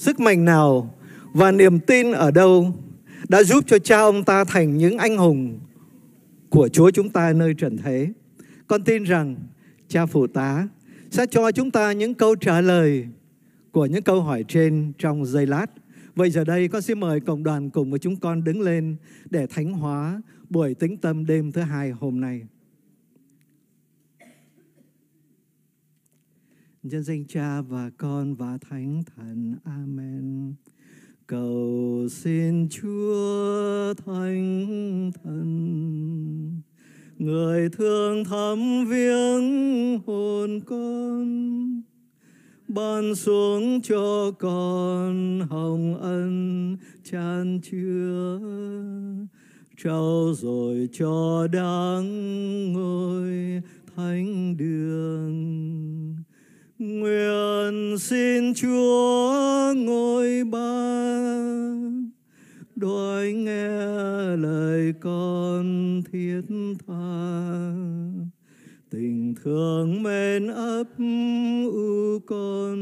sức 0.00 0.20
mạnh 0.20 0.44
nào 0.44 0.94
và 1.32 1.52
niềm 1.52 1.78
tin 1.78 2.12
ở 2.12 2.30
đâu 2.30 2.74
đã 3.28 3.42
giúp 3.42 3.64
cho 3.66 3.78
cha 3.78 4.00
ông 4.00 4.24
ta 4.24 4.44
thành 4.44 4.76
những 4.76 4.98
anh 4.98 5.16
hùng 5.16 5.58
của 6.50 6.68
Chúa 6.68 6.90
chúng 6.90 7.10
ta 7.10 7.32
nơi 7.32 7.54
trần 7.54 7.76
thế. 7.76 8.08
Con 8.66 8.84
tin 8.84 9.04
rằng 9.04 9.36
cha 9.88 10.06
phụ 10.06 10.26
tá 10.26 10.68
sẽ 11.10 11.26
cho 11.26 11.52
chúng 11.52 11.70
ta 11.70 11.92
những 11.92 12.14
câu 12.14 12.34
trả 12.34 12.60
lời 12.60 13.06
của 13.72 13.86
những 13.86 14.02
câu 14.02 14.20
hỏi 14.20 14.44
trên 14.48 14.92
trong 14.98 15.24
giây 15.24 15.46
lát. 15.46 15.66
Vậy 16.14 16.30
giờ 16.30 16.44
đây 16.44 16.68
con 16.68 16.82
xin 16.82 17.00
mời 17.00 17.20
cộng 17.20 17.42
đoàn 17.42 17.70
cùng 17.70 17.90
với 17.90 17.98
chúng 17.98 18.16
con 18.16 18.44
đứng 18.44 18.60
lên 18.60 18.96
để 19.30 19.46
thánh 19.46 19.72
hóa 19.72 20.22
buổi 20.50 20.74
tĩnh 20.74 20.96
tâm 20.96 21.26
đêm 21.26 21.52
thứ 21.52 21.60
hai 21.60 21.90
hôm 21.90 22.20
nay. 22.20 22.42
Nhân 26.82 27.02
danh 27.02 27.24
Cha 27.28 27.60
và 27.60 27.90
Con 27.96 28.34
và 28.34 28.58
Thánh 28.70 29.02
Thần. 29.16 29.56
Amen. 29.64 30.54
Cầu 31.26 32.08
xin 32.10 32.68
Chúa 32.68 33.94
Thánh 34.06 35.10
Thần 35.24 36.62
Người 37.18 37.68
thương 37.68 38.24
thắm 38.24 38.84
viếng 38.88 39.98
hồn 40.06 40.60
con 40.66 41.82
ban 42.68 43.14
xuống 43.14 43.80
cho 43.82 44.30
con 44.38 45.40
hồng 45.50 46.00
ân 46.00 46.76
chan 47.04 47.60
chứa 47.62 48.40
trao 49.84 50.32
rồi 50.36 50.88
cho 50.92 51.46
đáng 51.52 52.72
ngôi 52.72 53.62
thánh 53.96 54.56
đường 54.56 56.19
nguyện 56.80 57.98
xin 57.98 58.54
chúa 58.54 59.74
ngôi 59.76 60.44
ban 60.44 62.10
đôi 62.76 63.32
nghe 63.32 63.68
lời 64.36 64.94
con 65.00 66.02
thiết 66.12 66.40
tha. 66.86 67.72
Tình 68.90 69.34
thương 69.42 70.02
mến 70.02 70.46
ấp 70.46 70.84
u 71.64 72.18
con 72.26 72.78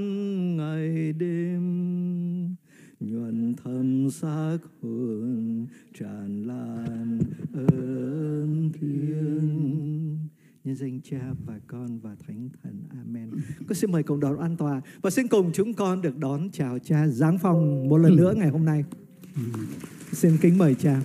ngày 0.57 1.13
đêm, 1.13 2.57
nhuận 3.01 3.55
thầm 3.65 4.11
xác 4.11 4.59
hồn 4.83 5.67
tràn 5.99 6.43
lan 6.43 7.19
ơn 7.53 8.71
thiên 8.81 10.18
nhân 10.69 10.77
danh 10.77 11.01
cha 11.01 11.35
và 11.47 11.61
con 11.67 11.99
và 11.99 12.17
thánh 12.27 12.49
thần 12.63 12.83
amen 12.91 13.31
con 13.67 13.75
xin 13.75 13.93
mời 13.93 14.03
cộng 14.03 14.21
đoàn 14.21 14.39
an 14.39 14.57
tòa 14.57 14.81
và 15.03 15.11
xin 15.11 15.29
cùng 15.29 15.51
chúng 15.55 15.75
con 15.75 16.03
được 16.03 16.19
đón 16.19 16.51
chào 16.53 16.79
cha 16.79 17.09
giáng 17.09 17.39
phong 17.39 17.89
một 17.89 17.97
lần 17.97 18.17
nữa 18.17 18.35
ngày 18.37 18.49
hôm 18.49 18.65
nay 18.65 18.85
xin 20.13 20.37
kính 20.41 20.59
mời 20.59 20.75
cha 20.75 21.03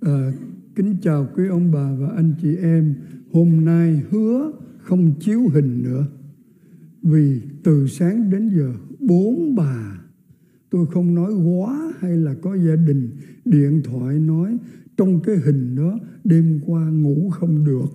À, 0.00 0.32
kính 0.74 0.96
chào 1.02 1.28
quý 1.36 1.48
ông 1.48 1.72
bà 1.72 1.92
và 1.98 2.08
anh 2.16 2.34
chị 2.42 2.56
em. 2.56 2.94
Hôm 3.32 3.64
nay 3.64 4.02
hứa 4.10 4.52
không 4.78 5.14
chiếu 5.20 5.48
hình 5.48 5.82
nữa. 5.82 6.06
Vì 7.04 7.40
từ 7.62 7.86
sáng 7.86 8.30
đến 8.30 8.48
giờ 8.48 8.72
bốn 9.00 9.54
bà 9.54 10.00
tôi 10.70 10.86
không 10.86 11.14
nói 11.14 11.32
quá 11.32 11.92
hay 11.98 12.16
là 12.16 12.34
có 12.34 12.56
gia 12.56 12.76
đình 12.76 13.10
điện 13.44 13.82
thoại 13.84 14.18
nói 14.18 14.58
trong 14.96 15.20
cái 15.20 15.36
hình 15.36 15.76
đó 15.76 15.98
đêm 16.24 16.60
qua 16.66 16.90
ngủ 16.90 17.30
không 17.30 17.64
được. 17.64 17.86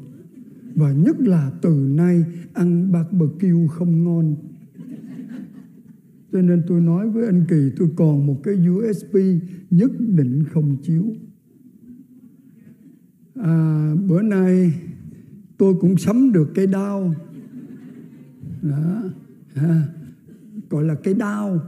Và 0.75 0.93
nhất 0.93 1.19
là 1.19 1.51
từ 1.61 1.69
nay 1.95 2.25
ăn 2.53 2.91
barbecue 2.91 3.67
không 3.69 4.03
ngon. 4.03 4.35
Cho 6.31 6.41
nên 6.41 6.63
tôi 6.67 6.81
nói 6.81 7.09
với 7.09 7.25
anh 7.25 7.45
Kỳ 7.49 7.71
tôi 7.77 7.89
còn 7.95 8.27
một 8.27 8.43
cái 8.43 8.55
USB 8.69 9.17
nhất 9.69 9.91
định 9.99 10.43
không 10.51 10.77
chiếu. 10.83 11.03
À, 13.35 13.93
bữa 14.07 14.21
nay 14.21 14.73
tôi 15.57 15.75
cũng 15.81 15.97
sắm 15.97 16.31
được 16.31 16.51
cây 16.55 16.67
đao 16.67 17.15
đó 18.61 19.03
à, 19.55 19.87
gọi 20.69 20.83
là 20.83 20.95
cây 20.95 21.13
đao. 21.13 21.59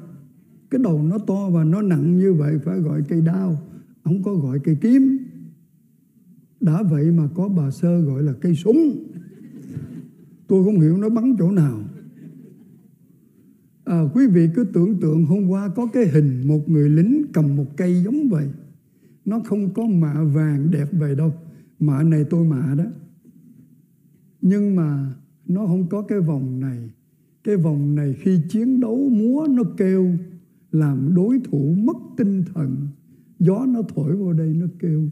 Cái 0.70 0.82
đầu 0.84 1.04
nó 1.04 1.18
to 1.18 1.50
và 1.50 1.64
nó 1.64 1.82
nặng 1.82 2.20
như 2.20 2.34
vậy 2.34 2.60
phải 2.66 2.80
gọi 2.80 3.02
cây 3.08 3.22
đao. 3.22 3.62
Không 4.04 4.24
có 4.24 4.36
gọi 4.36 4.60
cây 4.64 4.78
kiếm. 4.82 5.18
Đã 6.62 6.84
vậy 6.84 7.12
mà 7.12 7.28
có 7.36 7.50
bà 7.50 7.72
sơ 7.72 8.00
gọi 8.02 8.24
là 8.24 8.34
cây 8.42 8.56
súng. 8.56 9.06
Tôi 10.48 10.64
không 10.64 10.80
hiểu 10.80 10.98
nó 10.98 11.10
bắn 11.10 11.36
chỗ 11.40 11.52
nào. 11.52 11.80
À, 13.84 14.02
quý 14.14 14.28
vị 14.28 14.50
cứ 14.56 14.64
tưởng 14.64 15.00
tượng 15.00 15.26
hôm 15.26 15.48
qua 15.48 15.70
có 15.70 15.88
cái 15.94 16.08
hình 16.08 16.48
một 16.48 16.70
người 16.70 16.90
lính 16.90 17.26
cầm 17.34 17.56
một 17.56 17.78
cây 17.78 18.04
giống 18.04 18.30
vậy. 18.30 18.50
Nó 19.26 19.40
không 19.40 19.74
có 19.74 19.86
mạ 19.86 20.24
vàng 20.24 20.72
đẹp 20.72 20.88
vậy 20.92 21.16
đâu. 21.16 21.34
Mạ 21.80 22.04
này 22.04 22.24
tôi 22.30 22.48
mạ 22.48 22.76
đó. 22.76 22.86
Nhưng 24.42 24.76
mà 24.76 25.14
nó 25.54 25.68
không 25.68 25.88
có 25.90 26.02
cái 26.02 26.20
vòng 26.20 26.60
này. 26.60 26.90
Cái 27.44 27.58
vòng 27.58 27.96
này 27.96 28.16
khi 28.20 28.40
chiến 28.50 28.80
đấu 28.80 29.10
múa 29.10 29.48
nó 29.50 29.64
kêu, 29.78 30.08
làm 30.72 31.16
đối 31.16 31.40
thủ 31.40 31.76
mất 31.78 31.98
tinh 32.18 32.44
thần. 32.54 32.88
Gió 33.40 33.66
nó 33.70 33.82
thổi 33.96 34.16
vào 34.16 34.34
đây 34.34 34.54
nó 34.54 34.68
kêu 34.80 35.10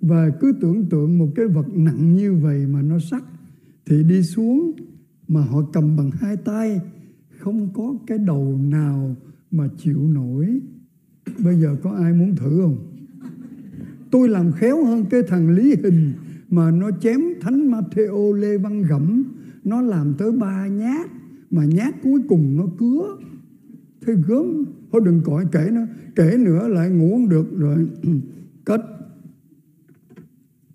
và 0.00 0.30
cứ 0.40 0.52
tưởng 0.60 0.86
tượng 0.90 1.18
một 1.18 1.28
cái 1.34 1.46
vật 1.46 1.66
nặng 1.74 2.14
như 2.14 2.34
vậy 2.34 2.66
mà 2.66 2.82
nó 2.82 2.98
sắc 2.98 3.24
thì 3.86 4.04
đi 4.04 4.22
xuống 4.22 4.72
mà 5.28 5.40
họ 5.40 5.62
cầm 5.72 5.96
bằng 5.96 6.10
hai 6.10 6.36
tay, 6.36 6.80
không 7.38 7.68
có 7.74 7.94
cái 8.06 8.18
đầu 8.18 8.58
nào 8.62 9.16
mà 9.50 9.68
chịu 9.78 10.08
nổi. 10.08 10.60
Bây 11.44 11.60
giờ 11.60 11.76
có 11.82 11.90
ai 11.90 12.12
muốn 12.12 12.36
thử 12.36 12.60
không? 12.62 12.76
Tôi 14.10 14.28
làm 14.28 14.52
khéo 14.52 14.84
hơn 14.84 15.04
cái 15.10 15.22
thằng 15.28 15.50
lý 15.50 15.74
hình 15.82 16.12
mà 16.54 16.70
nó 16.70 16.90
chém 17.00 17.20
thánh 17.40 17.70
Matthew 17.70 18.32
Lê 18.32 18.58
Văn 18.58 18.82
Gẫm, 18.82 19.24
nó 19.64 19.80
làm 19.80 20.14
tới 20.18 20.32
ba 20.32 20.66
nhát, 20.66 21.10
mà 21.50 21.64
nhát 21.64 21.94
cuối 22.02 22.20
cùng 22.28 22.56
nó 22.56 22.66
cứa. 22.78 23.16
Thế 24.06 24.14
gớm, 24.26 24.64
thôi 24.92 25.02
đừng 25.04 25.20
cõi 25.24 25.46
kể 25.52 25.68
nó 25.72 25.80
kể 26.16 26.36
nữa 26.38 26.68
lại 26.68 26.90
ngủ 26.90 27.10
không 27.10 27.28
được 27.28 27.58
rồi. 27.58 27.86
Kết 28.64 28.80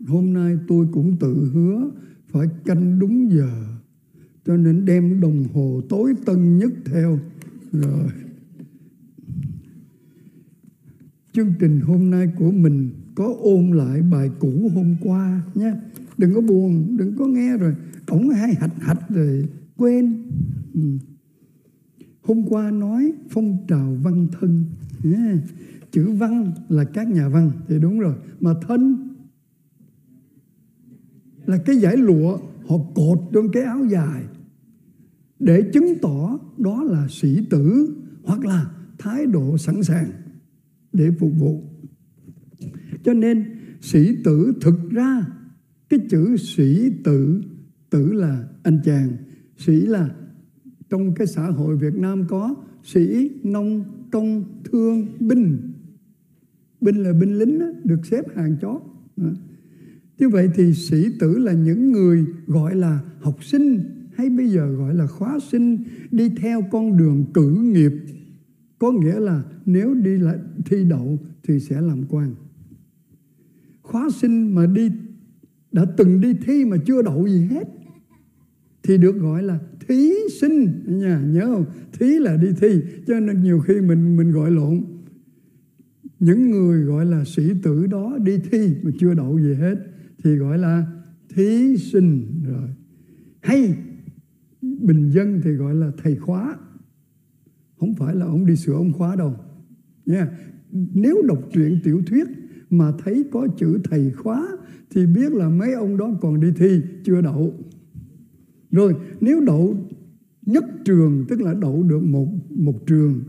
hôm 0.07 0.33
nay 0.33 0.57
tôi 0.67 0.87
cũng 0.91 1.17
tự 1.19 1.49
hứa 1.53 1.91
phải 2.27 2.47
canh 2.65 2.99
đúng 2.99 3.31
giờ, 3.31 3.49
cho 4.45 4.57
nên 4.57 4.85
đem 4.85 5.21
đồng 5.21 5.43
hồ 5.53 5.81
tối 5.89 6.13
tân 6.25 6.57
nhất 6.57 6.71
theo. 6.85 7.19
Rồi. 7.71 8.09
Chương 11.31 11.53
trình 11.59 11.79
hôm 11.79 12.09
nay 12.09 12.27
của 12.37 12.51
mình 12.51 12.89
có 13.19 13.35
ôn 13.39 13.71
lại 13.71 14.01
bài 14.01 14.29
cũ 14.39 14.71
hôm 14.75 14.95
qua 15.01 15.41
nhé. 15.55 15.73
Đừng 16.17 16.33
có 16.33 16.41
buồn, 16.41 16.97
đừng 16.97 17.17
có 17.17 17.25
nghe 17.25 17.57
rồi. 17.57 17.75
Ổng 18.07 18.29
hay 18.29 18.53
hạch 18.53 18.79
hạch 18.79 19.09
rồi, 19.09 19.45
quên. 19.77 20.23
Ừ. 20.73 20.81
hôm 22.21 22.43
qua 22.49 22.71
nói 22.71 23.13
phong 23.29 23.57
trào 23.67 23.97
văn 24.03 24.27
thân. 24.39 24.65
Yeah. 25.03 25.37
chữ 25.91 26.11
văn 26.11 26.51
là 26.69 26.83
các 26.83 27.07
nhà 27.07 27.29
văn, 27.29 27.51
thì 27.67 27.79
đúng 27.79 27.99
rồi. 27.99 28.15
Mà 28.39 28.53
thân 28.67 29.09
là 31.45 31.57
cái 31.57 31.75
giải 31.75 31.97
lụa, 31.97 32.37
họ 32.67 32.77
cột 32.95 33.19
trong 33.33 33.51
cái 33.51 33.63
áo 33.63 33.85
dài. 33.85 34.23
Để 35.39 35.69
chứng 35.73 35.93
tỏ 36.01 36.39
đó 36.57 36.83
là 36.83 37.07
sĩ 37.09 37.45
tử 37.49 37.95
hoặc 38.23 38.45
là 38.45 38.71
thái 38.97 39.25
độ 39.25 39.57
sẵn 39.57 39.83
sàng 39.83 40.09
để 40.93 41.11
phục 41.19 41.31
vụ 41.39 41.68
cho 43.03 43.13
nên 43.13 43.45
sĩ 43.81 44.15
tử 44.23 44.53
thực 44.61 44.89
ra 44.91 45.25
cái 45.89 45.99
chữ 46.09 46.37
sĩ 46.37 46.89
tử 47.03 47.41
tử 47.89 48.11
là 48.13 48.47
anh 48.63 48.79
chàng 48.85 49.09
sĩ 49.57 49.73
là 49.73 50.09
trong 50.89 51.13
cái 51.13 51.27
xã 51.27 51.45
hội 51.45 51.77
Việt 51.77 51.95
Nam 51.95 52.25
có 52.27 52.55
sĩ 52.83 53.31
nông 53.43 53.83
công 54.11 54.43
thương 54.63 55.07
binh. 55.19 55.57
Binh 56.81 56.95
là 56.95 57.13
binh 57.13 57.39
lính 57.39 57.59
đó, 57.59 57.65
được 57.83 58.05
xếp 58.05 58.21
hàng 58.35 58.55
chót. 58.61 58.81
Như 60.19 60.29
vậy 60.29 60.49
thì 60.55 60.73
sĩ 60.73 61.05
tử 61.19 61.37
là 61.37 61.53
những 61.53 61.91
người 61.91 62.25
gọi 62.47 62.75
là 62.75 63.01
học 63.19 63.43
sinh 63.43 63.79
hay 64.13 64.29
bây 64.29 64.49
giờ 64.49 64.67
gọi 64.67 64.95
là 64.95 65.07
khóa 65.07 65.39
sinh 65.51 65.77
đi 66.11 66.29
theo 66.29 66.61
con 66.71 66.97
đường 66.97 67.25
cử 67.33 67.71
nghiệp. 67.73 67.91
Có 68.79 68.91
nghĩa 68.91 69.19
là 69.19 69.43
nếu 69.65 69.93
đi 69.93 70.17
lại 70.17 70.37
thi 70.65 70.85
đậu 70.89 71.19
thì 71.43 71.59
sẽ 71.59 71.81
làm 71.81 72.03
quan 72.09 72.35
khóa 73.89 74.09
sinh 74.09 74.55
mà 74.55 74.65
đi, 74.65 74.91
đã 75.71 75.85
từng 75.97 76.21
đi 76.21 76.33
thi 76.33 76.65
mà 76.65 76.77
chưa 76.85 77.01
đậu 77.01 77.27
gì 77.27 77.41
hết. 77.41 77.67
Thì 78.83 78.97
được 78.97 79.15
gọi 79.15 79.43
là 79.43 79.59
thí 79.87 80.11
sinh. 80.41 80.83
Nhà, 80.87 81.21
nhớ 81.21 81.45
không? 81.45 81.65
Thí 81.93 82.19
là 82.19 82.37
đi 82.37 82.47
thi, 82.61 82.81
cho 83.07 83.19
nên 83.19 83.43
nhiều 83.43 83.59
khi 83.59 83.81
mình 83.81 84.17
mình 84.17 84.31
gọi 84.31 84.51
lộn. 84.51 84.83
Những 86.19 86.51
người 86.51 86.83
gọi 86.83 87.05
là 87.05 87.23
sĩ 87.25 87.43
tử 87.63 87.87
đó 87.87 88.17
đi 88.23 88.39
thi 88.51 88.75
mà 88.83 88.91
chưa 88.99 89.13
đậu 89.13 89.39
gì 89.39 89.53
hết, 89.53 89.75
thì 90.23 90.35
gọi 90.35 90.57
là 90.57 90.85
thí 91.35 91.77
sinh 91.77 92.43
rồi. 92.47 92.69
Hay, 93.41 93.75
bình 94.61 95.09
dân 95.09 95.41
thì 95.43 95.51
gọi 95.51 95.75
là 95.75 95.91
thầy 96.03 96.15
khóa. 96.15 96.57
Không 97.79 97.95
phải 97.95 98.15
là 98.15 98.25
ông 98.25 98.45
đi 98.45 98.55
sửa 98.55 98.73
ông 98.73 98.93
khóa 98.93 99.15
đâu. 99.15 99.35
Nha, 100.05 100.27
nếu 100.93 101.21
đọc 101.27 101.49
truyện 101.53 101.79
tiểu 101.83 102.01
thuyết 102.07 102.27
mà 102.69 102.91
thấy 103.03 103.25
có 103.31 103.47
chữ 103.57 103.79
thầy 103.83 104.11
khóa 104.11 104.47
thì 104.89 105.05
biết 105.05 105.31
là 105.31 105.49
mấy 105.49 105.73
ông 105.73 105.97
đó 105.97 106.09
còn 106.21 106.39
đi 106.39 106.47
thi, 106.55 106.81
chưa 107.03 107.21
đậu. 107.21 107.53
Rồi, 108.71 108.95
nếu 109.21 109.41
đậu 109.45 109.77
nhất 110.45 110.65
trường, 110.85 111.25
tức 111.29 111.41
là 111.41 111.53
đậu 111.53 111.83
được 111.83 112.03
một 112.03 112.27
một 112.49 112.87
trường, 112.87 113.23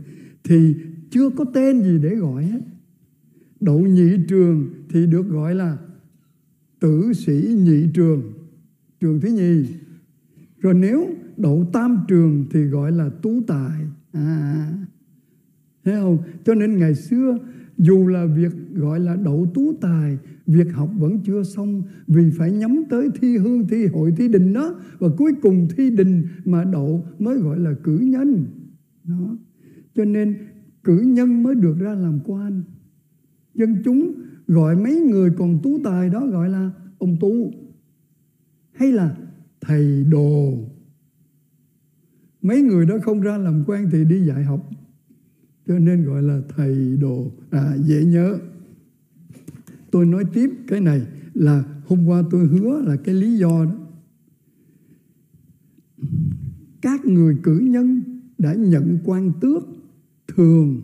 thì 0.44 0.74
chưa 1.10 1.30
có 1.30 1.44
tên 1.44 1.82
gì 1.82 1.98
để 2.02 2.14
gọi 2.16 2.44
hết. 2.44 2.60
Đậu 3.60 3.80
nhị 3.80 4.10
trường 4.28 4.68
thì 4.88 5.06
được 5.06 5.28
gọi 5.28 5.54
là 5.54 5.78
tử 6.80 7.12
sĩ 7.12 7.54
nhị 7.58 7.86
trường 7.94 8.22
trường 9.00 9.20
thứ 9.20 9.28
nhì. 9.28 9.66
Rồi 10.58 10.74
nếu 10.74 11.08
đậu 11.36 11.70
tam 11.72 11.98
trường 12.08 12.44
thì 12.50 12.64
gọi 12.64 12.92
là 12.92 13.10
tú 13.22 13.42
tài. 13.46 13.80
À 14.12 14.72
thấy 15.84 15.94
không? 15.94 16.18
Cho 16.44 16.54
nên 16.54 16.78
ngày 16.78 16.94
xưa 16.94 17.38
dù 17.80 18.06
là 18.06 18.26
việc, 18.26 18.52
gọi 18.74 19.00
là, 19.00 19.16
đậu 19.16 19.46
tú 19.54 19.74
tài, 19.80 20.18
việc 20.46 20.66
học 20.72 20.90
vẫn 20.98 21.20
chưa 21.24 21.42
xong, 21.42 21.82
vì 22.06 22.30
phải 22.30 22.52
nhắm 22.52 22.82
tới 22.90 23.08
thi 23.20 23.36
hương, 23.36 23.68
thi 23.68 23.86
hội, 23.86 24.12
thi 24.16 24.28
đình 24.28 24.52
đó. 24.52 24.74
Và 24.98 25.08
cuối 25.18 25.32
cùng 25.42 25.68
thi 25.76 25.90
đình 25.90 26.22
mà 26.44 26.64
đậu 26.64 27.04
mới 27.18 27.38
gọi 27.38 27.58
là 27.58 27.74
cử 27.82 27.98
nhân. 27.98 28.46
Đó. 29.04 29.36
Cho 29.94 30.04
nên 30.04 30.36
cử 30.84 31.00
nhân 31.00 31.42
mới 31.42 31.54
được 31.54 31.76
ra 31.78 31.94
làm 31.94 32.20
quan. 32.24 32.62
Dân 33.54 33.76
chúng 33.84 34.12
gọi 34.46 34.76
mấy 34.76 35.00
người 35.00 35.30
còn 35.30 35.58
tú 35.62 35.78
tài 35.84 36.08
đó 36.08 36.26
gọi 36.26 36.48
là 36.48 36.70
ông 36.98 37.16
tú 37.20 37.52
hay 38.72 38.92
là 38.92 39.16
thầy 39.60 40.04
đồ. 40.04 40.58
Mấy 42.42 42.62
người 42.62 42.86
đó 42.86 42.94
không 43.02 43.20
ra 43.20 43.38
làm 43.38 43.64
quan 43.66 43.88
thì 43.92 44.04
đi 44.04 44.20
dạy 44.26 44.44
học 44.44 44.70
cho 45.66 45.78
nên 45.78 46.04
gọi 46.04 46.22
là 46.22 46.40
thầy 46.56 46.96
đồ. 46.96 47.32
À 47.50 47.76
dễ 47.84 48.04
nhớ. 48.04 48.38
Tôi 49.90 50.06
nói 50.06 50.24
tiếp 50.32 50.50
cái 50.66 50.80
này 50.80 51.06
là 51.34 51.64
hôm 51.86 52.06
qua 52.06 52.22
tôi 52.30 52.46
hứa 52.46 52.82
là 52.82 52.96
cái 52.96 53.14
lý 53.14 53.38
do 53.38 53.64
đó. 53.64 53.76
Các 56.82 57.06
người 57.06 57.36
cử 57.42 57.58
nhân 57.58 58.02
đã 58.38 58.54
nhận 58.54 58.98
quan 59.04 59.32
tước 59.40 59.62
thường 60.28 60.80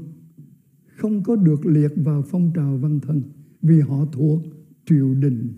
không 0.96 1.22
có 1.22 1.36
được 1.36 1.66
liệt 1.66 1.92
vào 1.96 2.22
phong 2.22 2.52
trào 2.54 2.76
văn 2.76 3.00
thân 3.00 3.22
vì 3.62 3.80
họ 3.80 4.06
thuộc 4.12 4.42
triều 4.86 5.14
đình, 5.14 5.48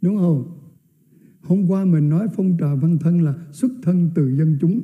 đúng 0.00 0.16
không? 0.16 0.58
Hôm 1.40 1.70
qua 1.70 1.84
mình 1.84 2.08
nói 2.08 2.28
phong 2.36 2.56
trào 2.58 2.76
văn 2.76 2.98
thân 3.00 3.22
là 3.22 3.34
xuất 3.52 3.72
thân 3.82 4.10
từ 4.14 4.36
dân 4.36 4.58
chúng. 4.60 4.80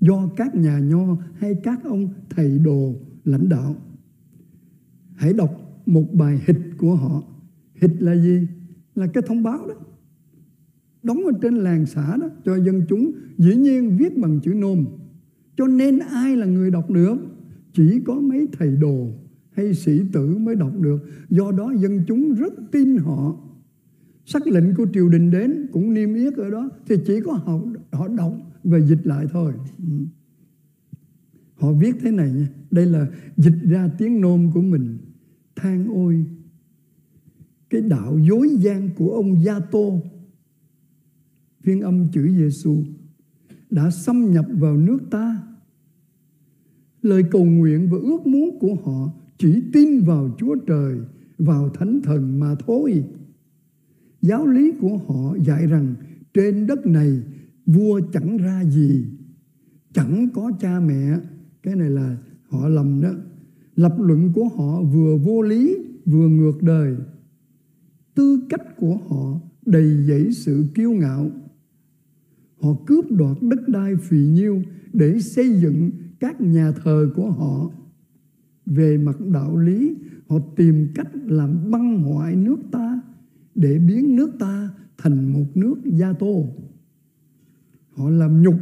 Do 0.00 0.28
các 0.36 0.54
nhà 0.54 0.78
nho 0.78 1.16
hay 1.34 1.54
các 1.62 1.84
ông 1.84 2.08
thầy 2.30 2.58
đồ 2.58 2.94
lãnh 3.24 3.48
đạo. 3.48 3.76
Hãy 5.14 5.32
đọc 5.32 5.82
một 5.86 6.14
bài 6.14 6.40
hịch 6.46 6.60
của 6.78 6.94
họ. 6.94 7.22
Hịch 7.74 8.02
là 8.02 8.16
gì? 8.16 8.46
Là 8.94 9.06
cái 9.06 9.22
thông 9.26 9.42
báo 9.42 9.66
đó. 9.68 9.74
Đóng 11.02 11.24
ở 11.24 11.32
trên 11.42 11.54
làng 11.54 11.86
xã 11.86 12.16
đó, 12.16 12.28
cho 12.44 12.56
dân 12.56 12.82
chúng 12.88 13.12
dĩ 13.38 13.56
nhiên 13.56 13.96
viết 13.96 14.18
bằng 14.18 14.40
chữ 14.40 14.54
nôm. 14.54 14.84
Cho 15.56 15.66
nên 15.66 15.98
ai 15.98 16.36
là 16.36 16.46
người 16.46 16.70
đọc 16.70 16.90
được? 16.90 17.16
Chỉ 17.72 18.00
có 18.04 18.14
mấy 18.14 18.48
thầy 18.52 18.76
đồ 18.76 19.08
hay 19.50 19.74
sĩ 19.74 20.00
tử 20.12 20.38
mới 20.38 20.54
đọc 20.54 20.72
được. 20.80 20.98
Do 21.28 21.52
đó 21.52 21.72
dân 21.76 22.04
chúng 22.06 22.34
rất 22.34 22.52
tin 22.72 22.96
họ. 22.96 23.36
Sắc 24.24 24.46
lệnh 24.46 24.74
của 24.74 24.86
triều 24.92 25.08
đình 25.08 25.30
đến 25.30 25.66
cũng 25.72 25.94
niêm 25.94 26.14
yết 26.14 26.34
ở 26.34 26.50
đó, 26.50 26.70
thì 26.86 26.96
chỉ 27.06 27.20
có 27.20 27.32
họ 27.32 27.60
họ 27.92 28.08
đọc 28.08 28.32
và 28.64 28.80
dịch 28.80 29.06
lại 29.06 29.26
thôi. 29.32 29.52
Ừ 29.78 29.94
họ 31.60 31.72
viết 31.72 31.96
thế 32.00 32.10
này 32.10 32.32
nha. 32.32 32.48
Đây 32.70 32.86
là 32.86 33.06
dịch 33.36 33.58
ra 33.62 33.88
tiếng 33.98 34.20
nôm 34.20 34.50
của 34.54 34.62
mình. 34.62 34.98
Than 35.56 35.88
ôi, 35.88 36.24
cái 37.70 37.80
đạo 37.80 38.18
dối 38.18 38.48
gian 38.58 38.90
của 38.96 39.10
ông 39.10 39.44
Gia 39.44 39.60
Tô 39.60 40.02
phiên 41.62 41.80
âm 41.80 42.08
chữ 42.12 42.28
Giêsu 42.36 42.84
đã 43.70 43.90
xâm 43.90 44.30
nhập 44.30 44.46
vào 44.58 44.76
nước 44.76 44.98
ta. 45.10 45.42
Lời 47.02 47.22
cầu 47.30 47.44
nguyện 47.44 47.88
và 47.90 47.98
ước 47.98 48.26
muốn 48.26 48.58
của 48.60 48.74
họ 48.74 49.12
chỉ 49.38 49.62
tin 49.72 50.00
vào 50.00 50.36
Chúa 50.38 50.56
Trời, 50.66 50.98
vào 51.38 51.68
thánh 51.68 52.00
thần 52.02 52.40
mà 52.40 52.54
thôi. 52.66 53.04
Giáo 54.22 54.46
lý 54.46 54.72
của 54.80 54.96
họ 54.96 55.36
dạy 55.44 55.66
rằng 55.66 55.94
trên 56.34 56.66
đất 56.66 56.86
này 56.86 57.22
vua 57.66 58.00
chẳng 58.12 58.36
ra 58.36 58.64
gì, 58.64 59.04
chẳng 59.92 60.28
có 60.34 60.52
cha 60.60 60.80
mẹ 60.80 61.18
cái 61.62 61.76
này 61.76 61.90
là 61.90 62.16
họ 62.48 62.68
lầm 62.68 63.00
đó. 63.00 63.10
Lập 63.76 63.94
luận 63.98 64.32
của 64.34 64.48
họ 64.48 64.82
vừa 64.82 65.16
vô 65.16 65.42
lý, 65.42 65.76
vừa 66.06 66.28
ngược 66.28 66.62
đời. 66.62 66.96
Tư 68.14 68.40
cách 68.48 68.76
của 68.76 68.96
họ 68.96 69.40
đầy 69.66 70.04
dẫy 70.08 70.32
sự 70.32 70.64
kiêu 70.74 70.90
ngạo. 70.90 71.30
Họ 72.60 72.70
cướp 72.86 73.04
đoạt 73.10 73.36
đất 73.40 73.68
đai 73.68 73.96
phì 73.96 74.18
nhiêu 74.18 74.62
để 74.92 75.20
xây 75.20 75.60
dựng 75.60 75.90
các 76.20 76.40
nhà 76.40 76.72
thờ 76.72 77.10
của 77.16 77.30
họ. 77.30 77.70
Về 78.66 78.98
mặt 78.98 79.20
đạo 79.32 79.56
lý, 79.56 79.94
họ 80.28 80.38
tìm 80.56 80.88
cách 80.94 81.08
làm 81.14 81.70
băng 81.70 82.02
hoại 82.02 82.36
nước 82.36 82.58
ta 82.72 83.00
để 83.54 83.78
biến 83.78 84.16
nước 84.16 84.30
ta 84.38 84.70
thành 84.98 85.32
một 85.32 85.46
nước 85.54 85.76
gia 85.84 86.12
tô. 86.12 86.46
Họ 87.90 88.10
làm 88.10 88.42
nhục 88.42 88.56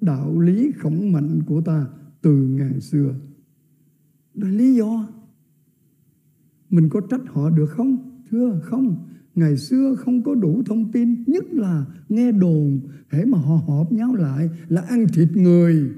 đạo 0.00 0.40
lý 0.40 0.72
khổng 0.78 1.12
mạnh 1.12 1.42
của 1.46 1.60
ta 1.60 1.86
từ 2.22 2.34
ngàn 2.34 2.80
xưa. 2.80 3.14
Đó 4.34 4.48
là 4.48 4.54
lý 4.54 4.74
do 4.74 5.08
mình 6.70 6.88
có 6.88 7.00
trách 7.00 7.20
họ 7.26 7.50
được 7.50 7.66
không? 7.66 8.20
Thưa, 8.30 8.60
không. 8.62 9.04
Ngày 9.34 9.56
xưa 9.56 9.94
không 9.94 10.22
có 10.22 10.34
đủ 10.34 10.62
thông 10.66 10.92
tin, 10.92 11.24
nhất 11.26 11.44
là 11.52 11.86
nghe 12.08 12.32
đồn, 12.32 12.80
hễ 13.08 13.24
mà 13.24 13.38
họ 13.38 13.56
họp 13.56 13.92
nhau 13.92 14.14
lại 14.14 14.50
là 14.68 14.80
ăn 14.80 15.06
thịt 15.14 15.28
người. 15.36 15.90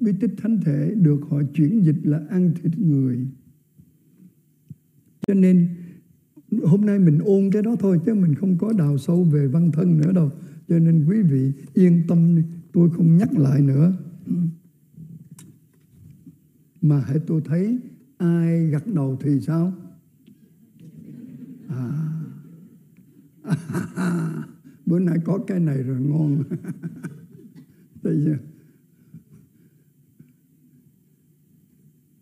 Bí 0.00 0.12
tích 0.20 0.34
thánh 0.36 0.60
thể 0.64 0.94
được 0.96 1.20
họ 1.30 1.42
chuyển 1.54 1.84
dịch 1.84 1.98
là 2.02 2.20
ăn 2.30 2.52
thịt 2.62 2.78
người. 2.78 3.26
Cho 5.26 5.34
nên 5.34 5.68
hôm 6.64 6.86
nay 6.86 6.98
mình 6.98 7.18
ôn 7.18 7.50
cái 7.52 7.62
đó 7.62 7.76
thôi, 7.80 8.00
chứ 8.06 8.14
mình 8.14 8.34
không 8.34 8.58
có 8.58 8.72
đào 8.78 8.98
sâu 8.98 9.24
về 9.24 9.46
văn 9.46 9.70
thân 9.72 9.98
nữa 9.98 10.12
đâu 10.12 10.30
cho 10.70 10.78
nên 10.78 11.04
quý 11.08 11.22
vị 11.22 11.52
yên 11.74 12.02
tâm 12.08 12.36
đi 12.36 12.42
tôi 12.72 12.90
không 12.90 13.16
nhắc 13.16 13.38
lại 13.38 13.60
nữa. 13.60 13.92
Ừ. 14.26 14.32
Mà 16.82 17.00
hãy 17.00 17.18
tôi 17.26 17.42
thấy 17.44 17.78
ai 18.18 18.66
gật 18.66 18.86
đầu 18.86 19.18
thì 19.20 19.40
sao? 19.40 19.72
À, 21.68 21.90
à, 23.96 24.44
bữa 24.86 24.98
nay 24.98 25.18
có 25.24 25.38
cái 25.46 25.60
này 25.60 25.82
rồi 25.82 26.00
ngon. 26.00 26.42
Bây 28.02 28.20
giờ 28.20 28.36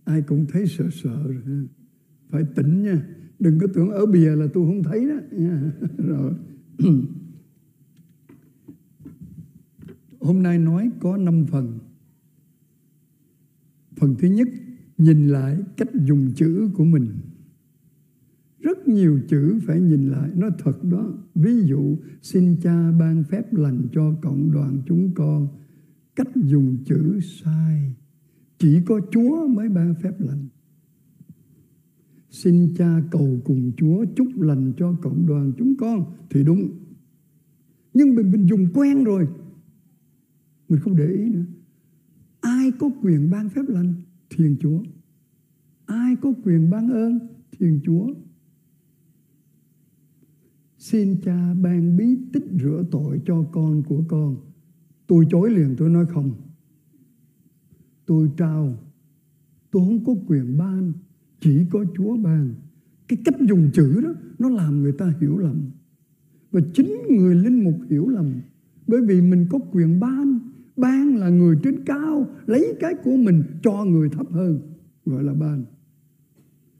ai 0.05 0.23
cũng 0.23 0.47
thấy 0.53 0.67
sợ 0.67 0.85
sợ 0.93 1.25
rồi. 1.27 1.69
Phải 2.31 2.45
tỉnh 2.57 2.83
nha. 2.83 3.03
Đừng 3.39 3.59
có 3.59 3.67
tưởng 3.75 3.91
ở 3.91 4.07
bìa 4.07 4.37
là 4.37 4.47
tôi 4.55 4.67
không 4.67 4.83
thấy 4.83 5.09
đó. 5.09 5.17
Nha 5.33 5.73
rồi. 5.99 6.33
hôm 10.21 10.43
nay 10.43 10.59
nói 10.59 10.91
có 11.01 11.17
năm 11.17 11.47
phần. 11.47 11.79
Phần 13.97 14.15
thứ 14.19 14.29
nhất, 14.29 14.49
nhìn 14.99 15.29
lại 15.29 15.59
cách 15.77 15.89
dùng 16.07 16.33
chữ 16.37 16.71
của 16.75 16.85
mình. 16.85 17.07
Rất 18.61 18.89
nhiều 18.89 19.21
chữ 19.29 19.59
phải 19.67 19.81
nhìn 19.81 20.09
lại, 20.09 20.31
nó 20.35 20.49
thật 20.59 20.85
đó. 20.85 21.13
Ví 21.35 21.63
dụ, 21.65 21.97
xin 22.23 22.57
cha 22.63 22.93
ban 22.93 23.25
phép 23.25 23.55
lành 23.55 23.89
cho 23.93 24.15
cộng 24.23 24.51
đoàn 24.53 24.83
chúng 24.87 25.15
con. 25.15 25.49
Cách 26.17 26.29
dùng 26.35 26.77
chữ 26.85 27.21
sai. 27.23 27.95
Chỉ 28.59 28.81
có 28.87 29.01
chúa 29.11 29.49
mới 29.49 29.69
ban 29.69 29.95
phép 30.03 30.21
lành. 30.21 30.49
Xin 32.31 32.75
cha 32.77 33.03
cầu 33.11 33.41
cùng 33.45 33.73
chúa 33.77 34.05
chúc 34.17 34.41
lành 34.41 34.73
cho 34.77 34.95
cộng 35.03 35.27
đoàn 35.27 35.53
chúng 35.59 35.77
con. 35.77 36.05
Thì 36.31 36.45
đúng. 36.45 36.71
Nhưng 37.95 38.15
mình 38.15 38.33
mình 38.33 38.47
dùng 38.47 38.67
quen 38.75 39.05
rồi 39.05 39.29
mình 40.69 40.81
không 40.81 40.97
để 40.97 41.07
ý 41.07 41.29
nữa. 41.29 41.45
Ai 42.41 42.73
có 42.79 42.91
quyền 43.03 43.31
ban 43.31 43.49
phép 43.49 43.63
lành, 43.69 43.95
thiên 44.31 44.57
chúa. 44.61 44.83
Ai 45.87 46.17
có 46.17 46.33
quyền 46.45 46.71
ban 46.71 46.91
ơn, 46.91 47.19
thiên 47.59 47.81
chúa. 47.85 48.15
Xin 50.79 51.21
cha 51.25 51.55
ban 51.55 51.97
bí 51.97 52.17
tích 52.33 52.45
rửa 52.61 52.85
tội 52.91 53.21
cho 53.27 53.45
con 53.53 53.83
của 53.83 54.05
con. 54.09 54.37
Tôi 55.07 55.25
chối 55.31 55.51
liền, 55.51 55.75
tôi 55.79 55.91
nói 55.91 56.07
không. 56.07 56.33
Tôi 58.07 58.31
trao. 58.37 58.79
Tôi 59.71 59.83
không 59.87 60.05
có 60.05 60.15
quyền 60.27 60.59
ban, 60.59 60.93
chỉ 61.41 61.67
có 61.71 61.85
chúa 61.97 62.17
ban. 62.17 62.55
Cái 63.09 63.19
cách 63.25 63.35
dùng 63.49 63.71
chữ 63.75 64.01
đó, 64.01 64.15
nó 64.39 64.49
làm 64.49 64.83
người 64.83 64.93
ta 64.93 65.15
hiểu 65.21 65.39
lầm. 65.39 65.71
Và 66.51 66.61
chính 66.75 66.93
người 67.11 67.35
linh 67.35 67.65
mục 67.65 67.81
hiểu 67.91 68.09
lầm. 68.09 68.33
Bởi 68.87 69.01
vì 69.07 69.21
mình 69.21 69.47
có 69.51 69.59
quyền 69.73 70.01
ban 70.01 70.39
ban 70.79 71.17
là 71.17 71.29
người 71.29 71.57
trên 71.63 71.85
cao, 71.85 72.27
lấy 72.47 72.75
cái 72.81 72.95
của 73.05 73.17
mình 73.17 73.43
cho 73.63 73.85
người 73.85 74.09
thấp 74.09 74.27
hơn, 74.31 74.61
gọi 75.05 75.25
là 75.25 75.35
ban. 75.35 75.65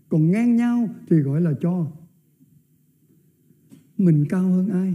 Còn 0.09 0.31
ngang 0.31 0.57
nhau 0.57 0.89
thì 1.09 1.17
gọi 1.17 1.41
là 1.41 1.55
cho. 1.61 1.87
Mình 3.99 4.25
cao 4.29 4.51
hơn 4.51 4.69
ai? 4.69 4.95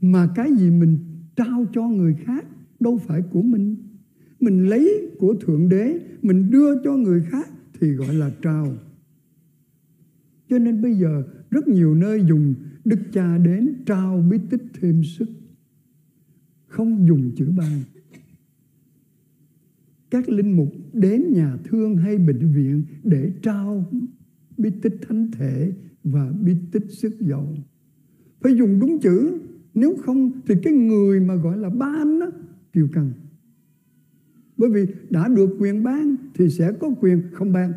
Mà 0.00 0.28
cái 0.34 0.52
gì 0.56 0.70
mình 0.70 0.98
trao 1.36 1.66
cho 1.72 1.88
người 1.88 2.14
khác 2.14 2.46
đâu 2.80 2.98
phải 3.06 3.22
của 3.22 3.42
mình. 3.42 3.76
Mình 4.40 4.68
lấy 4.68 5.10
của 5.18 5.34
thượng 5.40 5.68
đế, 5.68 6.00
mình 6.22 6.50
đưa 6.50 6.82
cho 6.84 6.96
người 6.96 7.22
khác 7.22 7.48
thì 7.80 7.88
gọi 7.88 8.14
là 8.14 8.30
trao. 8.42 8.74
Cho 10.48 10.58
nên 10.58 10.82
bây 10.82 10.94
giờ 10.94 11.22
rất 11.50 11.68
nhiều 11.68 11.94
nơi 11.94 12.24
dùng 12.28 12.54
đức 12.84 12.98
cha 13.12 13.38
đến 13.38 13.74
trao 13.86 14.24
bí 14.30 14.38
tích 14.50 14.62
thêm 14.80 15.02
sức 15.04 15.28
không 16.74 17.06
dùng 17.08 17.30
chữ 17.36 17.46
ban. 17.56 17.82
Các 20.10 20.28
linh 20.28 20.56
mục 20.56 20.72
đến 20.92 21.32
nhà 21.32 21.56
thương 21.64 21.96
hay 21.96 22.18
bệnh 22.18 22.52
viện 22.52 22.82
để 23.04 23.32
trao 23.42 23.92
bí 24.58 24.70
tích 24.82 24.94
thánh 25.08 25.30
thể 25.30 25.72
và 26.04 26.32
bí 26.42 26.56
tích 26.72 26.84
sức 26.88 27.20
dầu. 27.20 27.56
Phải 28.40 28.56
dùng 28.56 28.80
đúng 28.80 28.98
chữ, 29.00 29.38
nếu 29.74 29.96
không 30.04 30.30
thì 30.46 30.54
cái 30.62 30.72
người 30.72 31.20
mà 31.20 31.34
gọi 31.34 31.58
là 31.58 31.70
ban 31.70 32.20
đó 32.20 32.30
kiêu 32.72 32.88
căng. 32.92 33.12
Bởi 34.56 34.70
vì 34.70 34.86
đã 35.10 35.28
được 35.28 35.56
quyền 35.58 35.84
ban 35.84 36.16
thì 36.34 36.50
sẽ 36.50 36.72
có 36.80 36.90
quyền 37.00 37.22
không 37.32 37.52
ban. 37.52 37.72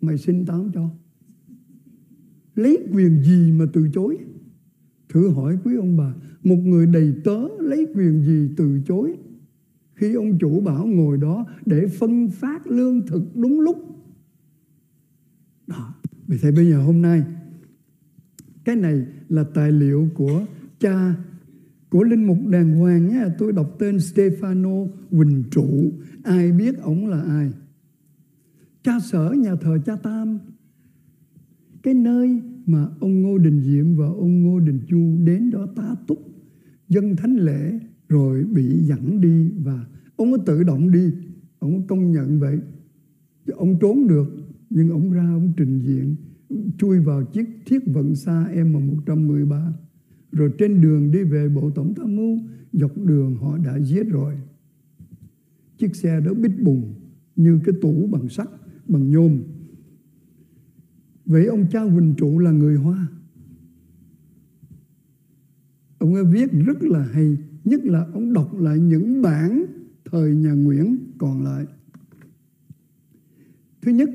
Mày 0.00 0.18
xin 0.18 0.46
tao 0.46 0.70
cho. 0.74 0.90
Lấy 2.54 2.78
quyền 2.92 3.22
gì 3.22 3.52
mà 3.52 3.64
từ 3.72 3.88
chối? 3.94 4.18
Thử 5.12 5.28
hỏi 5.28 5.58
quý 5.64 5.76
ông 5.76 5.96
bà, 5.96 6.14
một 6.42 6.56
người 6.56 6.86
đầy 6.86 7.14
tớ 7.24 7.38
lấy 7.58 7.86
quyền 7.94 8.22
gì 8.22 8.54
từ 8.56 8.80
chối? 8.86 9.16
Khi 9.94 10.14
ông 10.14 10.38
chủ 10.38 10.60
bảo 10.60 10.86
ngồi 10.86 11.16
đó 11.16 11.46
để 11.66 11.86
phân 11.86 12.30
phát 12.30 12.66
lương 12.66 13.06
thực 13.06 13.36
đúng 13.36 13.60
lúc. 13.60 13.76
Đó 15.66 15.94
vì 16.26 16.38
thế 16.42 16.52
bây 16.52 16.70
giờ 16.70 16.82
hôm 16.82 17.02
nay, 17.02 17.24
cái 18.64 18.76
này 18.76 19.06
là 19.28 19.44
tài 19.54 19.72
liệu 19.72 20.08
của 20.14 20.46
cha, 20.78 21.14
của 21.90 22.02
linh 22.02 22.24
mục 22.24 22.38
đàng 22.46 22.78
hoàng 22.78 23.08
nhé. 23.08 23.24
Tôi 23.38 23.52
đọc 23.52 23.76
tên 23.78 23.96
Stefano 23.96 24.88
Quỳnh 25.10 25.44
Trụ. 25.50 25.92
Ai 26.22 26.52
biết 26.52 26.78
ổng 26.82 27.06
là 27.06 27.22
ai? 27.22 27.52
Cha 28.82 29.00
sở 29.00 29.30
nhà 29.30 29.54
thờ 29.54 29.78
cha 29.86 29.96
Tam. 29.96 30.38
Cái 31.82 31.94
nơi 31.94 32.42
mà 32.66 32.86
ông 33.00 33.22
Ngô 33.22 33.38
Đình 33.38 33.60
Diệm 33.62 33.96
và 33.96 34.06
ông 34.06 34.42
Ngô 34.42 34.60
Đình 34.60 34.80
Chu 34.88 35.16
đến 35.24 35.50
đó 35.50 35.66
tá 35.76 35.94
túc, 36.06 36.18
dân 36.88 37.16
thánh 37.16 37.36
lễ, 37.36 37.78
rồi 38.08 38.44
bị 38.44 38.78
dẫn 38.82 39.20
đi 39.20 39.50
và 39.62 39.86
ông 40.16 40.32
có 40.32 40.38
tự 40.46 40.62
động 40.62 40.90
đi. 40.90 41.12
Ông 41.58 41.80
có 41.80 41.86
công 41.88 42.12
nhận 42.12 42.40
vậy. 42.40 42.58
Ông 43.46 43.78
trốn 43.80 44.06
được, 44.08 44.26
nhưng 44.70 44.90
ông 44.90 45.12
ra 45.12 45.30
ông 45.34 45.52
trình 45.56 45.78
diện, 45.78 46.16
chui 46.78 47.00
vào 47.00 47.24
chiếc 47.24 47.46
thiết 47.66 47.78
vận 47.86 48.14
xa 48.14 48.46
M113 48.54 49.72
rồi 50.32 50.50
trên 50.58 50.80
đường 50.80 51.10
đi 51.10 51.22
về 51.22 51.48
bộ 51.48 51.70
tổng 51.70 51.94
tham 51.94 52.16
mưu, 52.16 52.38
dọc 52.72 52.98
đường 52.98 53.36
họ 53.36 53.58
đã 53.58 53.78
giết 53.78 54.08
rồi. 54.08 54.34
Chiếc 55.78 55.96
xe 55.96 56.20
đó 56.20 56.34
bít 56.34 56.52
bùng, 56.62 56.94
như 57.36 57.60
cái 57.64 57.74
tủ 57.82 58.06
bằng 58.06 58.28
sắt, 58.28 58.48
bằng 58.88 59.10
nhôm 59.10 59.42
vậy 61.30 61.46
ông 61.46 61.66
cha 61.70 61.80
Huỳnh 61.80 62.14
Trụ 62.16 62.38
là 62.38 62.50
người 62.50 62.76
Hoa. 62.76 63.06
Ông 65.98 66.14
ấy 66.14 66.24
viết 66.24 66.52
rất 66.52 66.82
là 66.82 67.02
hay, 67.12 67.36
nhất 67.64 67.80
là 67.84 68.06
ông 68.14 68.32
đọc 68.32 68.60
lại 68.60 68.78
những 68.78 69.22
bản 69.22 69.64
thời 70.04 70.34
nhà 70.34 70.52
Nguyễn 70.52 70.96
còn 71.18 71.44
lại. 71.44 71.66
Thứ 73.82 73.92
nhất, 73.92 74.10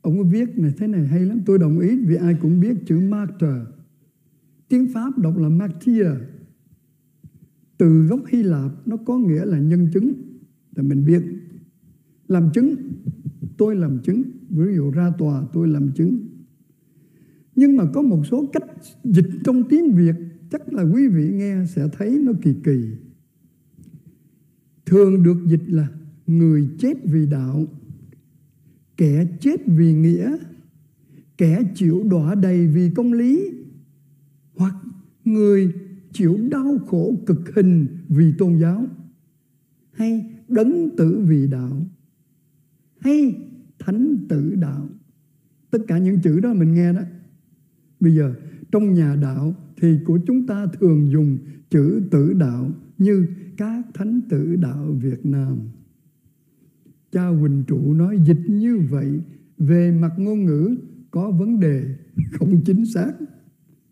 ông 0.00 0.14
ấy 0.14 0.24
viết 0.24 0.58
này, 0.58 0.72
thế 0.78 0.86
này 0.86 1.06
hay 1.06 1.26
lắm, 1.26 1.40
tôi 1.46 1.58
đồng 1.58 1.78
ý, 1.78 1.98
vì 2.06 2.14
ai 2.14 2.36
cũng 2.40 2.60
biết 2.60 2.76
chữ 2.86 3.00
martyr 3.00 3.74
tiếng 4.74 4.88
Pháp 4.92 5.18
đọc 5.18 5.38
là 5.38 5.48
martyr. 5.48 6.06
Từ 7.78 8.06
gốc 8.06 8.20
Hy 8.28 8.42
Lạp, 8.42 8.88
nó 8.88 8.96
có 8.96 9.18
nghĩa 9.18 9.44
là 9.44 9.58
nhân 9.58 9.90
chứng, 9.94 10.12
là 10.76 10.82
mình 10.82 11.04
biết. 11.06 11.22
Làm 12.28 12.50
chứng, 12.54 12.74
tôi 13.56 13.76
làm 13.76 13.98
chứng. 14.02 14.22
Ví 14.50 14.74
dụ 14.74 14.90
ra 14.90 15.12
tòa, 15.18 15.42
tôi 15.52 15.68
làm 15.68 15.92
chứng 15.92 16.23
nhưng 17.56 17.76
mà 17.76 17.84
có 17.94 18.02
một 18.02 18.22
số 18.30 18.46
cách 18.52 18.64
dịch 19.04 19.30
trong 19.44 19.68
tiếng 19.68 19.94
Việt, 19.94 20.14
chắc 20.50 20.72
là 20.72 20.82
quý 20.82 21.08
vị 21.08 21.30
nghe 21.32 21.56
sẽ 21.66 21.88
thấy 21.92 22.18
nó 22.22 22.32
kỳ 22.42 22.54
kỳ. 22.64 22.90
Thường 24.86 25.22
được 25.22 25.36
dịch 25.46 25.62
là 25.66 25.88
người 26.26 26.68
chết 26.78 26.94
vì 27.04 27.26
đạo, 27.26 27.64
kẻ 28.96 29.26
chết 29.40 29.60
vì 29.66 29.94
nghĩa, 29.94 30.36
kẻ 31.38 31.62
chịu 31.74 32.04
đọa 32.10 32.34
đầy 32.34 32.66
vì 32.66 32.90
công 32.90 33.12
lý, 33.12 33.50
hoặc 34.56 34.74
người 35.24 35.72
chịu 36.12 36.38
đau 36.50 36.78
khổ 36.86 37.14
cực 37.26 37.54
hình 37.54 37.86
vì 38.08 38.32
tôn 38.38 38.58
giáo, 38.58 38.86
hay 39.92 40.30
đấng 40.48 40.96
tử 40.96 41.24
vì 41.28 41.46
đạo, 41.46 41.86
hay 42.98 43.34
thánh 43.78 44.16
tử 44.28 44.54
đạo. 44.54 44.88
Tất 45.70 45.78
cả 45.88 45.98
những 45.98 46.20
chữ 46.20 46.40
đó 46.40 46.54
mình 46.54 46.74
nghe 46.74 46.92
đó 46.92 47.00
bây 48.04 48.14
giờ 48.14 48.34
trong 48.72 48.94
nhà 48.94 49.16
đạo 49.22 49.54
thì 49.76 49.98
của 50.04 50.18
chúng 50.26 50.46
ta 50.46 50.66
thường 50.80 51.10
dùng 51.10 51.38
chữ 51.70 52.02
tử 52.10 52.32
đạo 52.32 52.70
như 52.98 53.26
các 53.56 53.84
thánh 53.94 54.20
tử 54.28 54.56
đạo 54.56 54.92
Việt 55.02 55.26
Nam. 55.26 55.58
Cha 57.12 57.28
Quỳnh 57.40 57.64
Trụ 57.66 57.94
nói 57.94 58.18
dịch 58.26 58.40
như 58.48 58.78
vậy 58.90 59.20
về 59.58 59.90
mặt 59.90 60.12
ngôn 60.18 60.44
ngữ 60.44 60.76
có 61.10 61.30
vấn 61.30 61.60
đề 61.60 61.96
không 62.32 62.60
chính 62.64 62.86
xác. 62.86 63.12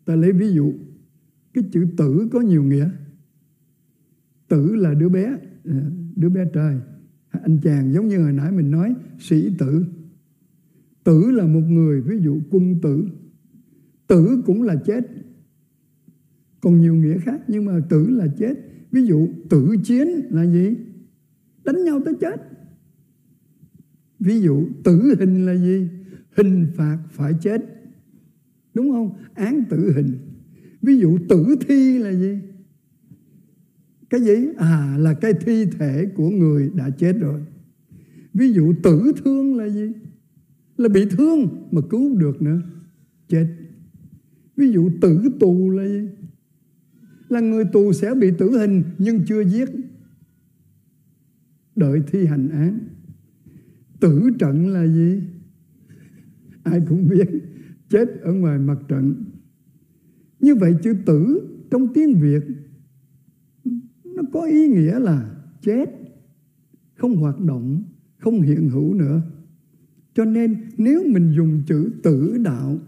Ta 0.05 0.15
lấy 0.15 0.31
ví 0.31 0.53
dụ, 0.53 0.73
cái 1.53 1.63
chữ 1.71 1.87
tử 1.97 2.27
có 2.31 2.41
nhiều 2.41 2.63
nghĩa. 2.63 2.89
Tử 4.47 4.75
là 4.75 4.93
đứa 4.93 5.09
bé, 5.09 5.37
à, 5.65 5.91
đứa 6.15 6.29
bé 6.29 6.45
trai. 6.53 6.79
Anh 7.29 7.59
chàng 7.63 7.93
giống 7.93 8.07
như 8.07 8.17
hồi 8.17 8.33
nãy 8.33 8.51
mình 8.51 8.71
nói 8.71 8.95
sĩ 9.19 9.55
tử. 9.57 9.85
Tử 11.03 11.31
là 11.31 11.47
một 11.47 11.63
người, 11.69 12.01
ví 12.01 12.19
dụ 12.19 12.39
quân 12.51 12.81
tử. 12.81 13.07
Tử 14.07 14.41
cũng 14.45 14.61
là 14.61 14.75
chết. 14.85 15.07
Còn 16.61 16.81
nhiều 16.81 16.95
nghĩa 16.95 17.17
khác, 17.17 17.41
nhưng 17.47 17.65
mà 17.65 17.79
tử 17.89 18.09
là 18.09 18.27
chết. 18.37 18.53
Ví 18.91 19.03
dụ, 19.05 19.29
tử 19.49 19.75
chiến 19.83 20.07
là 20.29 20.45
gì? 20.45 20.75
Đánh 21.63 21.83
nhau 21.83 22.01
tới 22.05 22.13
chết. 22.21 22.35
Ví 24.19 24.41
dụ, 24.41 24.67
tử 24.83 25.15
hình 25.19 25.45
là 25.45 25.55
gì? 25.55 25.87
Hình 26.37 26.67
phạt 26.75 26.97
phải 27.09 27.33
chết. 27.41 27.61
Đúng 28.73 28.91
không? 28.91 29.15
Án 29.33 29.63
tử 29.69 29.93
hình. 29.95 30.17
Ví 30.81 30.97
dụ, 30.97 31.17
tử 31.29 31.55
thi 31.67 31.99
là 31.99 32.13
gì? 32.13 32.37
Cái 34.09 34.21
gì? 34.21 34.47
À 34.57 34.97
là 34.99 35.13
cái 35.13 35.33
thi 35.33 35.65
thể 35.65 36.05
của 36.15 36.29
người 36.29 36.71
đã 36.75 36.89
chết 36.89 37.13
rồi. 37.19 37.41
Ví 38.33 38.53
dụ, 38.53 38.73
tử 38.83 39.11
thương 39.23 39.55
là 39.57 39.69
gì? 39.69 39.91
Là 40.77 40.89
bị 40.89 41.05
thương 41.09 41.67
mà 41.71 41.81
cứu 41.89 42.15
được 42.15 42.41
nữa. 42.41 42.61
Chết 43.27 43.47
ví 44.55 44.71
dụ 44.71 44.91
tử 45.01 45.21
tù 45.39 45.69
là 45.69 45.87
gì? 45.87 46.09
Là 47.29 47.39
người 47.39 47.65
tù 47.73 47.93
sẽ 47.93 48.15
bị 48.15 48.31
tử 48.37 48.57
hình 48.57 48.83
nhưng 48.97 49.25
chưa 49.25 49.43
giết. 49.43 49.69
Đợi 51.75 52.01
thi 52.07 52.25
hành 52.25 52.49
án. 52.49 52.79
Tử 53.99 54.29
trận 54.39 54.67
là 54.67 54.87
gì? 54.87 55.21
Ai 56.63 56.81
cũng 56.89 57.07
biết. 57.07 57.27
Chết 57.89 58.21
ở 58.21 58.33
ngoài 58.33 58.59
mặt 58.59 58.77
trận. 58.87 59.15
Như 60.39 60.55
vậy 60.55 60.75
chữ 60.83 60.93
tử 61.05 61.49
trong 61.71 61.93
tiếng 61.93 62.19
việt, 62.19 62.43
nó 64.05 64.23
có 64.33 64.41
ý 64.41 64.67
nghĩa 64.67 64.99
là 64.99 65.35
chết, 65.61 65.85
không 66.95 67.15
hoạt 67.15 67.39
động, 67.39 67.83
không 68.17 68.41
hiện 68.41 68.69
hữu 68.69 68.93
nữa. 68.93 69.21
Cho 70.15 70.25
nên 70.25 70.55
nếu 70.77 71.03
mình 71.07 71.33
dùng 71.35 71.63
chữ 71.67 71.91
tử 72.03 72.37
đạo 72.43 72.79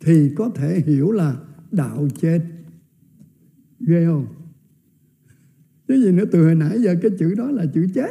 thì 0.00 0.30
có 0.36 0.50
thể 0.54 0.82
hiểu 0.86 1.10
là 1.10 1.36
đạo 1.72 2.08
chết. 2.20 2.40
Ghê 3.80 4.06
không? 4.06 4.26
Cái 5.88 6.02
gì 6.02 6.12
nữa, 6.12 6.24
từ 6.32 6.44
hồi 6.44 6.54
nãy 6.54 6.78
giờ 6.82 6.94
cái 7.02 7.10
chữ 7.18 7.34
đó 7.34 7.50
là 7.50 7.66
chữ 7.66 7.86
chết. 7.94 8.10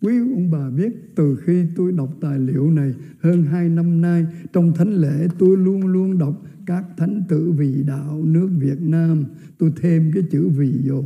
Quý 0.00 0.18
ông 0.18 0.50
bà 0.50 0.70
biết, 0.70 0.92
từ 1.14 1.36
khi 1.36 1.64
tôi 1.76 1.92
đọc 1.92 2.16
tài 2.20 2.38
liệu 2.38 2.70
này, 2.70 2.94
hơn 3.20 3.42
hai 3.42 3.68
năm 3.68 4.00
nay, 4.00 4.26
trong 4.52 4.72
thánh 4.72 4.94
lễ 4.94 5.28
tôi 5.38 5.56
luôn 5.56 5.86
luôn 5.86 6.18
đọc 6.18 6.42
các 6.66 6.84
thánh 6.96 7.22
tử 7.28 7.50
vị 7.50 7.82
đạo 7.86 8.22
nước 8.24 8.48
Việt 8.58 8.80
Nam. 8.80 9.24
Tôi 9.58 9.72
thêm 9.76 10.10
cái 10.14 10.22
chữ 10.30 10.48
vị 10.48 10.72
vô. 10.84 11.04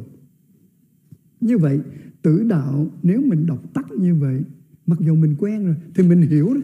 Như 1.41 1.59
vậy, 1.59 1.81
tử 2.23 2.45
đạo, 2.49 2.91
nếu 3.03 3.23
mình 3.23 3.47
đọc 3.47 3.75
tắt 3.75 3.87
như 4.01 4.15
vậy, 4.15 4.43
mặc 4.87 4.99
dù 5.01 5.15
mình 5.15 5.35
quen 5.39 5.65
rồi, 5.65 5.77
thì 5.95 6.09
mình 6.09 6.23
hiểu 6.23 6.55
đấy 6.55 6.63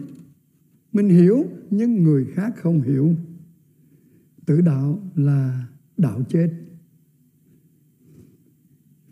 mình 0.97 1.09
hiểu, 1.09 1.45
nhưng 1.69 2.03
người 2.03 2.25
khác 2.25 2.53
không 2.57 2.81
hiểu. 2.81 3.15
Tử 4.45 4.61
đạo 4.61 5.11
là 5.15 5.67
đạo 5.97 6.23
chết. 6.29 6.49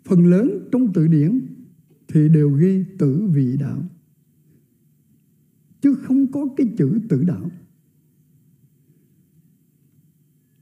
Phần 0.04 0.26
lớn 0.26 0.68
trong 0.72 0.92
từ 0.92 1.06
điển 1.06 1.40
thì 2.08 2.28
đều 2.28 2.50
ghi 2.50 2.84
tử 2.98 3.26
vị 3.32 3.56
đạo. 3.60 3.82
Chứ 5.80 5.94
không 5.94 6.32
có 6.32 6.48
cái 6.56 6.66
chữ 6.78 7.00
tử 7.08 7.24
đạo. 7.24 7.50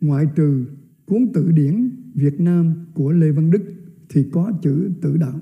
Ngoại 0.00 0.26
trừ 0.36 0.66
cuốn 1.06 1.26
tự 1.34 1.52
điển 1.52 1.90
Việt 2.14 2.40
Nam 2.40 2.74
của 2.94 3.12
Lê 3.12 3.30
Văn 3.30 3.50
Đức 3.50 3.74
thì 4.08 4.26
có 4.32 4.52
chữ 4.62 4.90
tử 5.00 5.16
đạo. 5.16 5.40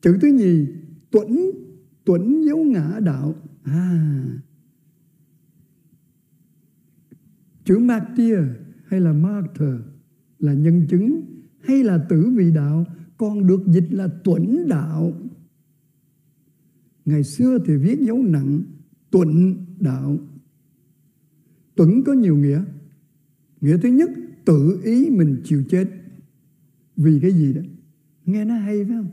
Chữ 0.00 0.18
thứ 0.22 0.28
nhì, 0.28 0.66
tuẫn 1.10 1.38
tuẫn 2.04 2.44
dấu 2.44 2.64
ngã 2.64 3.00
đạo 3.00 3.34
à. 3.62 4.24
Chữ 7.64 7.78
martyr 7.78 8.38
hay 8.86 9.00
là 9.00 9.12
martyr 9.12 9.62
là 10.38 10.52
nhân 10.54 10.86
chứng 10.90 11.20
hay 11.60 11.84
là 11.84 12.06
tử 12.08 12.32
vị 12.36 12.52
đạo, 12.54 12.84
còn 13.16 13.46
được 13.46 13.60
dịch 13.66 13.86
là 13.90 14.08
tuẫn 14.24 14.68
đạo. 14.68 15.12
Ngày 17.04 17.24
xưa 17.24 17.58
thì 17.66 17.76
viết 17.76 18.00
dấu 18.00 18.22
nặng 18.22 18.62
tuẫn 19.10 19.56
đạo. 19.80 20.18
Tuẫn 21.74 22.02
có 22.04 22.12
nhiều 22.12 22.36
nghĩa. 22.36 22.64
Nghĩa 23.60 23.78
thứ 23.78 23.88
nhất, 23.88 24.10
tự 24.44 24.80
ý 24.84 25.10
mình 25.10 25.40
chịu 25.44 25.64
chết. 25.68 25.88
Vì 26.96 27.18
cái 27.22 27.32
gì 27.32 27.52
đó? 27.52 27.62
Nghe 28.26 28.44
nó 28.44 28.54
hay 28.54 28.84
phải 28.84 28.96
không? 28.96 29.08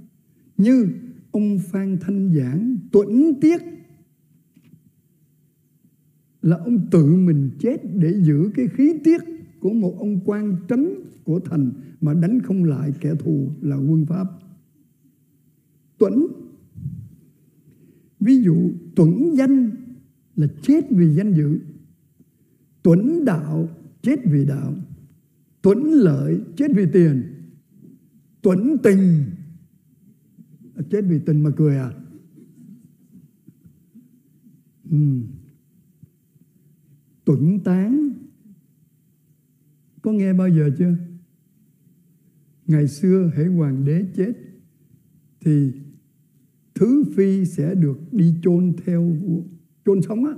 Như 0.57 0.87
ông 1.31 1.59
phan 1.59 1.97
thanh 2.01 2.33
giảng 2.33 2.77
tuẫn 2.91 3.39
tiết 3.41 3.61
là 6.45 6.57
ông 6.57 6.87
tự 6.91 7.15
mình 7.15 7.49
chết 7.59 7.77
để 7.95 8.13
giữ 8.21 8.49
cái 8.55 8.67
khí 8.67 8.93
tiết 9.03 9.21
của 9.59 9.73
một 9.73 9.95
ông 9.99 10.19
quan 10.25 10.57
trấn 10.69 10.89
của 11.23 11.39
thành 11.39 11.71
mà 12.01 12.13
đánh 12.13 12.41
không 12.41 12.63
lại 12.63 12.93
kẻ 12.99 13.15
thù 13.19 13.49
là 13.61 13.75
quân 13.75 14.05
pháp 14.05 14.27
Tuấn, 15.97 16.27
ví 18.19 18.41
dụ 18.41 18.71
Tuấn 18.95 19.35
danh 19.37 19.71
là 20.35 20.47
chết 20.61 20.81
vì 20.89 21.13
danh 21.13 21.33
dự, 21.33 21.59
Tuấn 22.83 23.25
đạo 23.25 23.69
chết 24.01 24.19
vì 24.25 24.45
đạo, 24.45 24.73
Tuấn 25.61 25.83
lợi 25.83 26.41
chết 26.57 26.67
vì 26.75 26.85
tiền, 26.93 27.23
Tuấn 28.41 28.77
tình 28.83 29.23
chết 30.89 31.01
vì 31.07 31.19
tình 31.19 31.43
mà 31.43 31.49
cười 31.57 31.77
à 31.77 31.91
ừ 34.91 34.97
tuẩn 37.25 37.59
tán. 37.59 38.09
Có 40.01 40.11
nghe 40.11 40.33
bao 40.33 40.49
giờ 40.49 40.69
chưa? 40.77 40.95
Ngày 42.67 42.87
xưa 42.87 43.31
hễ 43.35 43.45
hoàng 43.45 43.85
đế 43.85 44.05
chết 44.15 44.33
thì 45.41 45.71
thứ 46.75 47.03
phi 47.15 47.45
sẽ 47.45 47.75
được 47.75 47.97
đi 48.11 48.33
chôn 48.41 48.73
theo 48.85 49.15
chôn 49.85 50.01
sống 50.01 50.25
á. 50.25 50.33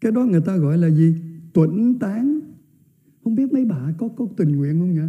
Cái 0.00 0.12
đó 0.12 0.24
người 0.24 0.40
ta 0.40 0.56
gọi 0.56 0.78
là 0.78 0.90
gì? 0.90 1.14
Tuẩn 1.52 1.98
tán. 1.98 2.40
Không 3.24 3.34
biết 3.34 3.52
mấy 3.52 3.64
bà 3.64 3.92
có 3.98 4.08
có 4.08 4.26
tình 4.36 4.56
nguyện 4.56 4.78
không 4.78 4.94
nhỉ? 4.94 5.08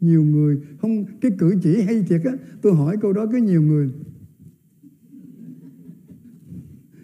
Nhiều 0.00 0.24
người, 0.24 0.60
không, 0.78 1.04
cái 1.20 1.32
cử 1.38 1.54
chỉ 1.62 1.82
hay 1.82 2.02
thiệt 2.02 2.20
á. 2.24 2.32
Tôi 2.62 2.74
hỏi 2.74 2.96
câu 3.00 3.12
đó 3.12 3.26
có 3.26 3.38
nhiều 3.38 3.62
người 3.62 3.90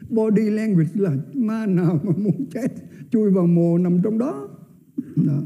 body 0.08 0.50
language 0.50 0.90
là 0.94 1.16
ma 1.34 1.66
nào 1.66 2.00
mà 2.04 2.12
muốn 2.16 2.46
chết 2.50 2.68
chui 3.10 3.30
vào 3.30 3.46
mồ 3.46 3.78
nằm 3.78 3.98
trong 4.04 4.18
đó, 4.18 4.48
đó. 5.16 5.42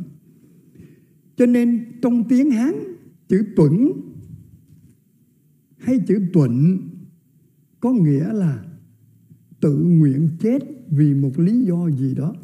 cho 1.36 1.46
nên 1.46 1.84
trong 2.02 2.24
tiếng 2.28 2.50
hán 2.50 2.74
chữ 3.28 3.44
tuẩn 3.56 3.92
hay 5.78 6.00
chữ 6.06 6.20
tuận 6.32 6.78
có 7.80 7.92
nghĩa 7.92 8.32
là 8.32 8.64
tự 9.60 9.76
nguyện 9.76 10.28
chết 10.40 10.58
vì 10.90 11.14
một 11.14 11.38
lý 11.38 11.64
do 11.64 11.90
gì 11.90 12.14
đó. 12.14 12.34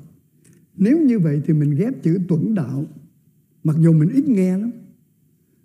Nếu 0.76 1.00
như 1.00 1.18
vậy 1.18 1.42
thì 1.46 1.54
mình 1.54 1.70
ghép 1.70 2.02
chữ 2.02 2.18
tuẩn 2.28 2.54
đạo 2.54 2.84
mặc 3.64 3.76
dù 3.80 3.92
mình 3.92 4.08
ít 4.08 4.28
nghe 4.28 4.58
lắm 4.58 4.70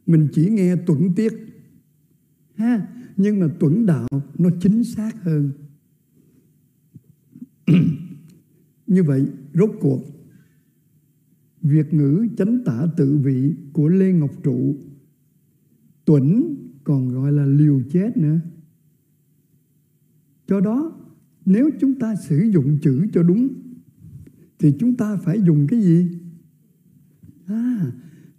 mình 0.05 0.27
chỉ 0.33 0.49
nghe 0.49 0.75
tuẩn 0.75 1.13
tiết 1.15 1.33
ha. 2.55 2.87
Nhưng 3.17 3.39
mà 3.39 3.47
tuẩn 3.59 3.85
đạo 3.85 4.07
nó 4.37 4.49
chính 4.61 4.83
xác 4.83 5.23
hơn. 5.23 5.51
như 8.87 9.03
vậy 9.03 9.25
rốt 9.53 9.71
cuộc 9.81 10.01
việc 11.61 11.93
ngữ 11.93 12.27
chánh 12.37 12.63
tả 12.65 12.87
tự 12.97 13.17
vị 13.17 13.53
của 13.73 13.87
Lê 13.87 14.11
Ngọc 14.11 14.31
Trụ 14.43 14.75
Tuẩn 16.05 16.55
còn 16.83 17.09
gọi 17.09 17.31
là 17.31 17.45
liều 17.45 17.81
chết 17.91 18.17
nữa 18.17 18.39
Do 20.47 20.59
đó 20.59 20.91
nếu 21.45 21.69
chúng 21.79 21.99
ta 21.99 22.15
sử 22.15 22.39
dụng 22.39 22.77
chữ 22.81 23.07
cho 23.13 23.23
đúng 23.23 23.47
thì 24.59 24.75
chúng 24.79 24.95
ta 24.95 25.17
phải 25.17 25.41
dùng 25.41 25.67
cái 25.67 25.81
gì? 25.81 26.07
À, 27.45 27.91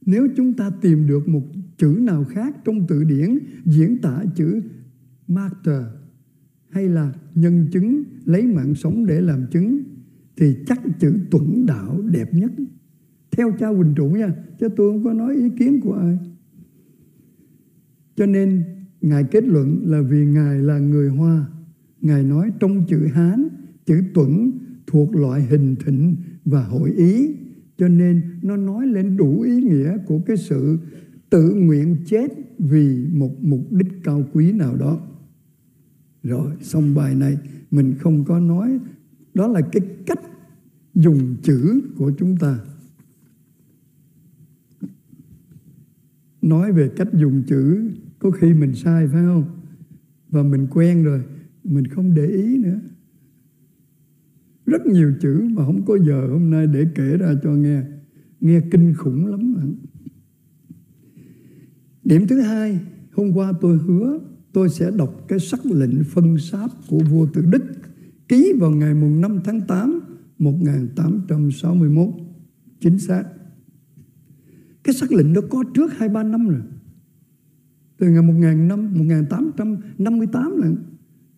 nếu 0.06 0.28
chúng 0.36 0.52
ta 0.52 0.70
tìm 0.70 1.06
được 1.06 1.28
một 1.28 1.42
chữ 1.78 1.98
nào 2.00 2.24
khác 2.24 2.56
trong 2.64 2.86
từ 2.86 3.04
điển 3.04 3.38
diễn 3.64 3.98
tả 3.98 4.24
chữ 4.36 4.62
martyr 5.28 5.82
hay 6.70 6.88
là 6.88 7.14
nhân 7.34 7.66
chứng 7.72 8.02
lấy 8.24 8.46
mạng 8.46 8.74
sống 8.74 9.06
để 9.06 9.20
làm 9.20 9.46
chứng, 9.50 9.82
thì 10.36 10.56
chắc 10.66 10.80
chữ 11.00 11.12
tuẩn 11.30 11.66
đạo 11.66 12.02
đẹp 12.12 12.34
nhất. 12.34 12.52
Theo 13.30 13.52
cha 13.58 13.68
Quỳnh 13.72 13.94
Trụ 13.96 14.08
nha, 14.08 14.34
chứ 14.60 14.68
tôi 14.76 14.92
không 14.92 15.04
có 15.04 15.12
nói 15.12 15.36
ý 15.36 15.50
kiến 15.58 15.80
của 15.80 15.92
ai. 15.92 16.18
Cho 18.16 18.26
nên, 18.26 18.62
ngài 19.00 19.24
kết 19.24 19.44
luận 19.44 19.80
là 19.84 20.00
vì 20.00 20.26
ngài 20.26 20.58
là 20.58 20.78
người 20.78 21.08
Hoa. 21.08 21.46
Ngài 22.00 22.22
nói 22.22 22.50
trong 22.60 22.86
chữ 22.88 23.06
Hán, 23.06 23.48
chữ 23.86 24.02
tuẩn 24.14 24.50
thuộc 24.86 25.16
loại 25.16 25.42
hình 25.42 25.76
thịnh 25.84 26.16
và 26.44 26.64
hội 26.64 26.90
ý. 26.90 27.34
Cho 27.76 27.88
nên, 27.88 28.22
nó 28.42 28.56
nói 28.56 28.86
lên 28.86 29.16
đủ 29.16 29.40
ý 29.40 29.62
nghĩa 29.62 29.96
của 30.06 30.18
cái 30.26 30.36
sự 30.36 30.78
tự 31.30 31.54
nguyện 31.54 31.96
chết 32.06 32.32
vì 32.58 33.06
một 33.12 33.44
mục 33.44 33.72
đích 33.72 33.88
cao 34.04 34.24
quý 34.32 34.52
nào 34.52 34.76
đó. 34.76 35.00
Rồi, 36.22 36.52
xong 36.60 36.94
bài 36.94 37.14
này 37.14 37.36
mình 37.70 37.94
không 37.98 38.24
có 38.24 38.40
nói. 38.40 38.78
Đó 39.34 39.48
là 39.48 39.60
cái 39.72 39.82
cách 40.06 40.20
dùng 40.94 41.36
chữ 41.42 41.80
của 41.98 42.12
chúng 42.18 42.36
ta. 42.36 42.58
Nói 46.42 46.72
về 46.72 46.90
cách 46.96 47.08
dùng 47.12 47.42
chữ, 47.46 47.90
có 48.18 48.30
khi 48.30 48.54
mình 48.54 48.74
sai, 48.74 49.08
phải 49.08 49.22
không? 49.22 49.44
Và 50.28 50.42
mình 50.42 50.66
quen 50.70 51.04
rồi, 51.04 51.22
mình 51.64 51.86
không 51.86 52.14
để 52.14 52.26
ý 52.26 52.58
nữa. 52.58 52.80
Rất 54.66 54.86
nhiều 54.86 55.14
chữ 55.20 55.48
mà 55.50 55.66
không 55.66 55.84
có 55.86 55.98
giờ 55.98 56.28
hôm 56.30 56.50
nay 56.50 56.66
để 56.66 56.86
kể 56.94 57.16
ra 57.16 57.34
cho 57.42 57.50
nghe. 57.50 57.82
Nghe 58.40 58.60
kinh 58.70 58.94
khủng 58.94 59.26
lắm 59.26 59.50
điểm 62.10 62.26
thứ 62.26 62.40
hai, 62.40 62.80
hôm 63.12 63.32
qua 63.32 63.52
tôi 63.60 63.78
hứa 63.78 64.20
tôi 64.52 64.68
sẽ 64.68 64.90
đọc 64.96 65.24
cái 65.28 65.38
sắc 65.38 65.66
lệnh 65.66 66.04
phân 66.04 66.38
sáp 66.38 66.70
của 66.88 66.98
vua 66.98 67.26
Tự 67.26 67.42
Đức, 67.42 67.62
ký 68.28 68.52
vào 68.60 68.70
ngày 68.70 68.94
mùng 68.94 69.20
5 69.20 69.40
tháng 69.44 69.60
8 69.60 70.00
1861 70.38 72.08
chính 72.80 72.98
xác. 72.98 73.24
Cái 74.84 74.94
sắc 74.94 75.12
lệnh 75.12 75.32
đó 75.32 75.40
có 75.50 75.64
trước 75.74 75.92
23 75.92 76.22
năm 76.22 76.48
rồi. 76.48 76.60
Từ 77.98 78.08
ngày 78.08 78.22
1000 78.22 78.68
năm 78.68 78.94
1858 78.94 80.56
là 80.56 80.70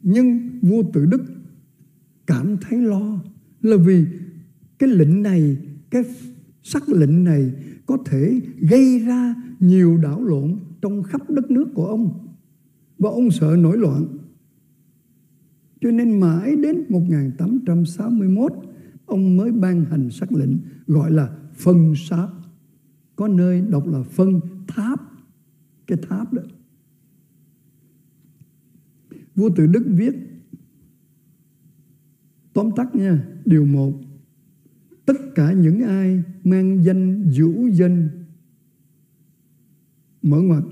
nhưng 0.03 0.49
vua 0.63 0.83
Tự 0.93 1.07
Đức 1.07 1.23
cảm 2.27 2.57
thấy 2.57 2.79
lo 2.83 3.21
là 3.63 3.77
vì 3.77 4.05
cái 4.79 4.89
lệnh 4.89 5.23
này, 5.23 5.57
cái 5.91 6.03
sắc 6.63 6.89
lệnh 6.89 7.25
này 7.25 7.53
có 7.87 7.99
thể 8.07 8.41
gây 8.61 8.99
ra 8.99 9.35
nhiều 9.61 9.99
đảo 10.03 10.25
lộn 10.25 10.57
trong 10.83 11.03
khắp 11.03 11.31
đất 11.31 11.51
nước 11.51 11.69
của 11.75 11.87
ông 11.87 12.22
và 13.03 13.11
ông 13.11 13.31
sợ 13.31 13.57
nổi 13.59 13.79
loạn. 13.79 14.07
Cho 15.81 15.91
nên 15.91 16.21
mãi 16.21 16.57
đến 16.57 16.85
1861 16.89 18.53
ông 19.07 19.37
mới 19.37 19.53
ban 19.53 19.85
hành 19.85 20.11
sắc 20.11 20.33
lệnh 20.33 20.59
gọi 20.87 21.11
là 21.11 21.37
phân 21.55 21.95
sáp 21.97 22.31
có 23.17 23.29
nơi 23.29 23.61
đọc 23.61 23.89
là 23.89 24.03
phân 24.03 24.41
tháp, 24.69 25.01
cái 25.87 25.99
tháp 26.09 26.33
đó. 26.33 26.43
Vua 29.35 29.51
tự 29.57 29.67
đức 29.67 29.85
viết, 29.87 30.15
tóm 32.53 32.71
tắt 32.77 32.95
nha, 32.95 33.25
điều 33.45 33.65
một, 33.65 33.93
tất 35.07 35.17
cả 35.35 35.53
những 35.53 35.83
ai 35.83 36.23
mang 36.45 36.85
danh 36.85 37.31
vũ 37.39 37.69
danh, 37.73 38.09
mở 40.23 40.41
ngoặt 40.41 40.63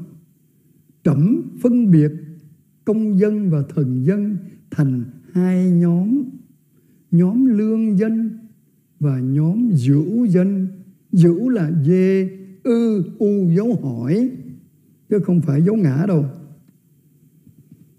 cẩm 1.10 1.42
phân 1.62 1.90
biệt 1.90 2.12
công 2.84 3.18
dân 3.18 3.50
và 3.50 3.62
thần 3.74 4.04
dân 4.04 4.36
thành 4.70 5.04
hai 5.32 5.70
nhóm. 5.70 6.22
Nhóm 7.10 7.46
lương 7.46 7.98
dân 7.98 8.38
và 9.00 9.20
nhóm 9.20 9.70
dữ 9.70 10.26
dân. 10.28 10.68
Dữ 11.12 11.48
là 11.48 11.72
dê, 11.84 12.28
ư, 12.62 13.04
u, 13.18 13.50
dấu 13.56 13.74
hỏi, 13.82 14.30
chứ 15.08 15.18
không 15.24 15.40
phải 15.40 15.62
dấu 15.62 15.76
ngã 15.76 16.04
đâu. 16.08 16.24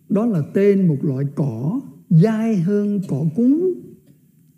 Đó 0.09 0.25
là 0.25 0.41
tên 0.53 0.87
một 0.87 0.97
loại 1.01 1.25
cỏ 1.35 1.81
dai 2.09 2.55
hơn 2.55 3.01
cỏ 3.09 3.25
cúng 3.35 3.73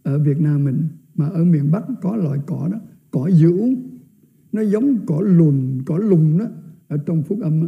ở 0.03 0.19
Việt 0.19 0.41
Nam 0.41 0.63
mình, 0.63 0.87
mà 1.15 1.27
ở 1.27 1.43
miền 1.43 1.71
Bắc 1.71 1.83
có 2.01 2.15
loại 2.15 2.39
cỏ 2.45 2.69
đó, 2.71 2.79
cỏ 3.11 3.27
dữ. 3.27 3.75
Nó 4.51 4.61
giống 4.61 5.05
cỏ 5.05 5.21
lùn, 5.21 5.81
cỏ 5.85 5.97
lùng 5.97 6.37
đó, 6.37 6.45
ở 6.87 6.97
trong 7.05 7.23
phúc 7.23 7.39
âm 7.41 7.61
đó 7.61 7.67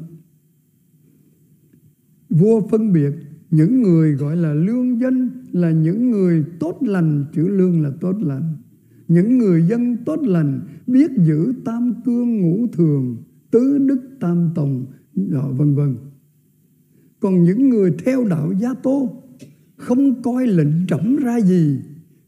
vua 2.29 2.67
phân 2.67 2.93
biệt, 2.93 3.13
những 3.51 3.81
người 3.81 4.13
gọi 4.13 4.37
là 4.37 4.53
lương 4.53 4.99
dân 4.99 5.29
là 5.51 5.71
những 5.71 6.11
người 6.11 6.43
tốt 6.59 6.77
lành, 6.81 7.25
chữ 7.33 7.47
lương 7.47 7.81
là 7.81 7.91
tốt 8.01 8.15
lành. 8.21 8.57
Những 9.07 9.37
người 9.37 9.63
dân 9.63 9.97
tốt 10.05 10.19
lành 10.21 10.59
biết 10.87 11.11
giữ 11.17 11.53
tam 11.65 11.93
cương 12.05 12.41
ngũ 12.41 12.67
thường, 12.73 13.17
tứ 13.51 13.77
đức 13.77 14.01
tam 14.19 14.49
tòng 14.55 14.85
vân 15.57 15.75
vân. 15.75 15.95
Còn 17.19 17.43
những 17.43 17.69
người 17.69 17.91
theo 18.05 18.25
đạo 18.25 18.53
gia 18.59 18.73
tô, 18.73 19.23
không 19.75 20.21
coi 20.21 20.47
lệnh 20.47 20.87
trẫm 20.87 21.15
ra 21.15 21.41
gì, 21.41 21.79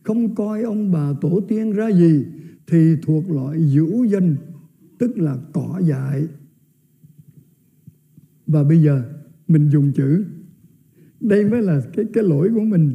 không 0.03 0.35
coi 0.35 0.61
ông 0.61 0.91
bà 0.91 1.13
tổ 1.21 1.39
tiên 1.47 1.71
ra 1.71 1.91
gì, 1.91 2.25
thì 2.67 2.95
thuộc 3.05 3.31
loại 3.31 3.71
dữ 3.71 4.07
dân 4.07 4.35
tức 4.97 5.17
là 5.17 5.37
cỏ 5.53 5.81
dại. 5.83 6.27
Và 8.47 8.63
bây 8.63 8.81
giờ 8.81 9.03
mình 9.47 9.69
dùng 9.69 9.91
chữ. 9.91 10.25
Đây 11.19 11.49
mới 11.49 11.61
là 11.61 11.81
cái 11.95 12.05
cái 12.13 12.23
lỗi 12.23 12.49
của 12.55 12.61
mình. 12.61 12.93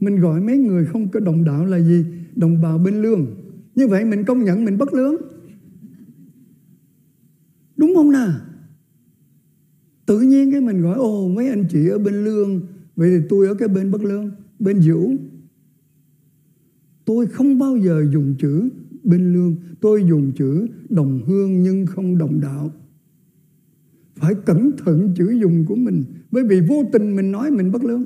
Mình 0.00 0.16
gọi 0.16 0.40
mấy 0.40 0.58
người 0.58 0.86
không 0.86 1.08
có 1.08 1.20
đồng 1.20 1.44
đạo 1.44 1.66
là 1.66 1.80
gì? 1.80 2.04
Đồng 2.36 2.62
bào 2.62 2.78
bên 2.78 3.02
lương. 3.02 3.26
Như 3.74 3.88
vậy 3.88 4.04
mình 4.04 4.24
công 4.24 4.44
nhận 4.44 4.64
mình 4.64 4.78
bất 4.78 4.94
lương. 4.94 5.14
Đúng 7.76 7.94
không 7.94 8.10
nào? 8.10 8.32
Tự 10.06 10.20
nhiên 10.20 10.52
cái 10.52 10.60
mình 10.60 10.82
gọi, 10.82 10.98
ồ, 10.98 11.28
mấy 11.28 11.48
anh 11.48 11.64
chị 11.70 11.88
ở 11.88 11.98
bên 11.98 12.24
lương, 12.24 12.60
vậy 12.96 13.10
thì 13.10 13.26
tôi 13.28 13.46
ở 13.46 13.54
cái 13.54 13.68
bên 13.68 13.90
bất 13.90 14.02
lương, 14.02 14.30
bên 14.58 14.80
dữ 14.80 14.98
tôi 17.08 17.26
không 17.26 17.58
bao 17.58 17.76
giờ 17.76 18.06
dùng 18.12 18.34
chữ 18.38 18.68
bên 19.04 19.32
lương. 19.32 19.56
Tôi 19.80 20.04
dùng 20.08 20.32
chữ 20.32 20.66
đồng 20.88 21.20
hương 21.26 21.62
nhưng 21.62 21.86
không 21.86 22.18
đồng 22.18 22.40
đạo 22.40 22.72
phải 24.20 24.34
cẩn 24.46 24.72
thận 24.76 25.14
chữ 25.16 25.30
dùng 25.30 25.64
của 25.66 25.76
mình. 25.76 26.04
Bởi 26.30 26.44
vì 26.44 26.60
vô 26.60 26.84
tình 26.92 27.16
mình 27.16 27.32
nói 27.32 27.50
mình 27.50 27.72
bất 27.72 27.84
lương. 27.84 28.04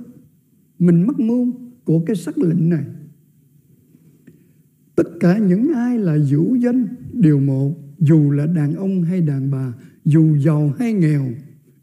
Mình 0.78 1.06
mắc 1.06 1.20
mưu 1.20 1.52
của 1.84 2.00
cái 2.06 2.16
sắc 2.16 2.38
lệnh 2.38 2.70
này. 2.70 2.84
Tất 4.96 5.08
cả 5.20 5.38
những 5.38 5.72
ai 5.74 5.98
là 5.98 6.18
vũ 6.30 6.54
danh, 6.54 6.86
điều 7.12 7.40
một 7.40 7.74
dù 7.98 8.30
là 8.30 8.46
đàn 8.46 8.74
ông 8.74 9.02
hay 9.02 9.20
đàn 9.20 9.50
bà, 9.50 9.72
dù 10.04 10.36
giàu 10.36 10.74
hay 10.78 10.92
nghèo, 10.92 11.26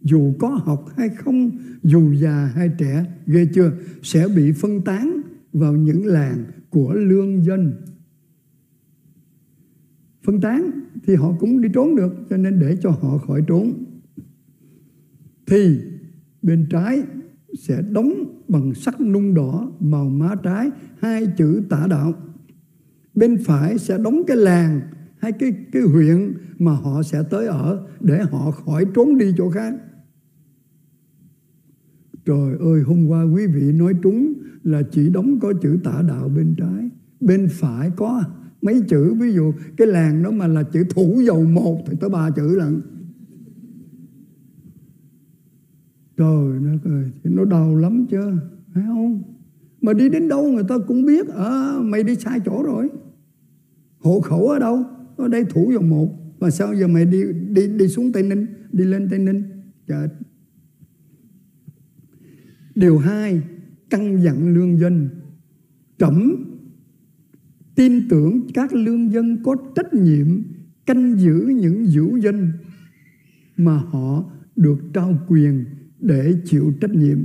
dù 0.02 0.34
có 0.40 0.48
học 0.48 0.86
hay 0.98 1.10
không, 1.10 1.52
dù 1.84 2.14
già 2.14 2.46
hay 2.56 2.70
trẻ, 2.78 3.06
ghê 3.28 3.48
chưa, 3.54 3.72
sẽ 4.02 4.28
bị 4.36 4.52
phân 4.52 4.82
tán 4.82 5.22
vào 5.54 5.74
những 5.74 6.06
làng 6.06 6.44
của 6.70 6.94
lương 6.94 7.46
dân. 7.46 7.74
Phân 10.24 10.42
tán 10.42 10.72
thì 11.06 11.16
họ 11.16 11.36
cũng 11.40 11.62
đi 11.62 11.70
trốn 11.74 11.96
được, 11.96 12.14
cho 12.30 12.38
nên 12.38 12.60
để 12.60 12.78
cho 12.82 12.90
họ 12.90 13.18
khỏi 13.18 13.44
trốn 13.48 13.74
thì 15.50 15.80
bên 16.42 16.66
trái 16.70 17.04
sẽ 17.60 17.82
đóng 17.92 18.42
bằng 18.48 18.74
sắc 18.74 19.02
nung 19.02 19.34
đỏ 19.34 19.72
màu 19.80 20.10
má 20.10 20.36
trái, 20.44 20.70
hai 21.00 21.28
chữ 21.38 21.62
tả 21.70 21.88
đạo. 21.90 22.14
Bên 23.16 23.38
phải 23.46 23.78
sẽ 23.78 23.98
đóng 23.98 24.24
cái 24.28 24.38
làng 24.38 24.82
hay 25.18 25.32
cái 25.32 25.54
cái 25.72 25.82
huyện 25.82 26.34
mà 26.60 26.72
họ 26.72 27.04
sẽ 27.04 27.24
tới 27.30 27.48
ở 27.48 27.88
để 28.00 28.24
họ 28.32 28.52
khỏi 28.52 28.86
trốn 28.96 29.18
đi 29.18 29.34
chỗ 29.38 29.50
khác. 29.50 29.74
Trời 32.26 32.58
ơi, 32.60 32.82
hôm 32.82 33.08
qua 33.08 33.24
quý 33.24 33.48
vị 33.48 33.72
nói 33.72 33.94
trúng 34.04 34.34
là 34.64 34.82
chỉ 34.92 35.10
đóng 35.10 35.40
có 35.40 35.54
chữ 35.62 35.78
tả 35.84 36.02
đạo 36.08 36.30
bên 36.30 36.56
trái. 36.58 36.90
Bên 37.20 37.48
phải 37.52 37.92
có 37.96 38.24
mấy 38.62 38.82
chữ, 38.88 39.14
ví 39.14 39.34
dụ 39.34 39.54
cái 39.78 39.88
làng 39.88 40.24
đó 40.24 40.32
mà 40.32 40.48
là 40.48 40.64
chữ 40.64 40.84
thủ 40.90 41.22
dầu 41.26 41.44
một 41.44 41.84
thì 41.88 41.98
tới 42.00 42.10
ba 42.10 42.30
chữ 42.30 42.56
lận. 42.56 42.82
Trời 46.20 46.60
đất 46.60 46.80
ơi 46.84 47.12
nó 47.24 47.46
đau 47.46 47.76
lắm 47.76 48.06
chưa 48.12 48.38
phải 48.74 48.84
không? 48.88 49.24
Mà 49.82 49.94
đi 49.94 50.10
đến 50.10 50.28
đâu 50.28 50.52
người 50.52 50.64
ta 50.70 50.76
cũng 50.88 51.06
biết 51.06 51.28
à, 51.28 51.78
mày 51.82 52.04
đi 52.04 52.16
sai 52.16 52.40
chỗ 52.46 52.64
rồi. 52.64 52.90
Hộ 54.00 54.22
khẩu 54.22 54.48
ở 54.48 54.60
đâu? 54.60 54.84
Ở 55.18 55.28
đây 55.28 55.46
thủ 55.46 55.72
dầu 55.72 55.82
một. 55.82 56.16
Mà 56.40 56.50
sao 56.50 56.74
giờ 56.74 56.88
mày 56.88 57.06
đi 57.06 57.24
đi 57.50 57.68
đi 57.68 57.88
xuống 57.88 58.12
tây 58.12 58.24
ninh 58.24 58.46
đi 58.72 58.84
lên 58.84 59.08
tây 59.10 59.20
ninh? 59.20 59.44
Chết. 59.88 60.08
Điều 62.76 62.98
hai 62.98 63.42
căn 63.90 64.22
dặn 64.24 64.54
lương 64.54 64.80
dân. 64.80 65.10
Trẫm 65.98 66.46
tin 67.76 68.10
tưởng 68.10 68.48
các 68.54 68.74
lương 68.74 69.12
dân 69.12 69.44
có 69.44 69.56
trách 69.76 69.94
nhiệm 69.94 70.28
canh 70.86 71.20
giữ 71.20 71.54
những 71.56 71.86
dữ 71.86 72.20
dân 72.22 72.52
mà 73.58 73.78
họ 73.78 74.32
được 74.56 74.80
trao 74.94 75.18
quyền 75.28 75.66
để 76.00 76.36
chịu 76.46 76.74
trách 76.82 76.92
nhiệm. 76.92 77.18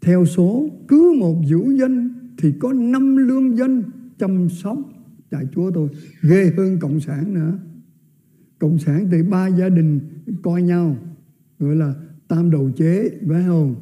Theo 0.00 0.24
số, 0.24 0.68
cứ 0.88 1.14
một 1.18 1.42
vũ 1.50 1.70
dân 1.70 2.14
thì 2.38 2.52
có 2.60 2.72
năm 2.72 3.16
lương 3.16 3.56
dân 3.56 3.82
chăm 4.18 4.48
sóc 4.48 4.78
chạy 5.30 5.46
chúa 5.54 5.70
tôi. 5.70 5.88
Ghê 6.22 6.52
hơn 6.56 6.78
Cộng 6.78 7.00
sản 7.00 7.34
nữa. 7.34 7.58
Cộng 8.58 8.78
sản 8.78 9.08
thì 9.10 9.22
ba 9.22 9.46
gia 9.46 9.68
đình 9.68 10.00
coi 10.42 10.62
nhau, 10.62 10.96
gọi 11.58 11.76
là 11.76 11.94
tam 12.28 12.50
đầu 12.50 12.70
chế, 12.76 13.10
phải 13.28 13.42
không? 13.46 13.74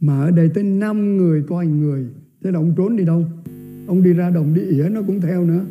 Mà 0.00 0.20
ở 0.20 0.30
đây 0.30 0.50
tới 0.54 0.64
năm 0.64 1.16
người 1.16 1.42
coi 1.42 1.66
người, 1.66 2.06
thế 2.42 2.50
là 2.50 2.58
ông 2.58 2.74
trốn 2.76 2.96
đi 2.96 3.04
đâu? 3.04 3.24
Ông 3.86 4.02
đi 4.02 4.12
ra 4.12 4.30
đồng 4.30 4.54
đi 4.54 4.62
ỉa 4.62 4.88
nó 4.88 5.02
cũng 5.02 5.20
theo 5.20 5.44
nữa 5.44 5.64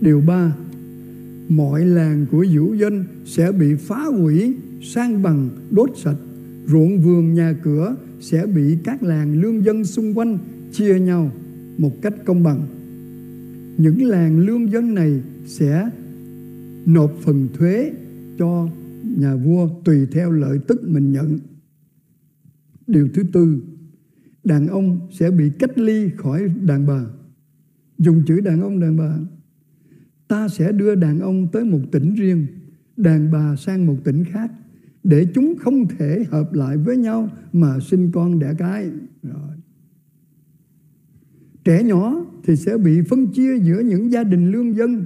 Điều 0.00 0.20
ba 0.20 0.56
Mọi 1.48 1.84
làng 1.84 2.26
của 2.30 2.46
vũ 2.54 2.74
dân 2.74 3.04
sẽ 3.24 3.52
bị 3.52 3.74
phá 3.74 4.04
hủy, 4.04 4.54
sang 4.82 5.22
bằng, 5.22 5.48
đốt 5.70 5.90
sạch 5.96 6.16
Ruộng 6.66 7.00
vườn 7.00 7.34
nhà 7.34 7.54
cửa 7.62 7.96
sẽ 8.20 8.46
bị 8.46 8.76
các 8.84 9.02
làng 9.02 9.40
lương 9.40 9.64
dân 9.64 9.84
xung 9.84 10.18
quanh 10.18 10.38
chia 10.72 11.00
nhau 11.00 11.32
một 11.78 12.02
cách 12.02 12.14
công 12.24 12.42
bằng 12.42 12.66
Những 13.78 14.04
làng 14.04 14.38
lương 14.38 14.70
dân 14.70 14.94
này 14.94 15.20
sẽ 15.46 15.90
nộp 16.86 17.12
phần 17.20 17.48
thuế 17.54 17.92
cho 18.38 18.68
nhà 19.16 19.36
vua 19.36 19.68
tùy 19.84 20.06
theo 20.12 20.30
lợi 20.30 20.58
tức 20.66 20.88
mình 20.88 21.12
nhận 21.12 21.38
Điều 22.86 23.08
thứ 23.14 23.22
tư 23.32 23.62
đàn 24.46 24.66
ông 24.66 25.00
sẽ 25.10 25.30
bị 25.30 25.50
cách 25.58 25.78
ly 25.78 26.10
khỏi 26.16 26.48
đàn 26.62 26.86
bà. 26.86 27.04
Dùng 27.98 28.22
chữ 28.26 28.40
đàn 28.40 28.60
ông 28.60 28.80
đàn 28.80 28.96
bà. 28.96 29.18
Ta 30.28 30.48
sẽ 30.48 30.72
đưa 30.72 30.94
đàn 30.94 31.20
ông 31.20 31.48
tới 31.52 31.64
một 31.64 31.80
tỉnh 31.92 32.14
riêng, 32.14 32.46
đàn 32.96 33.30
bà 33.30 33.56
sang 33.56 33.86
một 33.86 33.96
tỉnh 34.04 34.24
khác 34.24 34.52
để 35.04 35.26
chúng 35.34 35.54
không 35.58 35.88
thể 35.88 36.24
hợp 36.30 36.52
lại 36.52 36.76
với 36.76 36.96
nhau 36.96 37.28
mà 37.52 37.80
sinh 37.80 38.10
con 38.12 38.38
đẻ 38.38 38.54
cái. 38.58 38.90
Rồi. 39.22 39.56
Trẻ 41.64 41.82
nhỏ 41.82 42.26
thì 42.44 42.56
sẽ 42.56 42.78
bị 42.78 43.02
phân 43.02 43.26
chia 43.26 43.58
giữa 43.58 43.80
những 43.80 44.12
gia 44.12 44.24
đình 44.24 44.50
lương 44.50 44.76
dân 44.76 45.04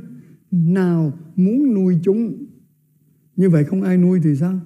nào 0.50 1.12
muốn 1.36 1.74
nuôi 1.74 1.98
chúng. 2.02 2.46
Như 3.36 3.50
vậy 3.50 3.64
không 3.64 3.82
ai 3.82 3.98
nuôi 3.98 4.20
thì 4.22 4.36
sao? 4.36 4.60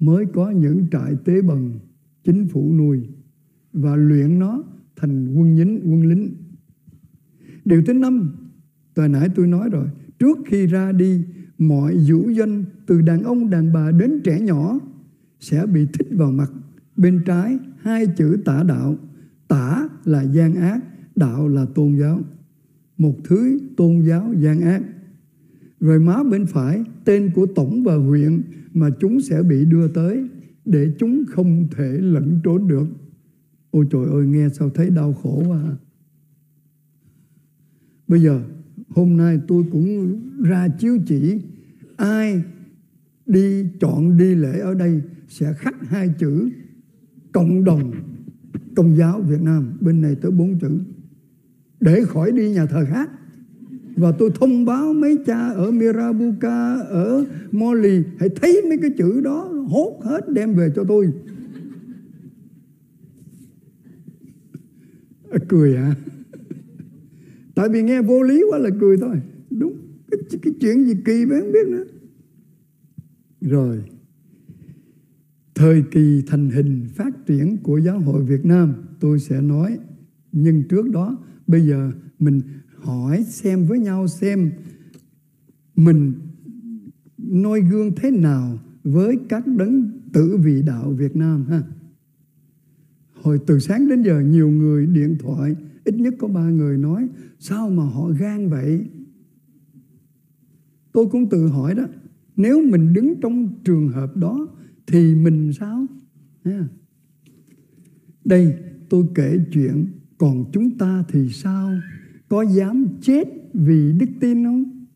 Mới 0.00 0.26
có 0.26 0.50
những 0.50 0.86
trại 0.92 1.14
tế 1.24 1.42
bần 1.42 1.78
chính 2.24 2.48
phủ 2.48 2.72
nuôi 2.72 3.08
và 3.72 3.96
luyện 3.96 4.38
nó 4.38 4.64
thành 4.96 5.34
quân 5.34 5.56
lính 5.56 5.80
quân 5.84 6.06
lính 6.06 6.34
điều 7.64 7.82
thứ 7.86 7.92
năm 7.92 8.32
tôi 8.94 9.08
nãy 9.08 9.28
tôi 9.34 9.46
nói 9.46 9.68
rồi, 9.72 9.86
trước 10.18 10.38
khi 10.46 10.66
ra 10.66 10.92
đi, 10.92 11.24
mọi 11.58 11.96
vũ 12.08 12.30
danh 12.30 12.64
từ 12.86 13.00
đàn 13.00 13.22
ông, 13.22 13.50
đàn 13.50 13.72
bà 13.72 13.90
đến 13.90 14.20
trẻ 14.24 14.40
nhỏ 14.40 14.78
sẽ 15.40 15.66
bị 15.66 15.86
thích 15.92 16.08
vào 16.10 16.32
mặt 16.32 16.50
bên 16.96 17.22
trái, 17.26 17.58
hai 17.80 18.06
chữ 18.06 18.36
tả 18.44 18.62
đạo 18.62 18.96
tả 19.48 19.88
là 20.04 20.22
gian 20.22 20.54
ác, 20.54 20.80
đạo 21.16 21.48
là 21.48 21.66
tôn 21.74 21.96
giáo 21.96 22.20
một 22.98 23.14
thứ 23.24 23.58
tôn 23.76 24.00
giáo 24.00 24.34
gian 24.36 24.60
ác 24.60 24.82
rồi 25.80 26.00
má 26.00 26.22
bên 26.30 26.46
phải, 26.46 26.84
tên 27.04 27.30
của 27.34 27.46
tổng 27.46 27.84
và 27.84 27.96
huyện 27.96 28.42
mà 28.74 28.90
chúng 29.00 29.20
sẽ 29.20 29.42
bị 29.42 29.64
đưa 29.64 29.88
tới 29.88 30.28
để 30.64 30.92
chúng 30.98 31.24
không 31.28 31.68
thể 31.76 31.98
lẫn 32.00 32.40
trốn 32.44 32.68
được. 32.68 32.86
Ôi 33.70 33.86
trời 33.90 34.04
ơi, 34.12 34.26
nghe 34.26 34.48
sao 34.48 34.70
thấy 34.70 34.90
đau 34.90 35.12
khổ 35.12 35.42
quá. 35.48 35.62
À. 35.62 35.74
Bây 38.08 38.22
giờ, 38.22 38.40
hôm 38.88 39.16
nay 39.16 39.40
tôi 39.48 39.64
cũng 39.72 40.20
ra 40.42 40.68
chiếu 40.78 40.98
chỉ, 41.06 41.40
ai 41.96 42.42
đi 43.26 43.64
chọn 43.80 44.16
đi 44.16 44.34
lễ 44.34 44.58
ở 44.58 44.74
đây 44.74 45.02
sẽ 45.28 45.52
khắc 45.52 45.74
hai 45.88 46.10
chữ 46.18 46.50
cộng 47.32 47.64
đồng 47.64 47.92
công 48.76 48.96
giáo 48.96 49.20
Việt 49.20 49.42
Nam, 49.42 49.72
bên 49.80 50.00
này 50.00 50.14
tới 50.14 50.30
bốn 50.30 50.58
chữ. 50.58 50.80
Để 51.80 52.04
khỏi 52.04 52.32
đi 52.32 52.50
nhà 52.50 52.66
thờ 52.66 52.84
khác. 52.88 53.10
Và 53.96 54.12
tôi 54.12 54.30
thông 54.34 54.64
báo 54.64 54.92
mấy 54.92 55.18
cha 55.26 55.48
ở 55.48 55.70
Mirabuka, 55.70 56.74
ở 56.76 57.24
Moli, 57.52 58.02
hãy 58.18 58.28
thấy 58.28 58.62
mấy 58.68 58.78
cái 58.78 58.90
chữ 58.98 59.20
đó, 59.20 59.64
hốt 59.68 60.00
hết 60.04 60.20
đem 60.28 60.54
về 60.54 60.72
cho 60.76 60.84
tôi. 60.84 61.12
Cười 65.30 65.40
cười 65.48 65.76
à 65.76 65.94
tại 67.54 67.68
vì 67.68 67.82
nghe 67.82 68.02
vô 68.02 68.22
lý 68.22 68.44
quá 68.50 68.58
là 68.58 68.70
cười 68.80 68.96
thôi. 68.96 69.16
Đúng. 69.50 69.76
Cái, 70.10 70.20
cái 70.42 70.52
chuyện 70.60 70.84
gì 70.84 70.94
kỳ 71.04 71.26
bé 71.26 71.40
không 71.40 71.52
biết 71.52 71.68
nữa. 71.68 71.84
Rồi. 73.40 73.82
Thời 75.54 75.84
kỳ 75.90 76.22
thành 76.26 76.50
hình 76.50 76.86
phát 76.94 77.26
triển 77.26 77.56
của 77.62 77.78
giáo 77.78 78.00
hội 78.00 78.24
Việt 78.24 78.44
Nam 78.44 78.74
tôi 79.00 79.18
sẽ 79.18 79.40
nói. 79.40 79.78
Nhưng 80.32 80.62
trước 80.68 80.90
đó 80.90 81.18
bây 81.46 81.66
giờ 81.66 81.92
mình 82.18 82.40
hỏi 82.76 83.24
xem 83.28 83.66
với 83.66 83.78
nhau 83.78 84.08
xem 84.08 84.50
mình 85.76 86.12
noi 87.18 87.60
gương 87.60 87.92
thế 87.96 88.10
nào 88.10 88.58
với 88.84 89.18
các 89.28 89.46
đấng 89.46 89.90
tử 90.12 90.36
vị 90.36 90.62
đạo 90.62 90.90
Việt 90.90 91.16
Nam 91.16 91.44
ha. 91.44 91.62
Hồi 93.12 93.40
từ 93.46 93.58
sáng 93.58 93.88
đến 93.88 94.02
giờ 94.02 94.20
nhiều 94.20 94.50
người 94.50 94.86
điện 94.86 95.16
thoại 95.18 95.56
ít 95.84 95.94
nhất 95.94 96.14
có 96.18 96.28
ba 96.28 96.50
người 96.50 96.78
nói 96.78 97.08
sao 97.38 97.70
mà 97.70 97.82
họ 97.82 98.08
gan 98.08 98.48
vậy? 98.48 98.86
Tôi 100.92 101.06
cũng 101.06 101.28
tự 101.28 101.46
hỏi 101.46 101.74
đó 101.74 101.84
nếu 102.36 102.62
mình 102.70 102.92
đứng 102.92 103.20
trong 103.20 103.48
trường 103.64 103.88
hợp 103.88 104.16
đó 104.16 104.48
thì 104.86 105.14
mình 105.14 105.52
sao? 105.52 105.86
Đây 108.24 108.54
tôi 108.88 109.04
kể 109.14 109.38
chuyện 109.52 109.86
còn 110.18 110.44
chúng 110.52 110.78
ta 110.78 111.04
thì 111.08 111.28
sao? 111.28 111.70
Có 112.28 112.42
dám 112.42 112.86
chết 113.00 113.28
vì 113.54 113.92
đức 113.92 114.06
tin 114.20 114.44
không? 114.44 114.86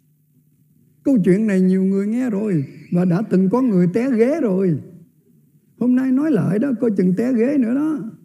Câu 1.03 1.18
chuyện 1.25 1.46
này 1.46 1.61
nhiều 1.61 1.85
người 1.85 2.07
nghe 2.07 2.31
rồi 2.31 2.64
và 2.92 3.05
đã 3.05 3.22
từng 3.31 3.49
có 3.51 3.62
người 3.62 3.87
té 3.94 4.11
ghế 4.11 4.40
rồi. 4.40 4.79
Hôm 5.79 5.96
nay 5.96 6.12
nói 6.12 6.31
lại 6.31 6.59
đó, 6.59 6.72
coi 6.81 6.90
chừng 6.96 7.14
té 7.16 7.33
ghế 7.33 7.59
nữa 7.59 7.75
đó. 7.75 8.16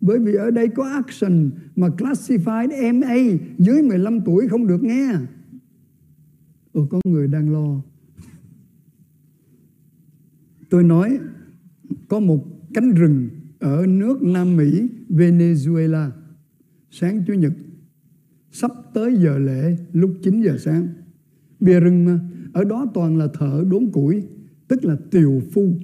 Bởi 0.00 0.18
vì 0.18 0.34
ở 0.34 0.50
đây 0.50 0.68
có 0.68 0.84
action 0.84 1.50
mà 1.76 1.88
classified 1.88 2.94
MA 2.94 3.38
dưới 3.58 3.82
15 3.82 4.20
tuổi 4.20 4.48
không 4.48 4.66
được 4.66 4.82
nghe. 4.82 5.12
Ồ, 6.72 6.86
có 6.90 7.00
người 7.04 7.28
đang 7.28 7.52
lo. 7.52 7.82
Tôi 10.70 10.84
nói 10.84 11.18
có 12.08 12.20
một 12.20 12.44
cánh 12.74 12.90
rừng 12.90 13.28
ở 13.58 13.86
nước 13.86 14.22
Nam 14.22 14.56
Mỹ, 14.56 14.88
Venezuela. 15.08 16.10
Sáng 16.90 17.24
Chủ 17.26 17.32
nhật 17.32 17.52
sắp 18.52 18.70
tới 18.94 19.16
giờ 19.16 19.38
lễ 19.38 19.76
lúc 19.92 20.10
9 20.22 20.42
giờ 20.42 20.56
sáng. 20.58 20.88
bia 21.60 21.80
rừng 21.80 22.04
mà, 22.04 22.20
ở 22.52 22.64
đó 22.64 22.86
toàn 22.94 23.16
là 23.16 23.28
thợ 23.34 23.64
đốn 23.70 23.90
củi, 23.92 24.22
tức 24.68 24.84
là 24.84 24.96
tiều 25.10 25.42
phu. 25.52 25.74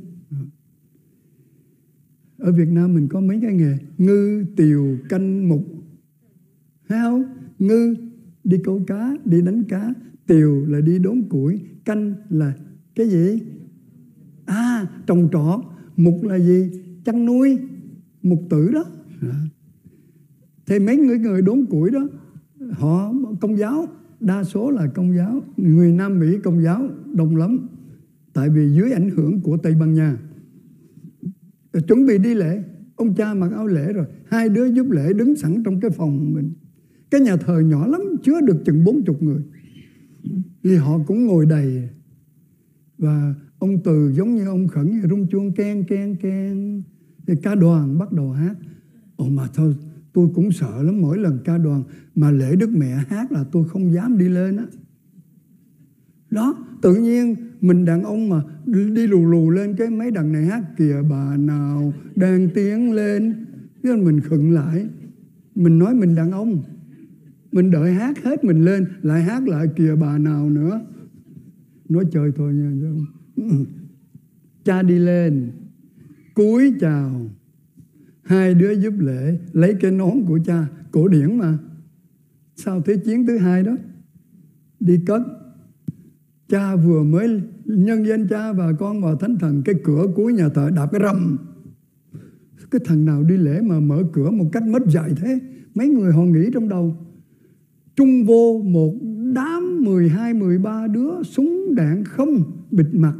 Ở 2.44 2.52
Việt 2.52 2.68
Nam 2.68 2.94
mình 2.94 3.08
có 3.08 3.20
mấy 3.20 3.38
cái 3.42 3.54
nghề 3.54 3.78
ngư, 3.98 4.44
tiều, 4.56 4.96
canh, 5.08 5.48
mục. 5.48 5.64
Thấy 6.88 6.98
không? 7.02 7.24
Ngư 7.58 7.94
đi 8.44 8.58
câu 8.64 8.82
cá, 8.86 9.16
đi 9.24 9.42
đánh 9.42 9.64
cá, 9.64 9.94
tiều 10.26 10.64
là 10.68 10.80
đi 10.80 10.98
đốn 10.98 11.22
củi, 11.28 11.60
canh 11.84 12.14
là 12.30 12.52
cái 12.94 13.08
gì? 13.08 13.42
À, 14.46 14.86
trồng 15.06 15.28
trọt, 15.32 15.60
mục 15.96 16.22
là 16.22 16.38
gì? 16.38 16.70
Chăn 17.04 17.26
nuôi, 17.26 17.58
mục 18.22 18.40
tử 18.50 18.70
đó. 18.72 18.84
Thì 20.66 20.78
mấy 20.78 20.96
người 20.96 21.18
người 21.18 21.42
đốn 21.42 21.66
củi 21.66 21.90
đó 21.90 22.08
họ 22.70 23.14
công 23.40 23.56
giáo 23.56 23.88
đa 24.20 24.44
số 24.44 24.70
là 24.70 24.86
công 24.86 25.16
giáo 25.16 25.42
người 25.56 25.92
Nam 25.92 26.20
Mỹ 26.20 26.38
công 26.44 26.62
giáo 26.62 26.88
đông 27.12 27.36
lắm 27.36 27.66
tại 28.32 28.48
vì 28.48 28.70
dưới 28.70 28.92
ảnh 28.92 29.10
hưởng 29.10 29.40
của 29.40 29.56
Tây 29.56 29.74
Ban 29.80 29.94
Nha 29.94 30.16
chuẩn 31.80 32.06
bị 32.06 32.18
đi 32.18 32.34
lễ. 32.34 32.62
Ông 32.96 33.14
cha 33.14 33.34
mặc 33.34 33.52
áo 33.52 33.66
lễ 33.66 33.92
rồi. 33.92 34.06
Hai 34.24 34.48
đứa 34.48 34.66
giúp 34.66 34.90
lễ 34.90 35.12
đứng 35.12 35.36
sẵn 35.36 35.62
trong 35.64 35.80
cái 35.80 35.90
phòng 35.90 36.34
mình. 36.34 36.52
Cái 37.10 37.20
nhà 37.20 37.36
thờ 37.36 37.60
nhỏ 37.60 37.86
lắm, 37.86 38.00
chứa 38.22 38.40
được 38.40 38.62
chừng 38.64 38.84
bốn 38.84 39.04
chục 39.04 39.22
người. 39.22 39.42
Thì 40.64 40.76
họ 40.76 40.98
cũng 41.06 41.26
ngồi 41.26 41.46
đầy. 41.46 41.88
Và 42.98 43.34
ông 43.58 43.82
từ 43.84 44.12
giống 44.12 44.34
như 44.34 44.46
ông 44.46 44.68
khẩn 44.68 45.02
rung 45.10 45.26
chuông, 45.26 45.52
keng 45.52 45.84
keng 45.84 46.16
keng. 46.16 46.82
Thì 47.26 47.34
ca 47.42 47.54
đoàn 47.54 47.98
bắt 47.98 48.12
đầu 48.12 48.30
hát. 48.30 48.54
Ồ, 49.16 49.28
mà 49.28 49.48
thôi, 49.54 49.74
tôi 50.12 50.28
cũng 50.34 50.52
sợ 50.52 50.82
lắm. 50.82 51.00
Mỗi 51.00 51.18
lần 51.18 51.38
ca 51.44 51.58
đoàn 51.58 51.82
mà 52.14 52.30
lễ 52.30 52.56
đức 52.56 52.70
mẹ 52.70 52.90
hát 53.08 53.32
là 53.32 53.44
tôi 53.52 53.68
không 53.68 53.92
dám 53.92 54.18
đi 54.18 54.28
lên 54.28 54.56
á 54.56 54.64
đó, 56.34 56.56
tự 56.82 56.94
nhiên 56.94 57.36
mình 57.60 57.84
đàn 57.84 58.02
ông 58.02 58.28
mà 58.28 58.42
đi 58.66 59.06
lù 59.06 59.26
lù 59.26 59.50
lên 59.50 59.76
cái 59.76 59.90
mấy 59.90 60.10
đằng 60.10 60.32
này 60.32 60.44
hát 60.44 60.62
kìa, 60.76 61.02
bà 61.10 61.36
nào 61.36 61.92
đang 62.16 62.48
tiến 62.54 62.92
lên. 62.92 63.46
Cái 63.82 63.96
mình 63.96 64.20
khựng 64.20 64.50
lại. 64.50 64.88
Mình 65.54 65.78
nói 65.78 65.94
mình 65.94 66.14
đàn 66.14 66.32
ông. 66.32 66.62
Mình 67.52 67.70
đợi 67.70 67.92
hát 67.92 68.18
hết 68.24 68.44
mình 68.44 68.64
lên, 68.64 68.86
lại 69.02 69.22
hát 69.22 69.48
lại 69.48 69.66
kìa, 69.76 69.94
bà 70.00 70.18
nào 70.18 70.50
nữa. 70.50 70.80
Nói 71.88 72.04
chơi 72.12 72.32
thôi 72.36 72.54
nha 72.54 72.90
ừ. 73.36 73.64
cha 74.64 74.82
đi 74.82 74.98
lên, 74.98 75.50
cúi 76.34 76.74
chào. 76.80 77.30
Hai 78.22 78.54
đứa 78.54 78.72
giúp 78.72 78.94
lễ, 78.98 79.38
lấy 79.52 79.74
cái 79.80 79.90
nón 79.90 80.24
của 80.26 80.38
cha, 80.44 80.66
cổ 80.90 81.08
điển 81.08 81.38
mà. 81.38 81.58
Sau 82.56 82.82
thế 82.82 82.96
chiến 82.96 83.26
thứ 83.26 83.38
hai 83.38 83.62
đó, 83.62 83.76
đi 84.80 85.00
cất 85.06 85.22
cha 86.54 86.76
vừa 86.76 87.02
mới 87.02 87.40
nhân 87.64 88.06
danh 88.06 88.26
cha 88.28 88.52
và 88.52 88.72
con 88.72 89.00
vào 89.00 89.16
thánh 89.16 89.38
thần 89.38 89.62
cái 89.64 89.74
cửa 89.84 90.06
cuối 90.14 90.32
nhà 90.32 90.48
thờ 90.48 90.70
đạp 90.76 90.86
cái 90.92 91.00
rầm. 91.04 91.38
Cái 92.70 92.80
thằng 92.84 93.04
nào 93.04 93.22
đi 93.22 93.36
lễ 93.36 93.60
mà 93.60 93.80
mở 93.80 94.02
cửa 94.12 94.30
một 94.30 94.44
cách 94.52 94.62
mất 94.62 94.82
dạy 94.86 95.10
thế? 95.16 95.38
Mấy 95.74 95.88
người 95.88 96.12
họ 96.12 96.22
nghĩ 96.22 96.50
trong 96.52 96.68
đầu 96.68 96.96
trung 97.96 98.24
vô 98.24 98.62
một 98.64 98.94
đám 99.34 99.84
12, 99.84 100.34
13 100.34 100.86
đứa 100.86 101.22
súng 101.22 101.74
đạn 101.74 102.04
không 102.04 102.42
bịt 102.70 102.86
mặt. 102.92 103.14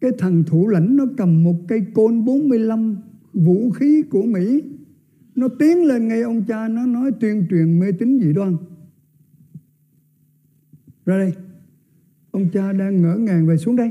Cái 0.00 0.10
thằng 0.18 0.44
thủ 0.46 0.68
lãnh 0.68 0.96
nó 0.96 1.04
cầm 1.16 1.44
một 1.44 1.56
cây 1.68 1.86
côn 1.94 2.24
45 2.24 2.96
vũ 3.32 3.70
khí 3.70 4.02
của 4.10 4.22
Mỹ. 4.22 4.62
Nó 5.34 5.48
tiến 5.58 5.84
lên 5.84 6.08
ngay 6.08 6.22
ông 6.22 6.44
cha 6.44 6.68
nó 6.68 6.86
nói 6.86 7.10
tuyên 7.20 7.46
truyền 7.50 7.80
mê 7.80 7.86
tín 7.98 8.18
dị 8.22 8.32
đoan. 8.32 8.56
Ra 11.06 11.18
đây 11.18 11.32
ông 12.32 12.48
cha 12.52 12.72
đang 12.72 13.02
ngỡ 13.02 13.16
ngàng 13.16 13.46
về 13.46 13.56
xuống 13.56 13.76
đây. 13.76 13.90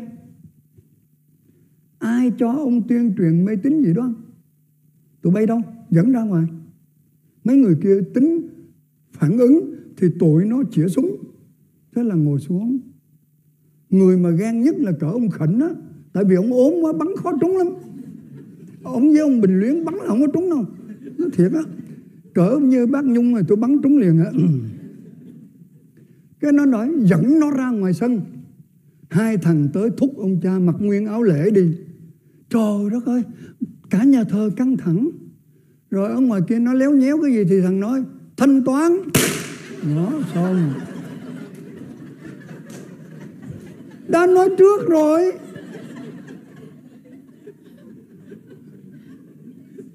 Ai 1.99 2.31
cho 2.37 2.51
ông 2.51 2.87
tuyên 2.87 3.13
truyền 3.17 3.45
mê 3.45 3.55
tín 3.55 3.83
gì 3.83 3.93
đó? 3.93 4.13
tụi 5.21 5.33
bay 5.33 5.45
đâu? 5.45 5.61
Dẫn 5.89 6.11
ra 6.11 6.23
ngoài. 6.23 6.45
Mấy 7.43 7.57
người 7.57 7.75
kia 7.83 8.01
tính 8.13 8.47
phản 9.11 9.37
ứng 9.37 9.75
thì 9.97 10.07
tụi 10.19 10.45
nó 10.45 10.63
chĩa 10.71 10.87
súng. 10.87 11.15
Thế 11.95 12.03
là 12.03 12.15
ngồi 12.15 12.39
xuống. 12.39 12.79
Người 13.89 14.17
mà 14.17 14.29
gan 14.29 14.61
nhất 14.61 14.75
là 14.79 14.91
cỡ 14.91 15.07
ông 15.07 15.29
khẩn 15.29 15.59
á, 15.59 15.69
tại 16.13 16.23
vì 16.23 16.35
ông 16.35 16.53
ốm 16.53 16.73
quá, 16.81 16.93
bắn 16.93 17.07
khó 17.17 17.31
trúng 17.41 17.57
lắm. 17.57 17.67
Ông 18.83 19.09
với 19.09 19.19
ông 19.19 19.41
bình 19.41 19.59
luyến 19.59 19.85
bắn 19.85 19.95
là 19.95 20.05
không 20.07 20.21
có 20.21 20.27
trúng 20.33 20.49
đâu. 20.49 20.65
Nó 21.17 21.25
thiệt 21.33 21.51
á, 21.53 21.61
cỡ 22.33 22.59
như 22.59 22.87
bác 22.87 23.05
nhung 23.05 23.33
rồi 23.33 23.43
tôi 23.47 23.57
bắn 23.57 23.77
trúng 23.83 23.97
liền 23.97 24.19
á 24.19 24.31
cái 26.41 26.51
nó 26.51 26.65
nói, 26.65 26.89
dẫn 27.03 27.39
nó 27.39 27.51
ra 27.51 27.69
ngoài 27.69 27.93
sân. 27.93 28.21
Hai 29.09 29.37
thằng 29.37 29.69
tới 29.73 29.89
thúc 29.97 30.13
ông 30.17 30.39
cha 30.41 30.59
mặc 30.59 30.75
nguyên 30.79 31.05
áo 31.05 31.23
lễ 31.23 31.49
đi. 31.51 31.73
Trời 32.49 32.89
đất 32.91 33.05
ơi, 33.05 33.23
cả 33.89 34.03
nhà 34.03 34.23
thờ 34.23 34.49
căng 34.57 34.77
thẳng. 34.77 35.09
Rồi 35.89 36.09
ở 36.09 36.19
ngoài 36.19 36.41
kia 36.47 36.59
nó 36.59 36.73
léo 36.73 36.91
nhéo 36.91 37.21
cái 37.21 37.33
gì 37.33 37.43
thì 37.49 37.61
thằng 37.61 37.79
nói, 37.79 38.03
thanh 38.37 38.63
toán. 38.63 38.91
Nó 39.95 40.11
xong. 40.33 40.73
Đã 44.07 44.25
nói 44.25 44.49
trước 44.57 44.89
rồi. 44.89 45.31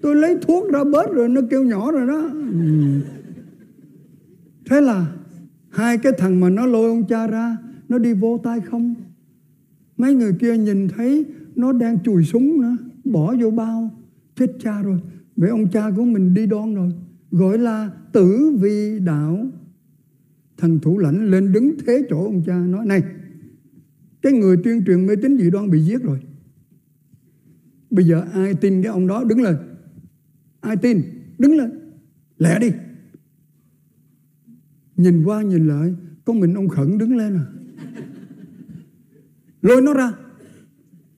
Tôi 0.00 0.16
lấy 0.16 0.36
thuốc 0.42 0.72
ra 0.72 0.84
bớt 0.84 1.12
rồi, 1.12 1.28
nó 1.28 1.40
kêu 1.50 1.62
nhỏ 1.62 1.92
rồi 1.92 2.06
đó. 2.06 2.30
Ừ. 2.32 3.00
Thế 4.70 4.80
là 4.80 5.06
hai 5.76 5.98
cái 5.98 6.12
thằng 6.18 6.40
mà 6.40 6.50
nó 6.50 6.66
lôi 6.66 6.88
ông 6.88 7.06
cha 7.06 7.26
ra, 7.26 7.56
nó 7.88 7.98
đi 7.98 8.12
vô 8.12 8.40
tay 8.44 8.60
không? 8.60 8.94
Mấy 9.96 10.14
người 10.14 10.32
kia 10.40 10.56
nhìn 10.56 10.88
thấy 10.88 11.24
nó 11.56 11.72
đang 11.72 11.98
chùi 12.02 12.24
súng 12.24 12.60
nữa, 12.60 12.76
bỏ 13.04 13.34
vô 13.40 13.50
bao. 13.50 13.90
Chết 14.36 14.52
cha 14.60 14.82
rồi. 14.82 15.00
Vậy 15.36 15.50
ông 15.50 15.70
cha 15.70 15.90
của 15.96 16.04
mình 16.04 16.34
đi 16.34 16.46
đón 16.46 16.74
rồi. 16.74 16.92
Gọi 17.30 17.58
là 17.58 17.90
tử 18.12 18.56
vi 18.60 18.98
đạo. 18.98 19.46
Thằng 20.56 20.78
thủ 20.78 20.98
lãnh 20.98 21.30
lên 21.30 21.52
đứng 21.52 21.76
thế 21.86 22.02
chỗ 22.10 22.24
ông 22.24 22.42
cha, 22.46 22.58
nói, 22.58 22.86
này, 22.86 23.02
cái 24.22 24.32
người 24.32 24.56
tuyên 24.64 24.84
truyền 24.86 25.06
mê 25.06 25.16
tín 25.22 25.38
dị 25.38 25.50
đoan 25.50 25.70
bị 25.70 25.80
giết 25.80 26.02
rồi. 26.02 26.18
Bây 27.90 28.04
giờ 28.04 28.24
ai 28.32 28.54
tin 28.54 28.82
cái 28.82 28.92
ông 28.92 29.06
đó 29.06 29.24
đứng 29.24 29.42
lên? 29.42 29.56
Ai 30.60 30.76
tin? 30.76 31.02
Đứng 31.38 31.56
lên. 31.56 31.70
Lẹ 32.38 32.58
đi 32.60 32.70
nhìn 34.96 35.24
qua 35.24 35.42
nhìn 35.42 35.68
lại, 35.68 35.94
có 36.24 36.32
mình 36.32 36.54
ông 36.54 36.68
khẩn 36.68 36.98
đứng 36.98 37.16
lên 37.16 37.36
à? 37.36 37.46
Lôi 39.62 39.82
nó 39.82 39.94
ra. 39.94 40.12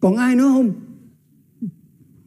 Còn 0.00 0.16
ai 0.16 0.36
nữa 0.36 0.48
không? 0.54 0.72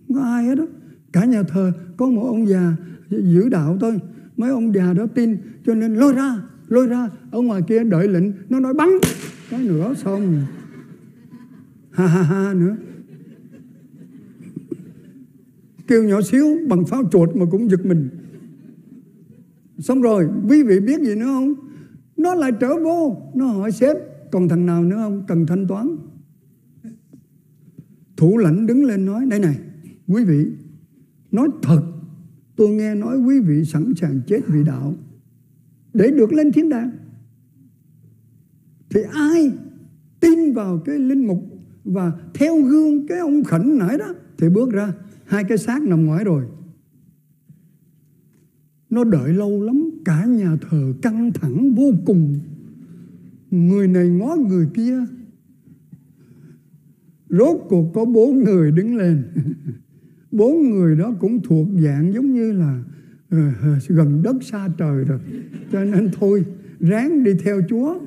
Không 0.07 0.15
có 0.15 0.21
ai 0.21 0.45
hết 0.45 0.55
đó 0.55 0.65
cả 1.11 1.25
nhà 1.25 1.43
thờ, 1.43 1.71
có 1.97 2.09
một 2.09 2.25
ông 2.27 2.47
già 2.47 2.75
giữ 3.09 3.49
đạo 3.49 3.77
thôi. 3.81 3.99
Mấy 4.37 4.49
ông 4.49 4.73
già 4.75 4.93
đó 4.93 5.05
tin, 5.15 5.37
cho 5.65 5.75
nên 5.75 5.95
lôi 5.95 6.13
ra 6.13 6.41
lôi 6.67 6.87
ra. 6.87 7.09
Ở 7.31 7.41
ngoài 7.41 7.61
kia 7.67 7.83
đợi 7.83 8.07
lệnh, 8.07 8.23
nó 8.49 8.59
nói 8.59 8.73
bắn. 8.73 8.89
Cái 9.49 9.63
nữa 9.63 9.93
xong. 9.97 10.45
Ha 11.91 12.07
ha 12.07 12.21
ha 12.21 12.53
nữa. 12.53 12.75
Kêu 15.87 16.03
nhỏ 16.03 16.21
xíu 16.21 16.45
bằng 16.69 16.85
pháo 16.85 17.09
chuột 17.11 17.35
mà 17.35 17.45
cũng 17.51 17.69
giật 17.69 17.85
mình 17.85 18.09
xong 19.81 20.01
rồi, 20.01 20.29
quý 20.49 20.63
vị 20.63 20.79
biết 20.79 21.01
gì 21.01 21.15
nữa 21.15 21.25
không? 21.25 21.53
Nó 22.17 22.35
lại 22.35 22.51
trở 22.59 22.75
vô, 22.83 23.17
nó 23.35 23.45
hỏi 23.45 23.71
sếp, 23.71 23.97
còn 24.31 24.49
thằng 24.49 24.65
nào 24.65 24.83
nữa 24.83 24.95
không? 24.95 25.23
Cần 25.27 25.45
thanh 25.45 25.67
toán. 25.67 25.95
Thủ 28.17 28.37
lãnh 28.37 28.67
đứng 28.67 28.85
lên 28.85 29.05
nói 29.05 29.25
đây 29.29 29.39
này, 29.39 29.59
quý 30.07 30.23
vị, 30.25 30.45
nói 31.31 31.47
thật, 31.61 31.81
tôi 32.55 32.69
nghe 32.69 32.95
nói 32.95 33.17
quý 33.17 33.39
vị 33.39 33.65
sẵn 33.65 33.93
sàng 33.95 34.21
chết 34.27 34.39
vì 34.47 34.63
đạo 34.63 34.93
để 35.93 36.11
được 36.11 36.33
lên 36.33 36.51
thiên 36.51 36.69
đàng. 36.69 36.91
Thì 38.89 39.01
ai 39.13 39.51
tin 40.19 40.53
vào 40.53 40.81
cái 40.85 40.99
linh 40.99 41.27
mục 41.27 41.43
và 41.83 42.11
theo 42.33 42.61
gương 42.61 43.07
cái 43.07 43.19
ông 43.19 43.43
khẩn 43.43 43.77
nãy 43.77 43.97
đó? 43.97 44.13
Thì 44.37 44.49
bước 44.49 44.71
ra, 44.71 44.93
hai 45.25 45.43
cái 45.43 45.57
xác 45.57 45.81
nằm 45.81 46.05
ngoài 46.05 46.23
rồi 46.23 46.45
nó 48.91 49.03
đợi 49.03 49.33
lâu 49.33 49.63
lắm, 49.63 49.89
cả 50.05 50.25
nhà 50.25 50.57
thờ 50.69 50.93
căng 51.01 51.31
thẳng 51.33 51.75
vô 51.75 51.93
cùng. 52.05 52.39
Người 53.51 53.87
này 53.87 54.09
ngó 54.09 54.35
người 54.35 54.67
kia. 54.73 55.05
Rốt 57.29 57.61
cuộc 57.69 57.91
có 57.93 58.05
bốn 58.05 58.43
người 58.43 58.71
đứng 58.71 58.97
lên. 58.97 59.23
Bốn 60.31 60.69
người 60.69 60.95
đó 60.95 61.13
cũng 61.19 61.39
thuộc 61.43 61.67
dạng 61.79 62.13
giống 62.13 62.33
như 62.33 62.51
là 62.51 62.83
ờ, 63.29 63.37
gần 63.87 64.23
đất 64.23 64.35
xa 64.43 64.69
trời 64.77 65.03
rồi. 65.03 65.19
Cho 65.71 65.83
nên 65.83 66.09
thôi, 66.19 66.45
ráng 66.79 67.23
đi 67.23 67.31
theo 67.43 67.61
chúa. 67.69 67.99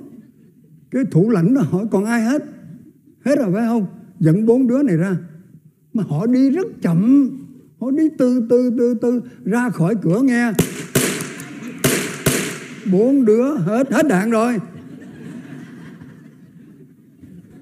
Cái 0.91 1.05
thủ 1.11 1.31
lãnh 1.31 1.55
nó 1.55 1.61
hỏi, 1.61 1.87
còn 1.91 2.05
ai 2.05 2.23
hết? 2.23 2.45
Hết 3.25 3.39
rồi, 3.39 3.53
phải 3.53 3.67
không? 3.67 3.87
Dẫn 4.21 4.47
bốn 4.47 4.67
đứa 4.67 4.83
này 4.83 4.97
ra. 4.97 5.17
Mà 5.93 6.03
họ 6.03 6.27
đi 6.27 6.51
rất 6.51 6.67
chậm. 6.83 7.31
Họ 7.81 7.91
đi 7.91 8.09
từ 8.19 8.47
từ 8.51 8.71
từ 8.79 8.95
từ 9.03 9.21
ra 9.45 9.71
khỏi 9.71 9.95
cửa 10.03 10.23
nghe 10.23 10.53
bốn 12.95 13.25
đứa 13.25 13.57
hết 13.57 13.93
hết 13.93 14.09
đạn 14.09 14.31
rồi. 14.31 14.59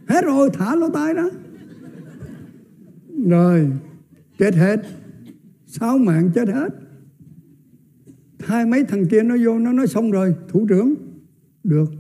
Hết 0.09 0.25
rồi 0.25 0.51
thả 0.53 0.75
lỗ 0.75 0.90
tai 0.90 1.14
đó. 1.14 1.31
Rồi 3.27 3.71
chết 4.38 4.55
hết. 4.55 4.81
Sáu 5.66 5.99
mạng 5.99 6.31
chết 6.35 6.49
hết. 6.49 6.68
Hai 8.38 8.66
mấy 8.66 8.85
thằng 8.85 9.07
kia 9.07 9.23
nó 9.23 9.37
vô 9.45 9.59
nó 9.59 9.73
nói 9.73 9.87
xong 9.87 10.11
rồi 10.11 10.35
thủ 10.49 10.66
trưởng. 10.68 10.95
Được. 11.64 11.90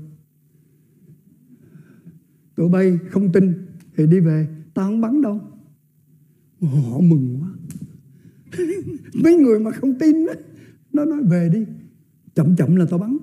Tụi 2.56 2.68
bay 2.68 2.98
không 3.10 3.32
tin 3.32 3.66
thì 3.96 4.06
đi 4.06 4.20
về. 4.20 4.46
Tao 4.74 4.86
không 4.86 5.00
bắn 5.00 5.22
đâu. 5.22 5.40
Họ 6.60 7.00
mừng 7.00 7.38
quá. 7.40 7.48
Mấy 9.14 9.36
người 9.36 9.60
mà 9.60 9.70
không 9.70 9.98
tin 9.98 10.26
đó, 10.26 10.32
nó 10.92 11.04
nói 11.04 11.22
về 11.22 11.50
đi 11.52 11.64
chậm 12.34 12.56
chậm 12.56 12.76
là 12.76 12.86
tao 12.90 12.98
bắn. 12.98 13.16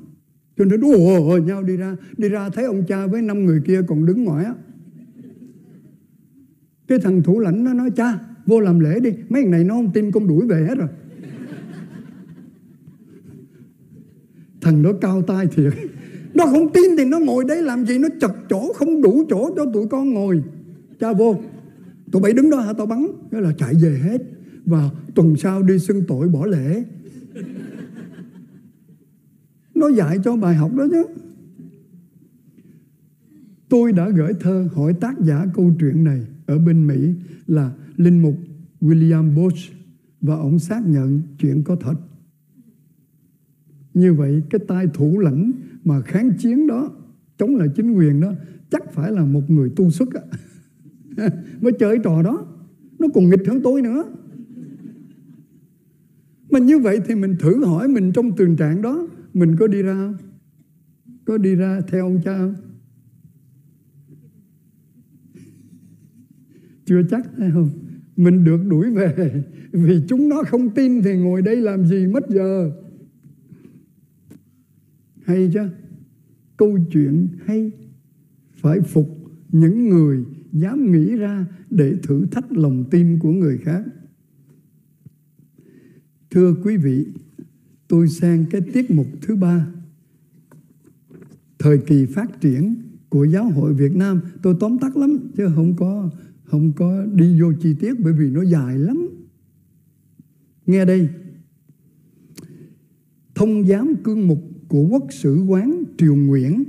Cho 0.57 0.65
nên 0.65 0.81
đùa 0.81 1.37
nhau 1.37 1.63
đi 1.63 1.77
ra. 1.77 1.95
Đi 2.17 2.29
ra 2.29 2.49
thấy 2.49 2.65
ông 2.65 2.83
cha 2.87 3.07
với 3.07 3.21
năm 3.21 3.45
người 3.45 3.61
kia 3.65 3.81
còn 3.87 4.05
đứng 4.05 4.23
ngoài 4.23 4.45
á. 4.45 4.53
Cái 6.87 6.99
thằng 6.99 7.23
thủ 7.23 7.39
lãnh 7.39 7.63
nó 7.63 7.73
nói, 7.73 7.91
cha, 7.95 8.19
vô 8.45 8.59
làm 8.59 8.79
lễ 8.79 8.99
đi. 8.99 9.09
Mấy 9.29 9.41
thằng 9.41 9.51
này 9.51 9.63
nó 9.63 9.73
không 9.73 9.91
tin 9.93 10.11
con 10.11 10.27
đuổi 10.27 10.47
về 10.47 10.65
hết 10.69 10.75
rồi. 10.77 10.87
Thằng 14.61 14.83
đó 14.83 14.93
cao 15.01 15.21
tay 15.21 15.47
thiệt. 15.47 15.73
Nó 16.33 16.45
không 16.45 16.73
tin 16.73 16.97
thì 16.97 17.05
nó 17.05 17.19
ngồi 17.19 17.43
đấy 17.47 17.61
làm 17.61 17.85
gì? 17.85 17.99
Nó 17.99 18.07
chật 18.21 18.31
chỗ 18.49 18.73
không 18.73 19.01
đủ 19.01 19.23
chỗ 19.29 19.49
cho 19.55 19.65
tụi 19.73 19.87
con 19.87 20.13
ngồi. 20.13 20.43
Cha 20.99 21.13
vô, 21.13 21.39
tụi 22.11 22.21
bay 22.21 22.33
đứng 22.33 22.49
đó 22.49 22.59
hả? 22.59 22.73
Tao 22.73 22.85
bắn. 22.85 23.07
Cái 23.31 23.41
là 23.41 23.53
chạy 23.57 23.73
về 23.81 23.99
hết. 24.03 24.21
Và 24.65 24.89
tuần 25.15 25.35
sau 25.35 25.63
đi 25.63 25.79
xưng 25.79 26.03
tội 26.07 26.27
bỏ 26.27 26.45
lễ 26.45 26.83
nó 29.79 29.89
dạy 29.89 30.17
cho 30.23 30.37
bài 30.37 30.55
học 30.55 30.71
đó 30.75 30.85
chứ 30.91 31.05
tôi 33.69 33.91
đã 33.91 34.09
gửi 34.09 34.33
thơ 34.39 34.67
hỏi 34.73 34.93
tác 34.93 35.19
giả 35.19 35.45
câu 35.53 35.73
chuyện 35.79 36.03
này 36.03 36.25
ở 36.45 36.59
bên 36.59 36.87
Mỹ 36.87 37.13
là 37.47 37.71
linh 37.97 38.21
mục 38.21 38.35
William 38.81 39.35
Bosch 39.35 39.73
và 40.21 40.35
ông 40.35 40.59
xác 40.59 40.87
nhận 40.87 41.21
chuyện 41.39 41.63
có 41.63 41.75
thật. 41.75 41.95
Như 43.93 44.13
vậy, 44.13 44.43
cái 44.49 44.59
tay 44.67 44.87
thủ 44.93 45.19
lãnh 45.19 45.51
mà 45.85 46.01
kháng 46.01 46.31
chiến 46.37 46.67
đó, 46.67 46.91
chống 47.37 47.55
lại 47.55 47.67
chính 47.75 47.91
quyền 47.91 48.21
đó, 48.21 48.33
chắc 48.71 48.93
phải 48.93 49.11
là 49.11 49.25
một 49.25 49.49
người 49.49 49.69
tu 49.75 49.91
xuất 49.91 50.09
á. 50.13 50.21
mới 51.61 51.73
chơi 51.79 51.99
trò 52.03 52.21
đó 52.21 52.45
nó 52.99 53.07
còn 53.13 53.29
nghịch 53.29 53.47
hơn 53.47 53.61
tôi 53.63 53.81
nữa 53.81 54.03
mà 56.49 56.59
như 56.59 56.79
vậy 56.79 56.99
thì 57.07 57.15
mình 57.15 57.35
thử 57.39 57.65
hỏi 57.65 57.87
mình 57.87 58.11
trong 58.11 58.31
tình 58.35 58.55
trạng 58.55 58.81
đó 58.81 59.07
mình 59.33 59.55
có 59.55 59.67
đi 59.67 59.81
ra 59.81 59.93
không? 59.93 60.17
Có 61.25 61.37
đi 61.37 61.55
ra 61.55 61.81
theo 61.87 62.05
ông 62.05 62.21
cha 62.23 62.37
không? 62.37 62.55
Chưa 66.85 67.01
chắc 67.09 67.29
thấy 67.37 67.51
không? 67.51 67.69
Mình 68.15 68.43
được 68.43 68.59
đuổi 68.67 68.91
về. 68.91 69.43
Vì 69.71 70.01
chúng 70.07 70.29
nó 70.29 70.43
không 70.47 70.69
tin 70.69 71.01
thì 71.01 71.17
ngồi 71.17 71.41
đây 71.41 71.55
làm 71.55 71.85
gì 71.85 72.07
mất 72.07 72.29
giờ? 72.29 72.71
Hay 75.23 75.49
chứ? 75.53 75.69
Câu 76.57 76.77
chuyện 76.91 77.27
hay. 77.45 77.71
Phải 78.53 78.81
phục 78.81 79.19
những 79.51 79.89
người 79.89 80.25
dám 80.51 80.91
nghĩ 80.91 81.15
ra 81.15 81.45
để 81.69 81.95
thử 82.03 82.25
thách 82.31 82.51
lòng 82.51 82.85
tin 82.91 83.19
của 83.19 83.31
người 83.31 83.57
khác. 83.57 83.83
Thưa 86.29 86.55
quý 86.63 86.77
vị 86.77 87.05
tôi 87.89 88.07
sang 88.07 88.45
cái 88.51 88.61
tiết 88.73 88.91
mục 88.91 89.07
thứ 89.21 89.35
ba. 89.35 89.67
Thời 91.59 91.77
kỳ 91.77 92.05
phát 92.05 92.41
triển 92.41 92.75
của 93.09 93.23
giáo 93.23 93.49
hội 93.49 93.73
Việt 93.73 93.95
Nam. 93.95 94.21
Tôi 94.41 94.55
tóm 94.59 94.77
tắt 94.77 94.97
lắm, 94.97 95.17
chứ 95.37 95.47
không 95.55 95.75
có 95.75 96.09
không 96.43 96.73
có 96.73 97.05
đi 97.05 97.41
vô 97.41 97.53
chi 97.61 97.73
tiết, 97.79 97.93
bởi 97.99 98.13
vì 98.13 98.29
nó 98.29 98.43
dài 98.43 98.77
lắm. 98.77 99.09
Nghe 100.65 100.85
đây. 100.85 101.09
Thông 103.35 103.67
giám 103.67 103.95
cương 104.03 104.27
mục 104.27 104.39
của 104.67 104.87
quốc 104.87 105.03
sử 105.09 105.43
quán 105.47 105.83
triều 105.97 106.15
nguyễn, 106.15 106.63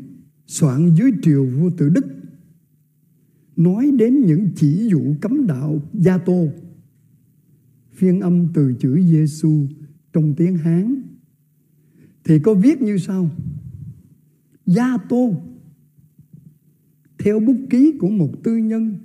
soạn 0.46 0.94
dưới 0.94 1.10
triều 1.22 1.44
vua 1.44 1.70
tự 1.76 1.88
đức, 1.88 2.06
nói 3.56 3.90
đến 3.98 4.20
những 4.26 4.48
chỉ 4.56 4.88
dụ 4.90 5.14
cấm 5.20 5.46
đạo 5.46 5.82
gia 5.94 6.18
tô. 6.18 6.48
Phiên 7.92 8.20
âm 8.20 8.48
từ 8.54 8.74
chữ 8.80 9.00
Giêsu 9.02 9.66
trong 10.12 10.34
tiếng 10.34 10.56
Hán 10.56 11.02
thì 12.30 12.38
có 12.38 12.54
viết 12.54 12.82
như 12.82 12.98
sau 12.98 13.30
gia 14.66 14.96
tô 15.08 15.34
theo 17.18 17.40
bút 17.40 17.56
ký 17.70 17.94
của 17.98 18.08
một 18.08 18.42
tư 18.42 18.56
nhân 18.56 18.98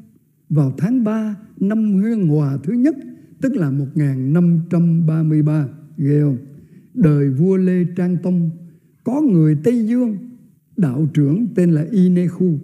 vào 0.49 0.73
tháng 0.77 1.03
3 1.03 1.37
năm 1.59 1.93
huyên 1.93 2.27
Hòa 2.27 2.57
thứ 2.63 2.73
nhất, 2.73 2.95
tức 3.41 3.55
là 3.55 3.71
1533, 3.71 5.67
ghê 5.97 6.21
không? 6.21 6.37
Đời 6.93 7.29
vua 7.29 7.57
Lê 7.57 7.85
Trang 7.97 8.17
Tông, 8.23 8.49
có 9.03 9.21
người 9.21 9.57
Tây 9.63 9.87
Dương, 9.87 10.17
đạo 10.77 11.07
trưởng 11.13 11.47
tên 11.55 11.71
là 11.71 11.85
Inekhu, 11.91 12.59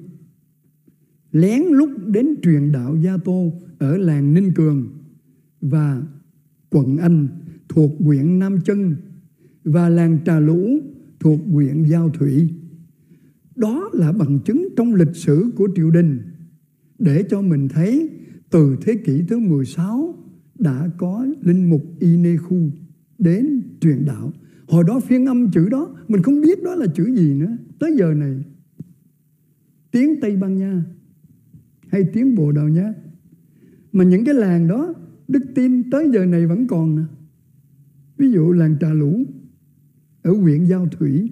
lén 1.32 1.62
lút 1.70 1.90
đến 2.06 2.36
truyền 2.42 2.72
đạo 2.72 2.96
Gia 2.96 3.18
Tô 3.18 3.54
ở 3.80 3.98
làng 3.98 4.34
Ninh 4.34 4.54
Cường 4.54 4.90
và 5.62 6.02
quận 6.70 6.98
Anh 6.98 7.28
thuộc 7.70 7.92
huyện 8.00 8.40
Nam 8.40 8.60
Chân 8.66 8.96
và 9.64 9.90
làng 9.90 10.20
Trà 10.26 10.40
Lũ 10.40 10.80
thuộc 11.20 11.40
huyện 11.52 11.84
Giao 11.84 12.10
Thủy. 12.10 12.50
Đó 13.56 13.90
là 13.94 14.12
bằng 14.12 14.40
chứng 14.46 14.68
trong 14.78 14.96
lịch 14.96 15.16
sử 15.16 15.52
của 15.56 15.68
triều 15.76 15.92
đình, 15.92 16.22
để 17.00 17.24
cho 17.30 17.42
mình 17.42 17.68
thấy 17.68 18.10
từ 18.50 18.78
thế 18.82 18.96
kỷ 18.96 19.24
thứ 19.28 19.40
16 19.40 20.16
đã 20.60 20.90
có 20.98 21.28
linh 21.42 21.70
mục 21.70 21.84
Inekhu 22.00 22.70
đến 23.18 23.62
truyền 23.82 24.06
đạo. 24.06 24.34
Hồi 24.68 24.84
đó 24.88 25.00
phiên 25.00 25.26
âm 25.26 25.52
chữ 25.52 25.70
đó, 25.70 25.96
mình 26.08 26.22
không 26.22 26.42
biết 26.42 26.64
đó 26.64 26.76
là 26.76 26.86
chữ 26.96 27.16
gì 27.16 27.34
nữa. 27.34 27.58
tới 27.80 27.96
giờ 27.98 28.14
này, 28.14 28.44
tiếng 29.92 30.22
Tây 30.22 30.36
Ban 30.36 30.58
Nha 30.58 30.84
hay 31.88 32.04
tiếng 32.14 32.36
Bồ 32.36 32.52
Đào 32.52 32.70
Nha, 32.70 32.94
mà 33.92 34.04
những 34.04 34.26
cái 34.26 34.34
làng 34.36 34.68
đó, 34.68 34.94
đức 35.28 35.44
tin 35.56 35.90
tới 35.90 36.10
giờ 36.14 36.26
này 36.26 36.48
vẫn 36.48 36.68
còn 36.68 36.96
nè 36.96 37.04
ví 38.18 38.32
dụ 38.32 38.52
làng 38.52 38.76
Trà 38.80 38.94
Lũ 38.94 39.24
ở 40.24 40.34
huyện 40.34 40.66
Giao 40.66 40.88
Thủy. 40.88 41.30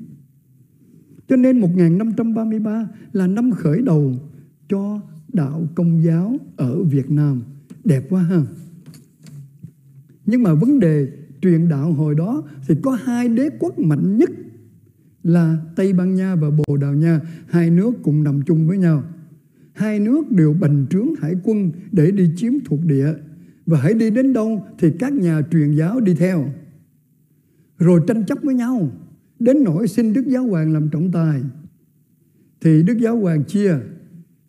Cho 1.28 1.36
nên 1.36 1.60
1533 1.60 2.88
là 3.14 3.28
năm 3.28 3.52
khởi 3.52 3.82
đầu 3.82 4.14
cho 4.70 5.02
đạo 5.34 5.68
công 5.76 6.04
giáo 6.04 6.38
ở 6.56 6.84
Việt 6.84 7.12
Nam. 7.12 7.42
Đẹp 7.84 8.04
quá 8.10 8.22
ha. 8.22 8.42
Nhưng 10.26 10.44
mà 10.44 10.54
vấn 10.54 10.80
đề 10.80 11.08
truyền 11.42 11.70
đạo 11.70 11.92
hồi 11.92 12.16
đó 12.16 12.44
thì 12.68 12.76
có 12.82 12.92
hai 12.92 13.30
đế 13.30 13.50
quốc 13.60 13.80
mạnh 13.80 14.18
nhất 14.18 14.30
là 15.24 15.58
Tây 15.76 15.94
Ban 15.94 16.16
Nha 16.16 16.36
và 16.36 16.50
Bồ 16.50 16.78
Đào 16.78 16.94
Nha. 16.94 17.22
Hai 17.48 17.70
nước 17.70 17.92
cùng 18.04 18.24
nằm 18.24 18.42
chung 18.42 18.68
với 18.68 18.78
nhau. 18.78 19.04
Hai 19.74 20.00
nước 20.00 20.32
đều 20.32 20.54
bành 20.54 20.86
trướng 20.90 21.08
hải 21.22 21.36
quân 21.44 21.72
để 21.92 22.12
đi 22.12 22.32
chiếm 22.36 22.54
thuộc 22.66 22.80
địa. 22.86 23.14
Và 23.66 23.80
hãy 23.82 23.94
đi 23.94 24.10
đến 24.10 24.34
đâu 24.34 24.66
thì 24.80 24.92
các 25.00 25.14
nhà 25.14 25.42
truyền 25.52 25.72
giáo 25.72 26.00
đi 26.00 26.14
theo 26.14 26.46
rồi 27.80 28.02
tranh 28.08 28.26
chấp 28.26 28.38
với 28.42 28.56
nhau. 28.56 28.92
Đến 29.40 29.64
nỗi 29.64 29.88
xin 29.88 30.14
Đức 30.14 30.24
Giáo 30.28 30.44
Hoàng 30.44 30.74
làm 30.74 30.90
trọng 30.90 31.12
tài. 31.12 31.42
Thì 32.62 32.84
Đức 32.84 32.98
Giáo 32.98 33.20
Hoàng 33.20 33.44
chia 33.44 33.76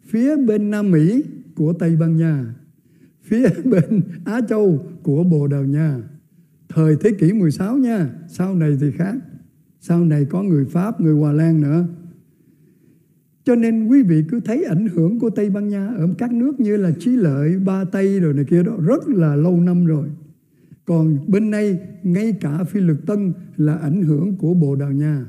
phía 0.05 0.37
bên 0.37 0.71
Nam 0.71 0.91
Mỹ 0.91 1.25
của 1.55 1.73
Tây 1.73 1.97
Ban 1.97 2.17
Nha 2.17 2.55
phía 3.23 3.49
bên 3.65 4.03
Á 4.25 4.41
Châu 4.49 4.87
của 5.03 5.25
Bồ 5.25 5.47
Đào 5.47 5.65
Nha. 5.65 5.99
Thời 6.69 6.97
thế 7.01 7.11
kỷ 7.19 7.33
16 7.33 7.77
nha 7.77 8.11
sau 8.29 8.55
này 8.55 8.77
thì 8.81 8.91
khác. 8.91 9.15
Sau 9.81 10.05
này 10.05 10.25
có 10.25 10.43
người 10.43 10.65
Pháp 10.65 11.01
người 11.01 11.15
Hòa 11.15 11.33
Lan 11.33 11.61
nữa. 11.61 11.85
Cho 13.45 13.55
nên 13.55 13.87
quý 13.87 14.03
vị 14.03 14.25
cứ 14.29 14.41
thấy 14.41 14.65
ảnh 14.65 14.89
hưởng 14.89 15.21
của 15.21 15.31
Tây 15.31 15.51
Ban 15.51 15.69
Nha 15.69 15.89
ở 15.97 16.09
các 16.19 16.33
nước 16.33 16.61
như 16.61 16.77
là 16.77 16.91
Chí 16.99 17.11
Lợi, 17.11 17.59
Ba 17.59 17.85
Tây 17.85 18.21
rồi 18.21 18.35
này 18.35 18.45
kia 18.45 18.63
đó 18.63 18.73
rất 18.85 19.09
là 19.09 19.37
lâu 19.37 19.61
năm 19.61 19.87
rồi. 19.87 20.09
Còn 20.85 21.31
bên 21.31 21.51
nay 21.51 21.79
ngay 22.03 22.33
cả 22.33 22.65
Phi 22.65 22.81
Lực 22.81 23.07
Tân 23.07 23.33
là 23.57 23.75
ảnh 23.75 24.03
hưởng 24.03 24.37
của 24.37 24.55
Bồ 24.55 24.77
Đào 24.77 24.93
Nha. 24.93 25.27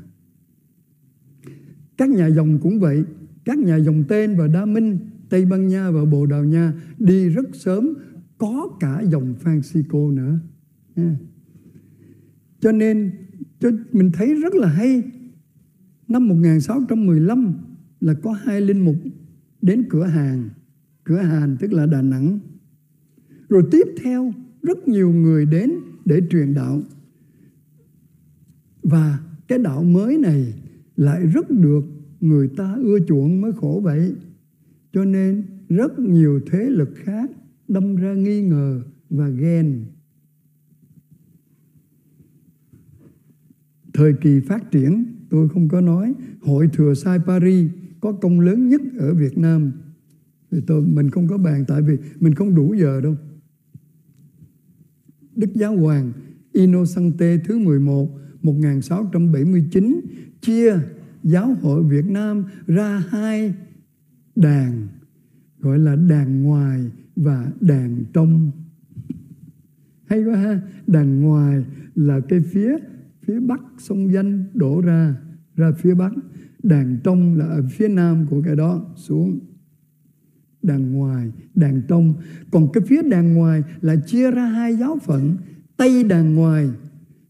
Các 1.98 2.10
nhà 2.10 2.28
dòng 2.28 2.60
cũng 2.60 2.80
vậy, 2.80 3.04
các 3.46 3.58
nhà 3.58 3.76
dòng 3.76 4.04
tên 4.08 4.38
và 4.38 4.48
Đa 4.48 4.66
Minh, 4.66 4.98
Tây 5.30 5.46
Ban 5.46 5.68
Nha 5.68 5.92
và 5.92 6.06
Bồ 6.06 6.26
Đào 6.26 6.44
Nha 6.44 6.74
đi 7.00 7.30
rất 7.30 7.46
sớm, 7.54 7.94
có 8.38 8.78
cả 8.80 9.02
dòng 9.02 9.36
Francisco 9.44 10.14
nữa. 10.14 10.40
Cho 12.60 12.72
nên 12.72 13.12
cho 13.60 13.70
mình 13.92 14.12
thấy 14.14 14.36
rất 14.36 14.54
là 14.54 14.68
hay. 14.68 15.04
Năm 16.08 16.28
1615 16.28 17.54
là 18.00 18.14
có 18.14 18.32
hai 18.32 18.62
linh 18.62 18.86
mục 18.86 18.96
đến 19.62 19.84
cửa 19.90 20.06
hàng, 20.06 20.50
cửa 21.04 21.18
hàng 21.18 21.58
tức 21.60 21.74
là 21.74 21.86
Đà 21.86 22.02
Nẵng. 22.02 22.40
Rồi 23.50 23.64
tiếp 23.72 23.88
theo 24.04 24.34
rất 24.64 24.88
nhiều 24.88 25.12
người 25.12 25.46
đến 25.46 25.72
để 26.06 26.22
truyền 26.30 26.54
đạo. 26.54 26.82
Và 28.84 29.20
cái 29.48 29.60
đạo 29.60 29.84
mới 29.84 30.18
này 30.18 30.54
lại 30.96 31.28
rất 31.28 31.50
được 31.50 31.84
người 32.22 32.48
ta 32.48 32.76
ưa 32.84 33.00
chuộng 33.08 33.42
mới 33.42 33.52
khổ 33.52 33.82
vậy. 33.84 34.16
Cho 34.94 35.06
nên 35.06 35.44
rất 35.70 36.00
nhiều 36.00 36.40
thế 36.52 36.70
lực 36.70 36.90
khác 36.96 37.32
đâm 37.68 37.96
ra 37.96 38.14
nghi 38.14 38.42
ngờ 38.42 38.82
và 39.10 39.30
ghen. 39.30 39.86
Thời 43.94 44.14
kỳ 44.14 44.40
phát 44.40 44.72
triển, 44.72 45.06
tôi 45.30 45.50
không 45.50 45.70
có 45.70 45.82
nói, 45.82 46.14
Hội 46.42 46.70
Thừa 46.74 46.94
Sai 46.94 47.20
Paris 47.20 47.72
có 48.02 48.12
công 48.12 48.40
lớn 48.40 48.70
nhất 48.70 48.82
ở 48.98 49.14
Việt 49.14 49.38
Nam. 49.38 49.72
Thì 50.52 50.58
tôi 50.68 50.82
mình 50.82 51.10
không 51.10 51.28
có 51.28 51.38
bàn 51.38 51.66
tại 51.68 51.82
vì 51.82 51.98
mình 52.20 52.36
không 52.36 52.56
đủ 52.56 52.74
giờ 52.74 53.02
đâu. 53.02 53.16
Đức 55.42 55.54
Giáo 55.54 55.78
Hoàng 55.78 56.12
Innocente 56.54 57.38
thứ 57.38 57.60
11 57.60 58.10
1679 58.42 60.02
chia 60.42 60.80
giáo 61.24 61.56
hội 61.62 61.84
Việt 61.84 62.06
Nam 62.06 62.44
ra 62.68 63.04
hai 63.10 63.54
đàn, 64.36 64.88
gọi 65.60 65.80
là 65.80 65.96
đàn 65.96 66.44
ngoài 66.44 66.92
và 67.16 67.52
đàn 67.62 68.04
trong. 68.14 68.52
Hay 70.06 70.24
quá 70.24 70.36
ha, 70.36 70.62
đàn 70.88 71.22
ngoài 71.22 71.64
là 71.96 72.20
cái 72.20 72.42
phía 72.42 72.78
phía 73.22 73.40
bắc 73.40 73.62
sông 73.78 74.14
danh 74.14 74.44
đổ 74.54 74.82
ra 74.82 75.16
ra 75.56 75.72
phía 75.72 75.94
bắc. 75.94 76.12
Đàn 76.64 76.98
trong 77.04 77.38
là 77.38 77.46
ở 77.46 77.64
phía 77.72 77.88
nam 77.88 78.26
của 78.30 78.42
cái 78.46 78.56
đó, 78.56 78.86
xuống 78.96 79.40
đàn 80.64 80.94
ngoài 80.94 81.32
đàn 81.56 81.82
trong. 81.88 82.14
Còn 82.52 82.72
cái 82.74 82.84
phía 82.88 83.02
đàn 83.02 83.34
ngoài 83.34 83.64
là 83.82 83.96
chia 83.96 84.32
ra 84.32 84.46
hai 84.46 84.76
giáo 84.76 84.98
phận, 85.04 85.38
tây 85.78 86.04
đàn 86.04 86.36
ngoài, 86.36 86.70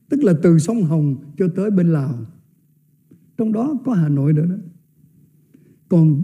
tức 0.09 0.23
là 0.23 0.33
từ 0.43 0.59
sông 0.59 0.83
hồng 0.83 1.15
cho 1.37 1.47
tới 1.55 1.71
bên 1.71 1.93
lào. 1.93 2.25
Trong 3.37 3.53
đó 3.53 3.79
có 3.85 3.93
hà 3.93 4.09
nội 4.09 4.33
nữa 4.33 4.45
đó. 4.45 4.55
Còn 5.89 6.23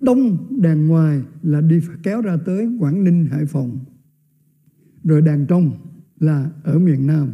đông 0.00 0.36
đàn 0.62 0.86
ngoài 0.86 1.22
là 1.42 1.60
đi 1.60 1.80
kéo 2.02 2.20
ra 2.20 2.36
tới 2.46 2.68
quảng 2.78 3.04
ninh, 3.04 3.26
hải 3.26 3.46
phòng. 3.46 3.78
Rồi 5.04 5.22
đàn 5.22 5.46
trong 5.46 5.70
là 6.20 6.50
ở 6.62 6.78
miền 6.78 7.06
nam. 7.06 7.28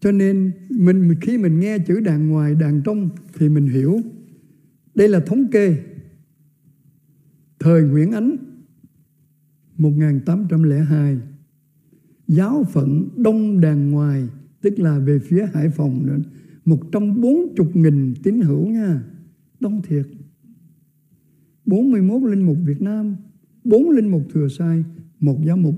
Cho 0.00 0.12
nên 0.12 0.52
mình, 0.70 1.14
khi 1.20 1.38
mình 1.38 1.60
nghe 1.60 1.78
chữ 1.78 2.00
đàn 2.00 2.28
ngoài 2.28 2.54
đàn 2.54 2.82
trong 2.82 3.08
thì 3.38 3.48
mình 3.48 3.66
hiểu. 3.66 4.00
Đây 4.94 5.08
là 5.08 5.20
thống 5.20 5.46
kê 5.50 5.76
thời 7.66 7.82
Nguyễn 7.82 8.12
Ánh 8.12 8.36
1802 9.78 11.18
giáo 12.26 12.64
phận 12.64 13.08
đông 13.16 13.60
đàn 13.60 13.90
ngoài, 13.90 14.28
tức 14.60 14.78
là 14.78 14.98
về 14.98 15.18
phía 15.18 15.46
Hải 15.54 15.70
Phòng 15.70 16.06
nữa 16.06 16.18
140.000 16.64 18.14
tín 18.22 18.40
hữu 18.40 18.66
nha. 18.66 19.02
Đông 19.60 19.82
thiệt. 19.82 20.06
41 21.64 22.22
linh 22.30 22.42
mục 22.42 22.56
Việt 22.64 22.82
Nam 22.82 23.16
4 23.64 23.90
linh 23.90 24.08
mục 24.08 24.22
thừa 24.32 24.48
sai, 24.48 24.84
một 25.20 25.38
giáo 25.44 25.56
mục. 25.56 25.74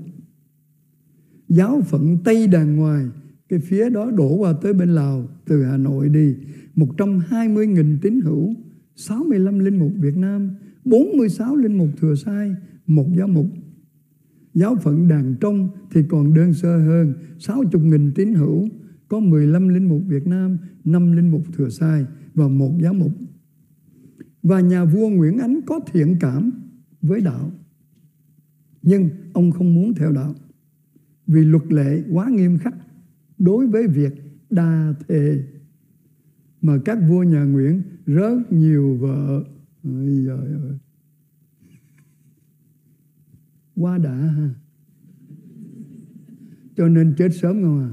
Giáo 1.47 1.81
phận 1.81 2.17
Tây 2.23 2.47
đàn 2.47 2.75
ngoài, 2.75 3.05
cái 3.49 3.59
phía 3.59 3.89
đó 3.89 4.11
đổ 4.11 4.35
qua 4.35 4.53
tới 4.61 4.73
bên 4.73 4.89
Lào, 4.89 5.29
từ 5.45 5.63
Hà 5.63 5.77
Nội 5.77 6.09
đi 6.09 6.35
120.000 6.75 7.97
tín 8.01 8.21
hữu 8.21 8.53
65 8.95 9.59
linh 9.59 9.79
mục 9.79 9.91
Việt 9.99 10.17
Nam 10.17 10.49
46 10.85 11.55
linh 11.55 11.77
mục 11.77 11.89
thừa 11.97 12.15
sai, 12.15 12.55
một 12.87 13.07
giáo 13.17 13.27
mục. 13.27 13.45
Giáo 14.53 14.75
phận 14.75 15.07
đàn 15.07 15.35
trong 15.41 15.69
thì 15.91 16.01
còn 16.09 16.33
đơn 16.33 16.53
sơ 16.53 16.77
hơn 16.77 17.13
60.000 17.37 18.11
tín 18.15 18.33
hữu, 18.33 18.69
có 19.07 19.19
15 19.19 19.67
linh 19.67 19.89
mục 19.89 20.01
Việt 20.07 20.27
Nam 20.27 20.57
5 20.85 21.11
linh 21.11 21.31
mục 21.31 21.43
thừa 21.57 21.69
sai 21.69 22.05
và 22.33 22.47
một 22.47 22.71
giáo 22.81 22.93
mục. 22.93 23.11
Và 24.43 24.59
nhà 24.59 24.85
vua 24.85 25.09
Nguyễn 25.09 25.37
Ánh 25.37 25.59
có 25.65 25.79
thiện 25.91 26.15
cảm 26.19 26.51
với 27.01 27.21
đạo, 27.21 27.51
nhưng 28.81 29.09
ông 29.33 29.51
không 29.51 29.75
muốn 29.75 29.93
theo 29.93 30.11
đạo 30.11 30.35
vì 31.27 31.45
luật 31.45 31.73
lệ 31.73 32.03
quá 32.11 32.29
nghiêm 32.29 32.57
khắc 32.57 32.75
đối 33.37 33.67
với 33.67 33.87
việc 33.87 34.13
đa 34.49 34.93
thề. 35.07 35.43
Mà 36.61 36.77
các 36.85 36.97
vua 37.09 37.23
nhà 37.23 37.43
Nguyễn 37.43 37.81
rất 38.05 38.51
nhiều 38.51 38.97
vợ 38.97 39.43
ôi 39.83 40.23
giời 40.25 40.37
ơi. 40.37 40.77
Quá 43.75 43.97
đã 43.97 44.15
ha. 44.15 44.49
Cho 46.75 46.87
nên 46.87 47.15
chết 47.17 47.29
sớm 47.41 47.61
không 47.61 47.79
à? 47.79 47.89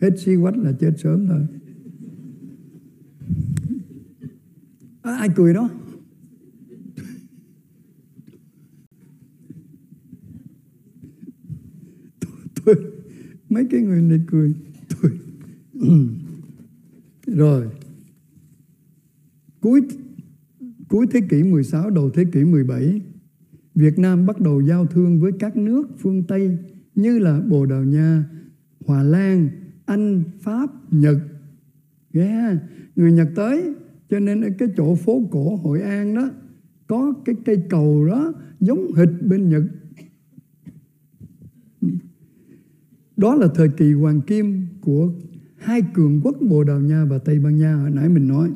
Hết 0.00 0.10
si 0.18 0.36
quách 0.42 0.56
là 0.56 0.72
chết 0.72 0.94
sớm 0.98 1.26
thôi. 1.26 1.46
À, 5.02 5.16
ai 5.16 5.28
cười 5.36 5.54
đó? 5.54 5.70
Tôi, 12.64 12.74
mấy 13.48 13.66
cái 13.70 13.80
người 13.80 14.02
này 14.02 14.20
cười. 14.26 14.54
Tôi 14.88 15.18
rồi 17.36 17.81
cuối 19.62 19.80
cuối 20.88 21.06
thế 21.10 21.20
kỷ 21.28 21.42
16 21.42 21.90
đầu 21.90 22.10
thế 22.10 22.24
kỷ 22.32 22.44
17 22.44 23.00
Việt 23.74 23.98
Nam 23.98 24.26
bắt 24.26 24.40
đầu 24.40 24.60
giao 24.60 24.86
thương 24.86 25.20
với 25.20 25.32
các 25.38 25.56
nước 25.56 25.88
phương 25.98 26.22
Tây 26.28 26.58
như 26.94 27.18
là 27.18 27.40
Bồ 27.40 27.66
Đào 27.66 27.84
Nha, 27.84 28.24
Hòa 28.86 29.02
Lan, 29.02 29.48
Anh, 29.86 30.22
Pháp, 30.40 30.92
Nhật. 30.92 31.16
Yeah. 32.12 32.58
Người 32.96 33.12
Nhật 33.12 33.28
tới 33.36 33.74
cho 34.10 34.20
nên 34.20 34.40
ở 34.40 34.48
cái 34.58 34.68
chỗ 34.76 34.94
phố 34.94 35.28
cổ 35.30 35.56
Hội 35.56 35.80
An 35.80 36.14
đó 36.14 36.30
có 36.86 37.14
cái 37.24 37.34
cây 37.44 37.62
cầu 37.70 38.06
đó 38.06 38.32
giống 38.60 38.92
hệt 38.92 39.08
bên 39.22 39.48
Nhật. 39.48 39.62
Đó 43.16 43.34
là 43.34 43.48
thời 43.54 43.68
kỳ 43.68 43.92
hoàng 43.92 44.20
kim 44.20 44.66
của 44.80 45.12
hai 45.56 45.82
cường 45.94 46.20
quốc 46.24 46.36
Bồ 46.40 46.64
Đào 46.64 46.80
Nha 46.80 47.04
và 47.04 47.18
Tây 47.18 47.38
Ban 47.38 47.58
Nha 47.58 47.74
hồi 47.74 47.90
nãy 47.90 48.08
mình 48.08 48.28
nói 48.28 48.50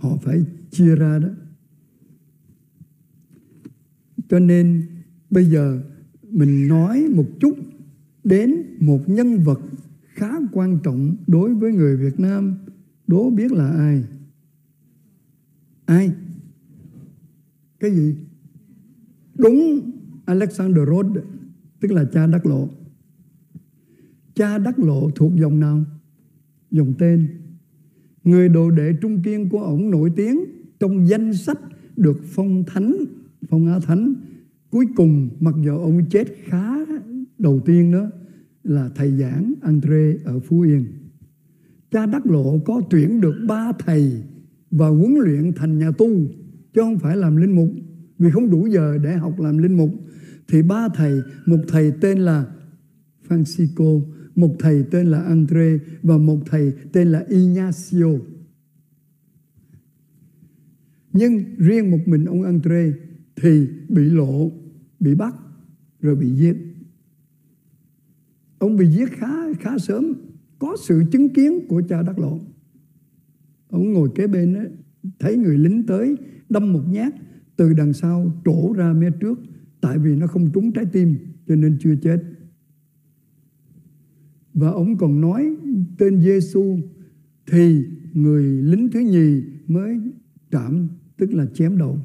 họ 0.00 0.16
phải 0.22 0.44
chia 0.70 0.94
ra 0.94 1.18
đó. 1.18 1.28
Cho 4.28 4.38
nên 4.38 4.86
bây 5.30 5.44
giờ 5.44 5.82
mình 6.30 6.68
nói 6.68 7.08
một 7.14 7.26
chút 7.40 7.58
đến 8.24 8.62
một 8.80 9.08
nhân 9.08 9.38
vật 9.38 9.60
khá 10.14 10.30
quan 10.52 10.78
trọng 10.82 11.16
đối 11.26 11.54
với 11.54 11.72
người 11.72 11.96
Việt 11.96 12.20
Nam. 12.20 12.58
Đố 13.06 13.30
biết 13.30 13.52
là 13.52 13.70
ai? 13.70 14.04
Ai? 15.84 16.12
Cái 17.80 17.90
gì? 17.90 18.14
Đúng, 19.34 19.90
Alexander 20.24 20.88
Rhodes 20.88 21.24
tức 21.80 21.92
là 21.92 22.04
cha 22.12 22.26
Đắc 22.26 22.46
Lộ. 22.46 22.68
Cha 24.34 24.58
Đắc 24.58 24.78
Lộ 24.78 25.10
thuộc 25.10 25.32
dòng 25.36 25.60
nào? 25.60 25.84
Dòng 26.70 26.94
tên? 26.98 27.39
Người 28.24 28.48
đồ 28.48 28.70
đệ 28.70 28.92
trung 29.00 29.22
kiên 29.22 29.48
của 29.48 29.58
ổng 29.58 29.90
nổi 29.90 30.10
tiếng 30.16 30.44
trong 30.80 31.08
danh 31.08 31.34
sách 31.34 31.58
được 31.96 32.20
phong 32.24 32.64
thánh, 32.64 32.96
phong 33.48 33.66
á 33.66 33.78
thánh. 33.78 34.14
Cuối 34.70 34.86
cùng, 34.96 35.28
mặc 35.40 35.54
dù 35.64 35.78
ông 35.78 36.04
chết 36.10 36.24
khá 36.44 36.76
đầu 37.38 37.60
tiên 37.66 37.92
đó, 37.92 38.06
là 38.64 38.90
thầy 38.94 39.10
giảng 39.10 39.54
Andre 39.60 40.14
ở 40.24 40.40
Phú 40.40 40.60
Yên. 40.60 40.84
Cha 41.90 42.06
Đắc 42.06 42.26
Lộ 42.26 42.58
có 42.58 42.80
tuyển 42.90 43.20
được 43.20 43.34
ba 43.48 43.72
thầy 43.78 44.22
và 44.70 44.88
huấn 44.88 45.14
luyện 45.14 45.52
thành 45.56 45.78
nhà 45.78 45.90
tu, 45.98 46.08
chứ 46.74 46.80
không 46.80 46.98
phải 46.98 47.16
làm 47.16 47.36
linh 47.36 47.56
mục. 47.56 47.70
Vì 48.18 48.30
không 48.30 48.50
đủ 48.50 48.66
giờ 48.66 48.98
để 49.04 49.16
học 49.16 49.40
làm 49.40 49.58
linh 49.58 49.76
mục, 49.76 49.90
thì 50.48 50.62
ba 50.62 50.88
thầy, 50.88 51.20
một 51.46 51.58
thầy 51.68 51.92
tên 52.00 52.18
là 52.18 52.46
Francisco 53.28 54.00
một 54.34 54.56
thầy 54.58 54.84
tên 54.90 55.06
là 55.06 55.22
Andre 55.22 55.78
và 56.02 56.18
một 56.18 56.38
thầy 56.46 56.72
tên 56.92 57.08
là 57.08 57.24
Ignacio. 57.28 58.08
Nhưng 61.12 61.44
riêng 61.58 61.90
một 61.90 61.98
mình 62.06 62.24
ông 62.24 62.42
Andre 62.42 62.92
thì 63.36 63.66
bị 63.88 64.02
lộ 64.02 64.52
bị 65.00 65.14
bắt 65.14 65.34
rồi 66.00 66.16
bị 66.16 66.30
giết. 66.30 66.56
Ông 68.58 68.76
bị 68.76 68.86
giết 68.86 69.10
khá 69.12 69.52
khá 69.60 69.78
sớm 69.78 70.12
có 70.58 70.76
sự 70.86 71.02
chứng 71.12 71.28
kiến 71.28 71.66
của 71.68 71.82
cha 71.88 72.02
đắc 72.02 72.18
lộ. 72.18 72.40
Ông 73.68 73.92
ngồi 73.92 74.08
kế 74.14 74.26
bên 74.26 74.54
ấy, 74.54 74.68
thấy 75.18 75.36
người 75.36 75.58
lính 75.58 75.86
tới 75.86 76.16
đâm 76.48 76.72
một 76.72 76.82
nhát 76.88 77.14
từ 77.56 77.72
đằng 77.72 77.92
sau 77.92 78.32
trổ 78.44 78.72
ra 78.72 78.92
mé 78.92 79.10
trước 79.20 79.38
tại 79.80 79.98
vì 79.98 80.16
nó 80.16 80.26
không 80.26 80.50
trúng 80.54 80.72
trái 80.72 80.84
tim 80.92 81.16
cho 81.48 81.56
nên 81.56 81.76
chưa 81.80 81.94
chết 82.02 82.22
và 84.54 84.68
ông 84.68 84.96
còn 84.96 85.20
nói 85.20 85.56
tên 85.98 86.20
Giêsu 86.20 86.78
thì 87.50 87.84
người 88.12 88.42
lính 88.42 88.88
thứ 88.90 89.00
nhì 89.00 89.42
mới 89.66 90.00
trảm, 90.50 90.88
tức 91.16 91.32
là 91.32 91.46
chém 91.54 91.78
đầu. 91.78 91.98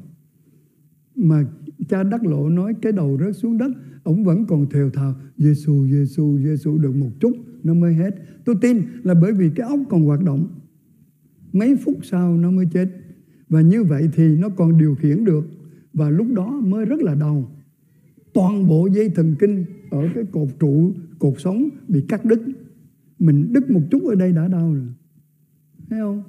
Mà 1.16 1.44
cha 1.88 2.02
đắc 2.02 2.26
lộ 2.26 2.48
nói 2.48 2.74
cái 2.82 2.92
đầu 2.92 3.18
rớt 3.20 3.36
xuống 3.36 3.58
đất, 3.58 3.72
ông 4.02 4.24
vẫn 4.24 4.46
còn 4.46 4.70
thều 4.70 4.90
thào 4.90 5.14
Giêsu 5.36 5.86
Giêsu 5.88 6.38
Giêsu 6.38 6.78
được 6.78 6.96
một 6.96 7.10
chút, 7.20 7.32
nó 7.62 7.74
mới 7.74 7.94
hết. 7.94 8.14
Tôi 8.44 8.56
tin 8.60 8.82
là 9.02 9.14
bởi 9.14 9.32
vì 9.32 9.50
cái 9.50 9.68
óc 9.68 9.80
còn 9.88 10.02
hoạt 10.02 10.22
động, 10.24 10.48
mấy 11.52 11.76
phút 11.76 11.98
sau 12.02 12.36
nó 12.36 12.50
mới 12.50 12.66
chết. 12.72 12.88
Và 13.48 13.60
như 13.60 13.84
vậy 13.84 14.08
thì 14.14 14.36
nó 14.36 14.48
còn 14.48 14.78
điều 14.78 14.94
khiển 14.94 15.24
được. 15.24 15.44
Và 15.92 16.10
lúc 16.10 16.26
đó 16.32 16.60
mới 16.64 16.84
rất 16.84 17.00
là 17.00 17.14
đau. 17.14 17.50
Toàn 18.34 18.66
bộ 18.66 18.88
dây 18.92 19.08
thần 19.08 19.34
kinh 19.38 19.64
ở 19.90 20.08
cái 20.14 20.24
cột 20.32 20.48
trụ, 20.60 20.92
cột 21.18 21.34
sống 21.38 21.68
bị 21.88 22.00
cắt 22.08 22.24
đứt. 22.24 22.42
Mình 23.18 23.52
đứt 23.52 23.70
một 23.70 23.80
chút 23.90 24.02
ở 24.08 24.14
đây 24.14 24.32
đã 24.32 24.48
đau 24.48 24.74
rồi. 24.74 24.86
Thấy 25.90 25.98
không? 26.00 26.22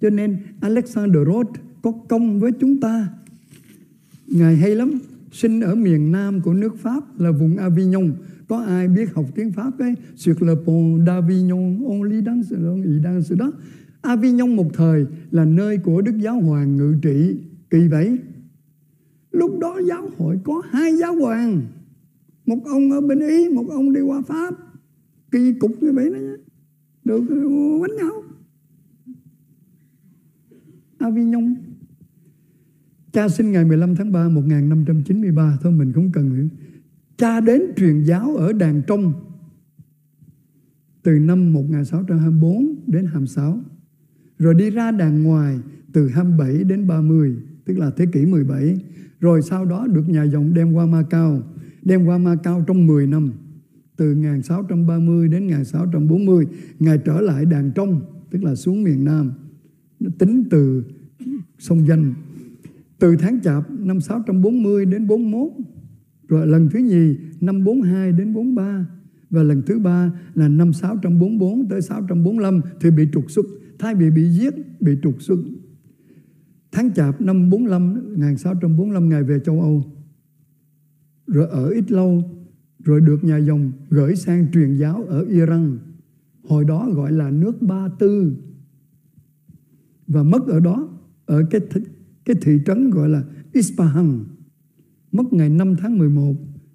Cho 0.00 0.10
nên 0.10 0.36
Alexander 0.60 1.22
Roth 1.26 1.60
có 1.82 1.92
công 2.08 2.40
với 2.40 2.52
chúng 2.60 2.80
ta. 2.80 3.08
Ngài 4.26 4.56
hay 4.56 4.74
lắm. 4.74 4.98
Sinh 5.32 5.60
ở 5.60 5.74
miền 5.74 6.12
nam 6.12 6.40
của 6.40 6.54
nước 6.54 6.78
Pháp 6.78 7.20
là 7.20 7.30
vùng 7.30 7.56
Avignon. 7.56 8.12
Có 8.48 8.62
ai 8.62 8.88
biết 8.88 9.14
học 9.14 9.26
tiếng 9.34 9.52
Pháp 9.52 9.78
ấy? 9.78 9.94
Sur 10.16 10.42
le 10.42 10.54
pont 10.66 11.06
d'Avignon 11.06 11.84
on 11.88 12.02
lit 12.02 12.24
dans 12.24 12.52
on 12.52 13.02
dans 13.04 13.32
đó. 13.38 13.52
Avignon 14.00 14.56
một 14.56 14.70
thời 14.74 15.06
là 15.30 15.44
nơi 15.44 15.78
của 15.78 16.02
Đức 16.02 16.18
Giáo 16.18 16.40
Hoàng 16.40 16.76
ngự 16.76 16.94
trị. 17.02 17.36
Kỳ 17.70 17.88
vậy. 17.88 18.18
Lúc 19.32 19.58
đó 19.60 19.80
giáo 19.88 20.10
hội 20.18 20.38
có 20.44 20.62
hai 20.70 20.96
giáo 20.96 21.14
hoàng 21.14 21.62
một 22.48 22.58
ông 22.64 22.90
ở 22.90 23.00
bên 23.00 23.20
ý, 23.20 23.48
một 23.48 23.66
ông 23.70 23.92
đi 23.92 24.00
qua 24.00 24.22
pháp. 24.22 24.54
Kỳ 25.30 25.52
cục 25.60 25.82
như 25.82 25.92
vậy 25.92 26.10
đó 26.10 26.18
nhé 26.18 26.36
được 27.04 27.22
đánh 27.88 27.96
nhau. 27.96 28.22
Avignon. 30.98 31.54
Cha 33.12 33.28
sinh 33.28 33.52
ngày 33.52 33.64
15 33.64 33.96
tháng 33.96 34.12
3 34.12 34.28
1593 34.28 35.58
Thôi 35.62 35.72
mình 35.72 35.92
không 35.92 36.12
cần 36.12 36.34
nữa. 36.34 36.48
Cha 37.16 37.40
đến 37.40 37.62
truyền 37.76 38.04
giáo 38.04 38.36
ở 38.36 38.52
Đàn 38.52 38.82
Trong 38.86 39.12
Từ 41.02 41.18
năm 41.18 41.52
1624 41.52 42.74
đến 42.86 43.06
26 43.06 43.60
Rồi 44.38 44.54
đi 44.54 44.70
ra 44.70 44.90
đàn 44.90 45.22
ngoài 45.22 45.58
Từ 45.92 46.08
27 46.08 46.64
đến 46.64 46.86
30 46.86 47.36
Tức 47.64 47.78
là 47.78 47.90
thế 47.96 48.06
kỷ 48.12 48.26
17 48.26 48.78
Rồi 49.20 49.42
sau 49.42 49.64
đó 49.64 49.86
được 49.86 50.08
nhà 50.08 50.22
dòng 50.22 50.54
đem 50.54 50.72
qua 50.72 50.86
Macau. 50.86 51.42
Đem 51.82 52.04
qua 52.04 52.18
Macau 52.18 52.64
trong 52.66 52.86
10 52.86 53.06
năm, 53.06 53.32
Từ 53.96 54.14
1630 54.14 55.28
đến 55.28 55.46
1640 55.46 56.46
Ngài 56.78 56.98
trở 56.98 57.20
lại 57.20 57.44
đàn 57.44 57.70
trong, 57.74 58.00
Tức 58.30 58.44
là 58.44 58.54
xuống 58.54 58.84
miền 58.84 59.04
Nam. 59.04 59.32
Tính 60.18 60.44
từ 60.50 60.84
sông 61.58 61.86
Danh. 61.86 62.14
Từ 62.98 63.16
tháng 63.16 63.40
chạp 63.40 63.70
năm 63.70 64.00
640 64.00 64.86
đến 64.86 65.06
41 65.06 65.52
rồi 66.28 66.46
lần 66.46 66.68
thứ 66.68 66.78
nhì 66.78 67.16
năm 67.40 67.64
42 67.64 68.12
đến 68.12 68.34
43 68.34 68.86
và 69.30 69.42
lần 69.42 69.62
thứ 69.66 69.78
ba 69.78 70.12
là 70.34 70.48
năm 70.48 70.72
644 70.72 71.68
tới 71.68 71.82
645 71.82 72.60
thì 72.80 72.90
bị 72.90 73.08
trục 73.12 73.30
xuất, 73.30 73.46
thay 73.78 73.94
vì 73.94 74.10
bị 74.10 74.28
giết, 74.28 74.54
bị 74.80 74.92
trục 75.02 75.22
xuất. 75.22 75.38
Tháng 76.72 76.92
chạp 76.94 77.20
năm 77.20 77.50
45 77.50 77.94
1645 77.94 79.08
ngày 79.08 79.22
về 79.22 79.38
châu 79.44 79.60
Âu 79.60 79.84
rồi 81.28 81.48
ở 81.48 81.68
ít 81.68 81.90
lâu, 81.90 82.22
rồi 82.84 83.00
được 83.00 83.24
nhà 83.24 83.36
dòng 83.36 83.72
gửi 83.90 84.16
sang 84.16 84.46
truyền 84.52 84.76
giáo 84.76 85.04
ở 85.08 85.24
Iran, 85.24 85.78
hồi 86.42 86.64
đó 86.64 86.90
gọi 86.94 87.12
là 87.12 87.30
nước 87.30 87.62
Ba 87.62 87.88
Tư. 87.98 88.36
Và 90.06 90.22
mất 90.22 90.46
ở 90.46 90.60
đó, 90.60 90.88
ở 91.26 91.44
cái 91.50 91.60
cái 92.24 92.36
thị 92.42 92.58
trấn 92.66 92.90
gọi 92.90 93.08
là 93.08 93.24
Ispahan, 93.52 94.24
mất 95.12 95.32
ngày 95.32 95.48
5 95.48 95.76
tháng 95.76 95.98
11 95.98 96.34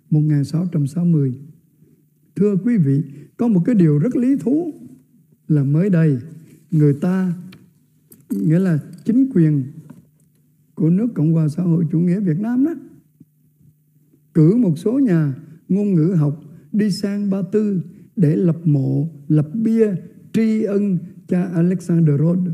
1660 0.10 1.34
thưa 2.36 2.56
quý 2.56 2.78
vị, 2.78 3.04
có 3.38 3.48
một 3.48 3.62
cái 3.66 3.76
điều 3.76 4.00
rất 4.00 4.16
lý 4.16 4.38
thú 4.38 4.74
là 5.48 5.64
mới 5.64 5.90
đây, 5.90 6.18
người 6.72 6.94
ta, 6.94 7.34
nghĩa 8.30 8.60
là 8.60 8.80
chính 9.06 9.30
quyền 9.34 9.64
của 10.76 10.90
nước 10.90 11.08
Cộng 11.14 11.34
hòa 11.34 11.48
xã 11.48 11.64
hội 11.64 11.86
chủ 11.92 12.00
nghĩa 12.00 12.20
Việt 12.20 12.40
Nam 12.40 12.66
đó 12.66 12.74
cử 14.34 14.56
một 14.56 14.78
số 14.78 15.00
nhà 15.00 15.36
ngôn 15.70 15.94
ngữ 15.94 16.14
học 16.18 16.44
đi 16.72 16.92
sang 16.92 17.30
Ba 17.30 17.42
Tư 17.52 17.82
để 18.16 18.36
lập 18.36 18.58
mộ, 18.64 19.10
lập 19.28 19.50
bia 19.54 19.96
tri 20.34 20.64
ân 20.64 20.98
cha 21.28 21.44
Alexander 21.44 22.20
Rhodes 22.20 22.54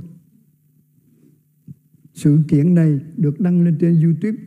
sự 2.19 2.39
kiện 2.47 2.75
này 2.75 2.99
được 3.17 3.39
đăng 3.39 3.61
lên 3.61 3.75
trên 3.79 4.01
YouTube. 4.01 4.37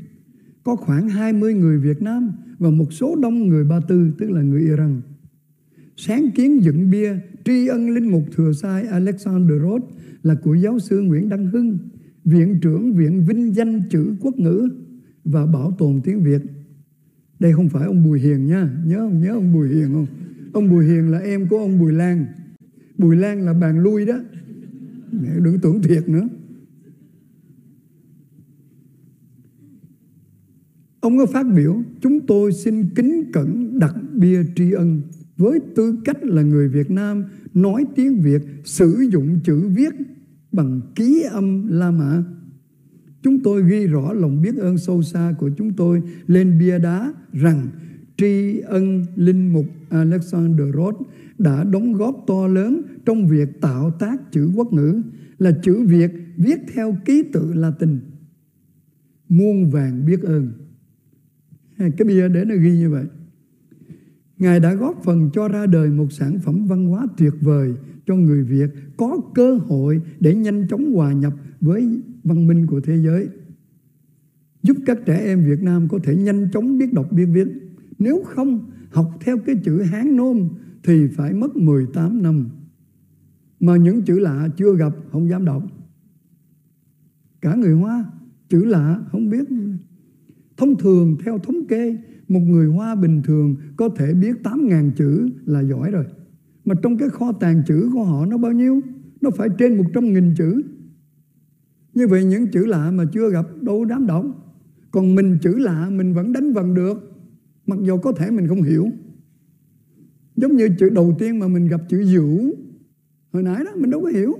Có 0.62 0.76
khoảng 0.76 1.08
20 1.08 1.54
người 1.54 1.78
Việt 1.78 2.02
Nam 2.02 2.32
và 2.58 2.70
một 2.70 2.92
số 2.92 3.16
đông 3.16 3.48
người 3.48 3.64
Ba 3.64 3.80
Tư, 3.88 4.12
tức 4.18 4.30
là 4.30 4.42
người 4.42 4.60
Iran. 4.60 5.00
Sáng 5.96 6.30
kiến 6.34 6.62
dựng 6.62 6.90
bia 6.90 7.16
tri 7.44 7.66
ân 7.66 7.90
linh 7.90 8.10
mục 8.10 8.22
thừa 8.36 8.52
sai 8.52 8.86
Alexander 8.86 9.62
Roth 9.62 9.84
là 10.22 10.34
của 10.34 10.54
giáo 10.54 10.78
sư 10.78 11.00
Nguyễn 11.00 11.28
Đăng 11.28 11.46
Hưng, 11.46 11.78
Viện 12.24 12.58
trưởng 12.62 12.92
Viện 12.92 13.24
Vinh 13.26 13.54
danh 13.54 13.82
chữ 13.90 14.14
quốc 14.20 14.38
ngữ 14.38 14.68
và 15.24 15.46
bảo 15.46 15.74
tồn 15.78 16.00
tiếng 16.04 16.22
Việt. 16.22 16.42
Đây 17.42 17.52
không 17.52 17.68
phải 17.68 17.86
ông 17.86 18.04
Bùi 18.04 18.20
Hiền 18.20 18.46
nha, 18.46 18.68
nhớ 18.84 18.98
không? 18.98 19.20
Nhớ 19.20 19.32
ông 19.32 19.52
Bùi 19.52 19.68
Hiền 19.68 19.92
không? 19.92 20.06
Ông 20.52 20.70
Bùi 20.70 20.84
Hiền 20.84 21.10
là 21.10 21.18
em 21.18 21.48
của 21.48 21.58
ông 21.58 21.78
Bùi 21.78 21.92
Lan. 21.92 22.26
Bùi 22.98 23.16
Lan 23.16 23.44
là 23.46 23.52
bàn 23.52 23.82
lui 23.82 24.06
đó. 24.06 24.14
Đừng 25.42 25.58
tưởng 25.62 25.82
thiệt 25.82 26.08
nữa. 26.08 26.28
Ông 31.00 31.18
có 31.18 31.26
phát 31.26 31.46
biểu 31.54 31.82
Chúng 32.00 32.26
tôi 32.26 32.52
xin 32.52 32.88
kính 32.94 33.24
cẩn 33.32 33.78
đặt 33.78 33.94
bia 34.14 34.42
tri 34.56 34.72
ân 34.72 35.02
Với 35.36 35.60
tư 35.76 35.96
cách 36.04 36.24
là 36.24 36.42
người 36.42 36.68
Việt 36.68 36.90
Nam 36.90 37.24
Nói 37.54 37.84
tiếng 37.96 38.20
Việt 38.20 38.42
Sử 38.64 39.04
dụng 39.12 39.40
chữ 39.44 39.68
viết 39.68 39.92
Bằng 40.52 40.80
ký 40.94 41.22
âm 41.22 41.68
La 41.68 41.90
Mã 41.90 42.22
Chúng 43.22 43.42
tôi 43.42 43.70
ghi 43.70 43.86
rõ 43.86 44.12
lòng 44.12 44.42
biết 44.42 44.56
ơn 44.56 44.78
sâu 44.78 45.02
xa 45.02 45.34
của 45.38 45.50
chúng 45.56 45.72
tôi 45.72 46.02
Lên 46.26 46.58
bia 46.58 46.78
đá 46.78 47.12
rằng 47.32 47.68
tri 48.16 48.60
ân 48.60 49.04
linh 49.16 49.52
mục 49.52 49.66
Alexander 49.90 50.66
Roth 50.74 51.02
đã 51.38 51.64
đóng 51.64 51.92
góp 51.92 52.24
to 52.26 52.46
lớn 52.46 52.82
trong 53.06 53.28
việc 53.28 53.60
tạo 53.60 53.90
tác 53.90 54.32
chữ 54.32 54.50
quốc 54.54 54.72
ngữ, 54.72 55.02
là 55.38 55.52
chữ 55.62 55.86
Việt 55.86 56.10
viết 56.36 56.58
theo 56.74 56.96
ký 57.04 57.22
tự 57.32 57.52
Latin. 57.54 58.00
Muôn 59.28 59.70
vàng 59.70 60.06
biết 60.06 60.22
ơn. 60.22 60.52
Cái 61.78 62.04
bia 62.06 62.28
để 62.28 62.44
nó 62.44 62.54
ghi 62.54 62.72
như 62.72 62.90
vậy. 62.90 63.04
Ngài 64.38 64.60
đã 64.60 64.74
góp 64.74 65.00
phần 65.04 65.30
cho 65.32 65.48
ra 65.48 65.66
đời 65.66 65.90
một 65.90 66.12
sản 66.12 66.38
phẩm 66.38 66.66
văn 66.66 66.86
hóa 66.86 67.06
tuyệt 67.16 67.34
vời 67.40 67.74
cho 68.06 68.16
người 68.16 68.44
Việt 68.44 68.70
có 68.96 69.20
cơ 69.34 69.54
hội 69.54 70.00
để 70.20 70.34
nhanh 70.34 70.68
chóng 70.68 70.92
hòa 70.94 71.12
nhập 71.12 71.32
với 71.60 72.00
văn 72.24 72.46
minh 72.46 72.66
của 72.66 72.80
thế 72.80 72.96
giới. 72.96 73.28
Giúp 74.62 74.76
các 74.86 74.98
trẻ 75.06 75.18
em 75.24 75.44
Việt 75.44 75.62
Nam 75.62 75.88
có 75.88 75.98
thể 76.02 76.16
nhanh 76.16 76.48
chóng 76.52 76.78
biết 76.78 76.92
đọc 76.92 77.12
biết 77.12 77.26
viết. 77.26 77.48
Nếu 77.98 78.22
không, 78.26 78.70
học 78.90 79.10
theo 79.20 79.38
cái 79.38 79.56
chữ 79.64 79.82
Hán 79.82 80.16
nôm 80.16 80.48
thì 80.82 81.08
phải 81.08 81.32
mất 81.32 81.56
18 81.56 82.22
năm. 82.22 82.48
Mà 83.60 83.76
những 83.76 84.02
chữ 84.02 84.18
lạ 84.18 84.48
chưa 84.56 84.76
gặp, 84.76 84.92
không 85.12 85.28
dám 85.28 85.44
đọc. 85.44 85.62
Cả 87.40 87.54
người 87.54 87.74
Hoa, 87.74 88.04
chữ 88.48 88.64
lạ 88.64 89.00
không 89.12 89.30
biết. 89.30 89.48
Thông 90.56 90.78
thường, 90.78 91.16
theo 91.24 91.38
thống 91.38 91.66
kê, 91.68 91.96
một 92.28 92.40
người 92.40 92.66
Hoa 92.66 92.94
bình 92.94 93.22
thường 93.24 93.56
có 93.76 93.88
thể 93.88 94.14
biết 94.14 94.36
8.000 94.42 94.90
chữ 94.96 95.28
là 95.44 95.60
giỏi 95.60 95.90
rồi. 95.90 96.04
Mà 96.64 96.74
trong 96.82 96.98
cái 96.98 97.08
kho 97.08 97.32
tàng 97.32 97.62
chữ 97.66 97.90
của 97.92 98.04
họ 98.04 98.26
nó 98.26 98.38
bao 98.38 98.52
nhiêu? 98.52 98.80
Nó 99.20 99.30
phải 99.30 99.48
trên 99.58 99.78
100.000 99.78 100.34
chữ. 100.36 100.62
Như 101.94 102.06
vậy 102.06 102.24
những 102.24 102.50
chữ 102.50 102.66
lạ 102.66 102.90
mà 102.90 103.04
chưa 103.12 103.30
gặp, 103.30 103.46
đâu 103.60 103.84
đám 103.84 104.06
động 104.06 104.32
Còn 104.90 105.14
mình 105.14 105.38
chữ 105.42 105.58
lạ, 105.58 105.90
mình 105.90 106.14
vẫn 106.14 106.32
đánh 106.32 106.52
vần 106.52 106.74
được. 106.74 107.12
Mặc 107.66 107.78
dù 107.82 107.98
có 107.98 108.12
thể 108.12 108.30
mình 108.30 108.48
không 108.48 108.62
hiểu. 108.62 108.88
Giống 110.36 110.56
như 110.56 110.68
chữ 110.78 110.88
đầu 110.88 111.16
tiên 111.18 111.38
mà 111.38 111.48
mình 111.48 111.68
gặp 111.68 111.80
chữ 111.88 112.00
dữ. 112.00 112.54
Hồi 113.32 113.42
nãy 113.42 113.64
đó, 113.64 113.70
mình 113.76 113.90
đâu 113.90 114.00
có 114.00 114.08
hiểu. 114.08 114.34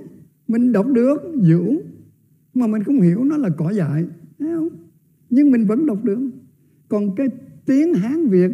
Mình 0.47 0.71
đọc 0.71 0.87
được 0.87 1.17
dữ. 1.41 1.61
Mà 2.53 2.67
mình 2.67 2.83
không 2.83 3.01
hiểu, 3.01 3.23
nó 3.23 3.37
là 3.37 3.49
cỏ 3.49 3.71
dại. 3.71 4.05
Thấy 4.39 4.49
không? 4.55 4.69
Nhưng 5.29 5.51
mình 5.51 5.65
vẫn 5.65 5.85
đọc 5.85 6.03
được. 6.03 6.19
Còn 6.89 7.15
cái 7.15 7.27
tiếng 7.65 7.93
Hán 7.93 8.27
Việt, 8.27 8.51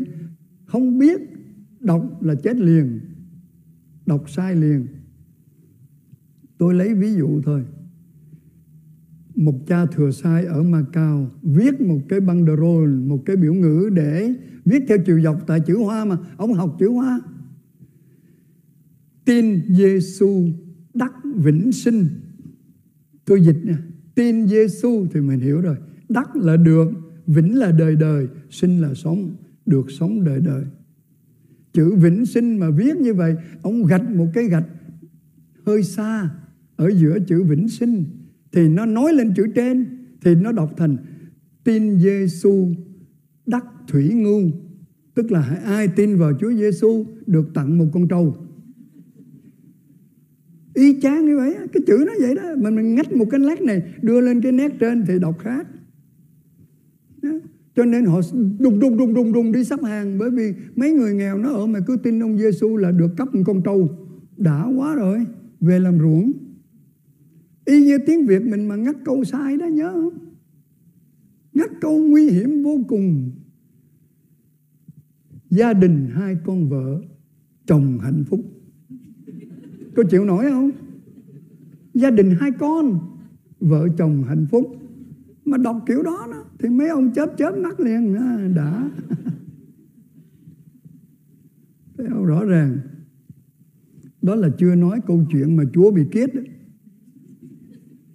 không 0.65 0.99
biết 0.99 1.21
đọc 1.79 2.23
là 2.23 2.35
chết 2.35 2.57
liền. 2.57 2.99
Đọc 4.05 4.29
sai 4.29 4.55
liền. 4.55 4.87
Tôi 6.57 6.73
lấy 6.73 6.93
ví 6.93 7.13
dụ 7.13 7.41
thôi. 7.41 7.63
Một 9.39 9.67
cha 9.67 9.85
thừa 9.85 10.11
sai 10.11 10.45
ở 10.45 10.63
Macau 10.63 11.31
viết 11.41 11.81
một 11.81 11.99
cái 12.09 12.19
banderole, 12.19 12.95
một 12.95 13.23
cái 13.25 13.35
biểu 13.35 13.53
ngữ 13.53 13.89
để 13.93 14.33
viết 14.65 14.83
theo 14.87 14.97
chiều 15.05 15.21
dọc 15.21 15.47
tại 15.47 15.59
chữ 15.59 15.77
Hoa 15.77 16.05
mà 16.05 16.17
ông 16.37 16.53
học 16.53 16.75
chữ 16.79 16.89
Hoa. 16.89 17.19
Tin 19.25 19.61
Giêsu 19.69 20.47
đắc 20.93 21.13
vĩnh 21.35 21.71
sinh. 21.71 22.07
Tôi 23.25 23.41
dịch 23.41 23.57
nha. 23.63 23.77
Tin 24.15 24.47
Giêsu 24.47 25.05
thì 25.13 25.21
mình 25.21 25.39
hiểu 25.39 25.61
rồi. 25.61 25.75
Đắc 26.09 26.35
là 26.35 26.57
được, 26.57 26.91
vĩnh 27.27 27.57
là 27.57 27.71
đời 27.71 27.95
đời, 27.95 28.27
sinh 28.49 28.81
là 28.81 28.93
sống, 28.93 29.35
được 29.65 29.91
sống 29.91 30.23
đời 30.23 30.39
đời. 30.39 30.63
Chữ 31.73 31.95
vĩnh 31.95 32.25
sinh 32.25 32.57
mà 32.57 32.69
viết 32.69 32.97
như 32.97 33.13
vậy, 33.13 33.35
ông 33.61 33.85
gạch 33.85 34.09
một 34.09 34.27
cái 34.33 34.43
gạch 34.43 34.67
hơi 35.65 35.83
xa 35.83 36.29
ở 36.75 36.91
giữa 36.91 37.19
chữ 37.27 37.43
vĩnh 37.43 37.69
sinh 37.69 38.05
thì 38.51 38.67
nó 38.67 38.85
nói 38.85 39.13
lên 39.13 39.33
chữ 39.35 39.47
trên, 39.55 39.85
thì 40.21 40.35
nó 40.35 40.51
đọc 40.51 40.73
thành, 40.77 40.97
tin 41.63 41.99
Giêsu 41.99 42.73
đắc 43.45 43.65
thủy 43.87 44.09
ngu. 44.13 44.41
Tức 45.15 45.31
là 45.31 45.41
ai 45.65 45.87
tin 45.87 46.17
vào 46.17 46.31
Chúa 46.39 46.53
Giêsu 46.53 47.05
được 47.25 47.53
tặng 47.53 47.77
một 47.77 47.85
con 47.93 48.07
trâu. 48.07 48.37
Y 50.73 51.01
chang 51.01 51.25
như 51.25 51.37
vậy 51.37 51.55
cái 51.73 51.83
chữ 51.87 52.03
nó 52.07 52.13
vậy 52.21 52.35
đó. 52.35 52.43
Mình 52.57 52.75
mình 52.75 52.95
ngách 52.95 53.11
một 53.11 53.25
cái 53.31 53.39
lát 53.39 53.61
này, 53.61 53.81
đưa 54.01 54.21
lên 54.21 54.41
cái 54.41 54.51
nét 54.51 54.71
trên 54.79 55.05
thì 55.07 55.19
đọc 55.19 55.39
khác. 55.39 55.67
Đó. 57.21 57.29
cho 57.75 57.85
nên 57.85 58.05
họ 58.05 58.21
đùng 58.59 58.79
đùng 58.79 58.97
đùng 58.97 59.13
đùng 59.13 59.33
đùng 59.33 59.51
đi 59.51 59.63
sắp 59.63 59.83
hàng, 59.83 60.17
bởi 60.19 60.29
vì 60.31 60.53
mấy 60.75 60.93
người 60.93 61.13
nghèo 61.13 61.37
nó 61.37 61.49
ở 61.49 61.65
mà 61.65 61.79
cứ 61.87 61.97
tin 62.03 62.23
ông 62.23 62.37
Giêsu 62.37 62.77
là 62.77 62.91
được 62.91 63.11
cấp 63.17 63.35
một 63.35 63.41
con 63.45 63.61
trâu. 63.63 63.89
Đã 64.37 64.65
quá 64.77 64.95
rồi, 64.95 65.25
về 65.59 65.79
làm 65.79 65.99
ruộng 65.99 66.31
y 67.69 67.85
như 67.85 67.97
tiếng 68.05 68.25
Việt 68.25 68.41
mình 68.45 68.67
mà 68.67 68.75
ngắt 68.75 68.95
câu 69.05 69.23
sai 69.23 69.57
đó 69.57 69.65
nhớ 69.65 69.91
không? 69.93 70.19
Ngắt 71.53 71.69
câu 71.81 71.99
nguy 71.99 72.29
hiểm 72.29 72.63
vô 72.63 72.77
cùng. 72.87 73.31
Gia 75.49 75.73
đình 75.73 76.07
hai 76.13 76.37
con 76.45 76.69
vợ 76.69 77.01
chồng 77.65 77.99
hạnh 77.99 78.23
phúc. 78.27 78.39
Có 79.95 80.03
chịu 80.09 80.25
nổi 80.25 80.45
không? 80.49 80.71
Gia 81.93 82.11
đình 82.11 82.35
hai 82.39 82.51
con 82.51 82.99
vợ 83.59 83.87
chồng 83.97 84.23
hạnh 84.23 84.45
phúc. 84.51 84.75
Mà 85.45 85.57
đọc 85.57 85.83
kiểu 85.87 86.03
đó, 86.03 86.27
đó 86.31 86.45
thì 86.59 86.69
mấy 86.69 86.89
ông 86.89 87.13
chớp 87.13 87.33
chớp 87.37 87.51
mắt 87.57 87.79
liền. 87.79 88.15
À, 88.15 88.47
đã. 88.55 88.89
Thấy 91.97 92.07
không? 92.09 92.25
Rõ 92.25 92.45
ràng. 92.45 92.77
Đó 94.21 94.35
là 94.35 94.49
chưa 94.57 94.75
nói 94.75 94.99
câu 95.07 95.25
chuyện 95.31 95.55
mà 95.55 95.63
Chúa 95.73 95.91
bị 95.91 96.03
kiết 96.11 96.35
đó. 96.35 96.41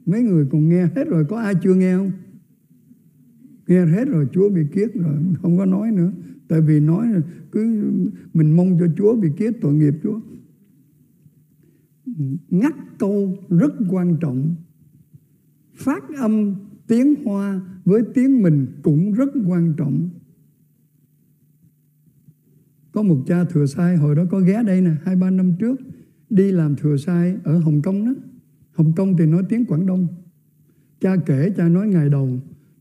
Mấy 0.06 0.22
người 0.22 0.46
còn 0.50 0.68
nghe 0.68 0.86
hết 0.96 1.04
rồi, 1.08 1.24
Có 1.24 1.38
ai 1.38 1.54
chưa 1.62 1.74
nghe 1.74 1.96
không? 1.96 2.12
Nghe 3.66 3.86
hết 3.86 4.04
rồi, 4.04 4.26
Chúa 4.32 4.50
bị 4.50 4.62
kiết 4.72 4.94
rồi, 4.94 5.16
Không 5.42 5.58
có 5.58 5.64
nói 5.64 5.90
nữa. 5.90 6.12
Tại 6.48 6.60
vì 6.60 6.80
nói 6.80 7.06
cứ 7.52 7.92
Mình 8.34 8.56
mong 8.56 8.78
cho 8.78 8.86
Chúa 8.96 9.16
bị 9.16 9.28
kiết, 9.36 9.54
tội 9.60 9.74
nghiệp 9.74 9.94
Chúa. 10.02 10.20
Ngắt 12.50 12.74
câu 12.98 13.38
rất 13.48 13.72
quan 13.90 14.16
trọng. 14.20 14.54
Phát 15.74 16.04
âm 16.18 16.54
tiếng 16.86 17.24
Hoa 17.24 17.60
Với 17.84 18.02
tiếng 18.14 18.42
mình 18.42 18.66
cũng 18.82 19.12
rất 19.12 19.28
quan 19.46 19.74
trọng. 19.76 20.08
Có 22.92 23.02
một 23.02 23.24
cha 23.26 23.44
thừa 23.44 23.66
sai, 23.66 23.96
Hồi 23.96 24.14
đó 24.14 24.24
có 24.30 24.40
ghé 24.40 24.62
đây 24.62 24.80
nè, 24.80 24.90
Hai 25.04 25.16
ba 25.16 25.30
năm 25.30 25.52
trước, 25.58 25.80
Đi 26.30 26.52
làm 26.52 26.76
thừa 26.76 26.96
sai 26.96 27.36
ở 27.44 27.58
Hồng 27.58 27.82
Kông 27.82 28.04
đó. 28.04 28.12
Hồng 28.74 28.92
Kông 28.96 29.16
thì 29.16 29.26
nói 29.26 29.42
tiếng 29.48 29.64
Quảng 29.64 29.86
Đông. 29.86 30.06
Cha 31.00 31.16
kể 31.26 31.50
cha 31.56 31.68
nói 31.68 31.88
ngày 31.88 32.08
đầu 32.08 32.28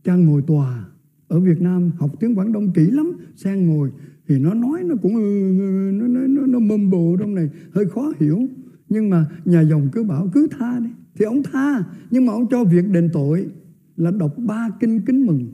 Cha 0.04 0.16
ngồi 0.16 0.42
tòa. 0.42 0.86
Ở 1.28 1.40
Việt 1.40 1.62
Nam 1.62 1.92
học 1.98 2.12
tiếng 2.20 2.36
Quảng 2.36 2.54
Đông 2.54 2.74
kỹ 2.74 2.92
lắm 2.92 3.12
Sang 3.36 3.68
ngồi 3.68 3.92
thì 4.28 4.40
nó 4.40 4.54
nói 4.54 4.84
nó 4.84 4.96
cũng 5.02 5.14
Nó, 6.00 6.08
nó, 6.08 6.20
nó, 6.28 6.46
nó 6.48 6.60
mâm 6.60 6.90
bồ 6.90 7.18
trong 7.20 7.36
này 7.36 7.50
Hơi 7.72 7.86
khó 7.86 8.14
hiểu. 8.20 8.40
Nhưng 8.90 9.10
mà 9.10 9.26
nhà 9.46 9.62
dòng 9.62 9.90
cứ 9.92 10.04
bảo 10.04 10.30
cứ 10.34 10.48
tha 10.52 10.80
đi. 10.80 10.90
Thì 11.16 11.26
ông 11.26 11.44
tha 11.44 11.84
Nhưng 12.12 12.26
mà 12.26 12.34
ông 12.34 12.48
cho 12.52 12.64
việc 12.64 12.90
đền 12.92 13.10
tội 13.14 13.48
Là 13.98 14.12
đọc 14.12 14.36
ba 14.38 14.70
kinh 14.80 15.02
kính 15.02 15.26
mừng. 15.26 15.54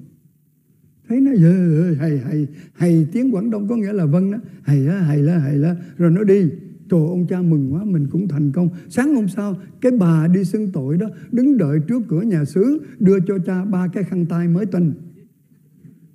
Thấy 1.08 1.22
nó 1.22 1.32
dơ 1.36 1.92
hay 2.00 2.18
hay 2.18 2.48
hay 2.74 3.08
tiếng 3.12 3.32
quảng 3.32 3.52
đông 3.52 3.68
có 3.68 3.76
nghĩa 3.76 3.94
là 3.94 4.06
vâng 4.06 4.32
đó. 4.32 4.38
Hay 4.62 4.88
á 4.88 5.00
hay 5.00 5.18
là 5.18 5.40
hay 5.40 5.58
là 5.58 5.76
rồi 5.98 6.12
nó 6.12 6.24
đi. 6.24 6.50
Trời, 6.90 7.00
ông 7.00 7.28
cha 7.28 7.42
mừng 7.42 7.74
quá, 7.74 7.84
mình 7.84 8.08
cũng 8.12 8.28
thành 8.28 8.52
công. 8.52 8.70
Sáng 8.90 9.16
hôm 9.16 9.28
sau, 9.28 9.56
cái 9.82 9.92
bà 9.92 10.28
đi 10.28 10.44
xưng 10.44 10.72
tội 10.72 10.98
đó, 10.98 11.08
Đứng 11.32 11.58
đợi 11.58 11.80
trước 11.88 12.02
cửa 12.08 12.22
nhà 12.22 12.46
xứ, 12.46 12.82
Đưa 13.00 13.20
cho 13.20 13.38
cha 13.46 13.66
ba 13.66 13.88
cái 13.88 14.04
khăn 14.04 14.26
tay 14.26 14.48
mới 14.48 14.66
tinh. 14.66 14.94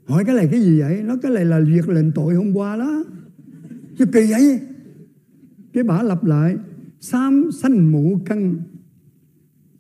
Hỏi 0.05 0.25
cái 0.25 0.37
này 0.37 0.49
cái 0.51 0.61
gì 0.61 0.81
vậy? 0.81 1.03
Nó 1.03 1.16
cái 1.22 1.33
này 1.33 1.45
là 1.45 1.61
việc 1.61 1.89
lệnh 1.89 2.12
tội 2.12 2.35
hôm 2.35 2.57
qua 2.57 2.77
đó. 2.77 3.05
Chứ 3.99 4.07
kỳ 4.07 4.31
vậy? 4.31 4.61
Cái 5.72 5.85
bà 5.85 6.03
lặp 6.03 6.25
lại 6.25 6.57
Sam 7.01 7.51
sanh 7.62 7.93
mũ 7.93 8.18
căng 8.25 8.55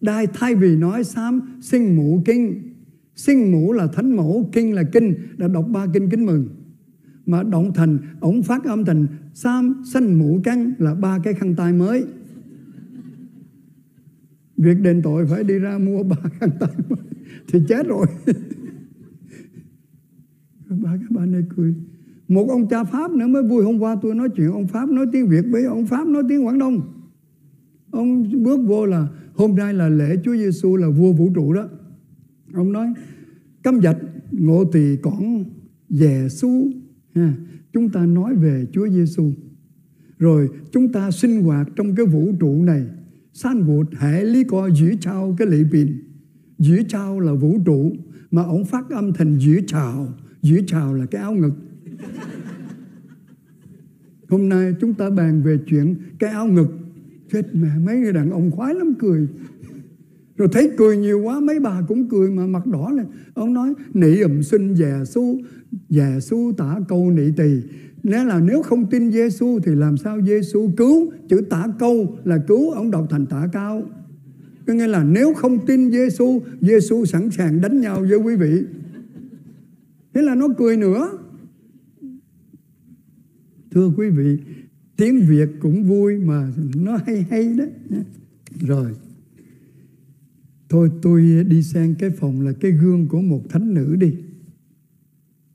Đai 0.00 0.26
thay 0.26 0.54
vì 0.54 0.76
nói 0.76 1.04
Sam 1.04 1.40
sinh 1.60 1.96
mũ 1.96 2.22
kinh. 2.24 2.62
Sinh 3.16 3.52
mũ 3.52 3.72
là 3.72 3.86
thánh 3.86 4.16
mẫu, 4.16 4.50
Kinh 4.52 4.74
là 4.74 4.82
kinh. 4.92 5.14
Đã 5.36 5.48
đọc 5.48 5.66
ba 5.72 5.86
kinh 5.94 6.10
kính 6.10 6.26
mừng 6.26 6.48
mà 7.26 7.42
động 7.42 7.72
thành 7.74 7.98
ổng 8.20 8.42
phát 8.42 8.64
âm 8.64 8.84
thành 8.84 9.06
sam 9.34 9.82
xanh 9.92 10.18
mũ 10.18 10.40
căng 10.44 10.72
là 10.78 10.94
ba 10.94 11.18
cái 11.18 11.34
khăn 11.34 11.54
tay 11.56 11.72
mới. 11.72 12.04
Việc 14.56 14.80
đền 14.80 15.02
tội 15.02 15.26
phải 15.26 15.44
đi 15.44 15.58
ra 15.58 15.78
mua 15.78 16.02
ba 16.02 16.16
khăn 16.40 16.50
tay 16.60 16.70
mới 16.88 16.98
thì 17.48 17.58
chết 17.68 17.86
rồi. 17.86 18.06
Ba 20.82 20.90
cái 20.96 21.06
bà 21.10 21.26
này 21.26 21.42
cười. 21.56 21.74
Một 22.28 22.46
ông 22.48 22.68
cha 22.68 22.84
pháp 22.84 23.10
nữa 23.10 23.26
mới 23.26 23.42
vui 23.42 23.64
hôm 23.64 23.78
qua 23.78 23.96
tôi 24.02 24.14
nói 24.14 24.28
chuyện, 24.36 24.52
ông 24.52 24.66
pháp 24.66 24.88
nói 24.88 25.06
tiếng 25.12 25.28
việt 25.28 25.44
với 25.50 25.64
ông 25.64 25.86
pháp 25.86 26.08
nói 26.08 26.22
tiếng 26.28 26.46
quảng 26.46 26.58
đông. 26.58 26.80
Ông 27.90 28.42
bước 28.42 28.60
vô 28.66 28.86
là 28.86 29.08
hôm 29.34 29.54
nay 29.54 29.74
là 29.74 29.88
lễ 29.88 30.16
chúa 30.24 30.36
giêsu 30.36 30.76
là 30.76 30.88
vua 30.88 31.12
vũ 31.12 31.30
trụ 31.34 31.52
đó. 31.52 31.68
Ông 32.54 32.72
nói, 32.72 32.86
cấm 33.62 33.80
dạch 33.82 33.96
ngộ 34.30 34.64
tỳ 34.64 34.96
còn 35.02 35.44
về 35.88 36.28
su 36.30 36.70
Ha, 37.14 37.34
chúng 37.72 37.88
ta 37.88 38.06
nói 38.06 38.34
về 38.34 38.66
Chúa 38.72 38.88
Giêsu 38.88 39.32
rồi 40.18 40.48
chúng 40.72 40.92
ta 40.92 41.10
sinh 41.10 41.42
hoạt 41.42 41.68
trong 41.76 41.94
cái 41.94 42.06
vũ 42.06 42.32
trụ 42.40 42.62
này. 42.62 42.86
San 43.32 43.64
gột 43.66 43.86
hệ 43.98 44.24
lý 44.24 44.44
co 44.44 44.70
giữa 44.70 44.90
trao 45.00 45.34
cái 45.38 45.48
lị 45.48 45.64
bìn 45.64 46.02
giữa 46.58 46.82
trao 46.88 47.20
là 47.20 47.32
vũ 47.32 47.58
trụ 47.66 47.92
mà 48.30 48.42
ông 48.42 48.64
phát 48.64 48.90
âm 48.90 49.12
thành 49.12 49.38
giữa 49.38 49.60
trào 49.66 50.08
giữa 50.42 50.58
trào 50.66 50.94
là 50.94 51.06
cái 51.06 51.22
áo 51.22 51.34
ngực. 51.34 51.54
Hôm 54.28 54.48
nay 54.48 54.74
chúng 54.80 54.94
ta 54.94 55.10
bàn 55.10 55.42
về 55.42 55.58
chuyện 55.66 55.94
cái 56.18 56.30
áo 56.30 56.46
ngực. 56.46 56.68
Chết 57.32 57.54
mẹ 57.54 57.68
mấy 57.86 57.96
người 57.96 58.12
đàn 58.12 58.30
ông 58.30 58.50
khoái 58.50 58.74
lắm 58.74 58.94
cười. 58.98 59.28
Rồi 60.36 60.48
thấy 60.52 60.70
cười 60.76 60.96
nhiều 60.96 61.20
quá 61.22 61.40
mấy 61.40 61.60
bà 61.60 61.82
cũng 61.88 62.08
cười 62.08 62.30
mà 62.30 62.46
mặt 62.46 62.66
đỏ 62.66 62.90
lên. 62.90 63.06
Ông 63.34 63.54
nói 63.54 63.74
nị 63.94 64.20
ẩm 64.20 64.42
sinh 64.42 64.74
già 64.74 65.04
su 65.04 65.40
giê 65.88 66.20
su 66.20 66.52
tả 66.56 66.80
câu 66.88 67.10
nị 67.10 67.22
tỳ. 67.36 67.60
Nếu 68.02 68.24
là 68.24 68.40
nếu 68.40 68.62
không 68.62 68.90
tin 68.90 69.12
Giêsu 69.12 69.58
thì 69.64 69.74
làm 69.74 69.96
sao 69.96 70.22
Giêsu 70.22 70.70
cứu? 70.76 71.12
Chữ 71.28 71.40
tả 71.50 71.66
câu 71.78 72.18
là 72.24 72.38
cứu, 72.48 72.70
ông 72.70 72.90
đọc 72.90 73.06
thành 73.10 73.26
tả 73.26 73.48
cao. 73.52 73.82
Có 74.66 74.74
nghĩa 74.74 74.86
là 74.86 75.04
nếu 75.04 75.34
không 75.34 75.66
tin 75.66 75.90
Giêsu 75.90 76.42
Giêsu 76.60 77.04
sẵn 77.04 77.30
sàng 77.30 77.60
đánh 77.60 77.80
nhau 77.80 78.06
với 78.08 78.18
quý 78.18 78.36
vị. 78.36 78.62
Thế 80.14 80.22
là 80.22 80.34
nó 80.34 80.48
cười 80.58 80.76
nữa. 80.76 81.18
Thưa 83.70 83.92
quý 83.96 84.10
vị, 84.10 84.38
tiếng 84.96 85.20
Việt 85.28 85.48
cũng 85.60 85.84
vui 85.84 86.18
mà 86.18 86.52
nó 86.76 86.98
hay 87.06 87.26
hay 87.30 87.54
đó 87.54 87.64
rồi. 88.60 88.90
Thôi 90.68 90.90
tôi 91.02 91.44
đi 91.48 91.62
sang 91.62 91.94
cái 91.94 92.10
phòng 92.10 92.40
là 92.40 92.52
cái 92.52 92.70
gương 92.70 93.08
của 93.08 93.20
một 93.20 93.40
thánh 93.48 93.74
nữ 93.74 93.96
đi 93.96 94.14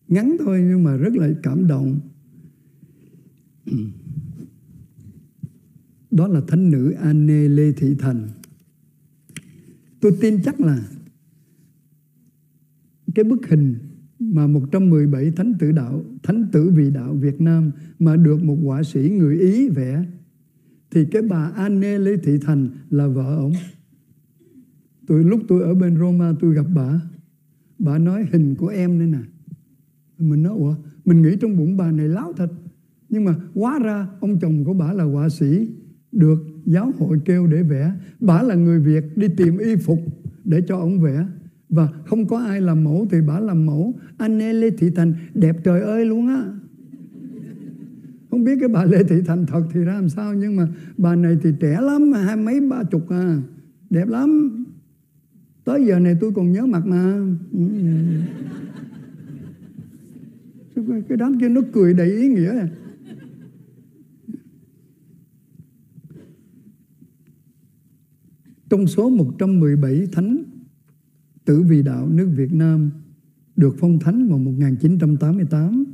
ngắn 0.09 0.37
thôi 0.39 0.65
nhưng 0.69 0.83
mà 0.83 0.95
rất 0.95 1.15
là 1.15 1.29
cảm 1.43 1.67
động 1.67 1.99
đó 6.11 6.27
là 6.27 6.41
thánh 6.47 6.71
nữ 6.71 6.91
Anne 6.91 7.47
Lê 7.47 7.71
Thị 7.71 7.95
Thành 7.99 8.27
tôi 9.99 10.17
tin 10.21 10.41
chắc 10.43 10.61
là 10.61 10.83
cái 13.15 13.23
bức 13.23 13.49
hình 13.49 13.75
mà 14.19 14.47
117 14.47 15.31
thánh 15.31 15.53
tử 15.59 15.71
đạo, 15.71 16.03
thánh 16.23 16.47
tử 16.51 16.71
vị 16.75 16.89
đạo 16.93 17.13
Việt 17.13 17.41
Nam 17.41 17.71
mà 17.99 18.15
được 18.15 18.43
một 18.43 18.57
họa 18.63 18.83
sĩ 18.83 19.09
người 19.09 19.39
Ý 19.39 19.69
vẽ 19.69 20.05
thì 20.91 21.05
cái 21.11 21.21
bà 21.21 21.51
Anne 21.55 21.97
Lê 21.97 22.17
Thị 22.17 22.37
Thành 22.41 22.69
là 22.89 23.07
vợ 23.07 23.35
ông. 23.35 23.53
Tôi 25.07 25.23
lúc 25.23 25.41
tôi 25.47 25.61
ở 25.61 25.75
bên 25.75 25.97
Roma 25.97 26.33
tôi 26.39 26.55
gặp 26.55 26.65
bà, 26.75 27.01
bà 27.79 27.97
nói 27.97 28.25
hình 28.31 28.55
của 28.55 28.67
em 28.67 28.99
đây 28.99 29.07
nè. 29.07 29.19
Mình 30.19 30.43
nói 30.43 30.53
ủa, 30.53 30.75
mình 31.05 31.21
nghĩ 31.21 31.35
trong 31.41 31.57
bụng 31.57 31.77
bà 31.77 31.91
này 31.91 32.07
láo 32.07 32.33
thật. 32.37 32.51
Nhưng 33.09 33.25
mà 33.25 33.35
hóa 33.55 33.79
ra 33.79 34.07
ông 34.19 34.39
chồng 34.39 34.65
của 34.65 34.73
bà 34.73 34.93
là 34.93 35.03
họa 35.03 35.29
sĩ 35.29 35.67
được 36.11 36.39
giáo 36.65 36.91
hội 36.97 37.19
kêu 37.25 37.47
để 37.47 37.63
vẽ. 37.63 37.91
Bà 38.19 38.41
là 38.41 38.55
người 38.55 38.79
Việt 38.79 39.03
đi 39.15 39.27
tìm 39.37 39.57
y 39.57 39.75
phục 39.75 39.99
để 40.43 40.61
cho 40.67 40.77
ông 40.77 41.01
vẽ. 41.01 41.25
Và 41.69 41.87
không 42.05 42.27
có 42.27 42.37
ai 42.39 42.61
làm 42.61 42.83
mẫu 42.83 43.07
thì 43.11 43.17
bà 43.27 43.39
làm 43.39 43.65
mẫu. 43.65 43.93
Anh 44.17 44.39
Lê 44.39 44.69
Thị 44.69 44.89
Thành 44.95 45.13
đẹp 45.33 45.57
trời 45.63 45.81
ơi 45.81 46.05
luôn 46.05 46.27
á. 46.27 46.43
Không 48.31 48.43
biết 48.43 48.57
cái 48.59 48.69
bà 48.69 48.85
Lê 48.85 49.03
Thị 49.03 49.15
Thành 49.25 49.45
thật 49.45 49.63
thì 49.73 49.79
ra 49.79 49.93
làm 49.93 50.09
sao 50.09 50.33
nhưng 50.33 50.55
mà 50.55 50.67
bà 50.97 51.15
này 51.15 51.37
thì 51.43 51.49
trẻ 51.59 51.81
lắm 51.81 52.11
hai 52.11 52.35
mấy 52.35 52.61
ba 52.61 52.83
chục 52.83 53.09
à. 53.09 53.41
Đẹp 53.89 54.07
lắm. 54.07 54.65
Tới 55.63 55.85
giờ 55.85 55.99
này 55.99 56.15
tôi 56.19 56.31
còn 56.31 56.51
nhớ 56.51 56.65
mặt 56.65 56.87
mà. 56.87 57.27
Ừ 57.53 57.59
cái, 60.87 61.01
cái 61.09 61.17
đám 61.17 61.39
kia 61.39 61.49
nó 61.49 61.61
cười 61.73 61.93
đầy 61.93 62.11
ý 62.11 62.27
nghĩa. 62.27 62.67
Trong 68.69 68.87
số 68.87 69.09
117 69.09 70.07
thánh 70.11 70.43
tử 71.45 71.63
vì 71.69 71.83
đạo 71.83 72.09
nước 72.09 72.29
Việt 72.35 72.53
Nam 72.53 72.91
được 73.55 73.75
phong 73.79 73.99
thánh 73.99 74.27
vào 74.29 74.39
1988 74.39 75.85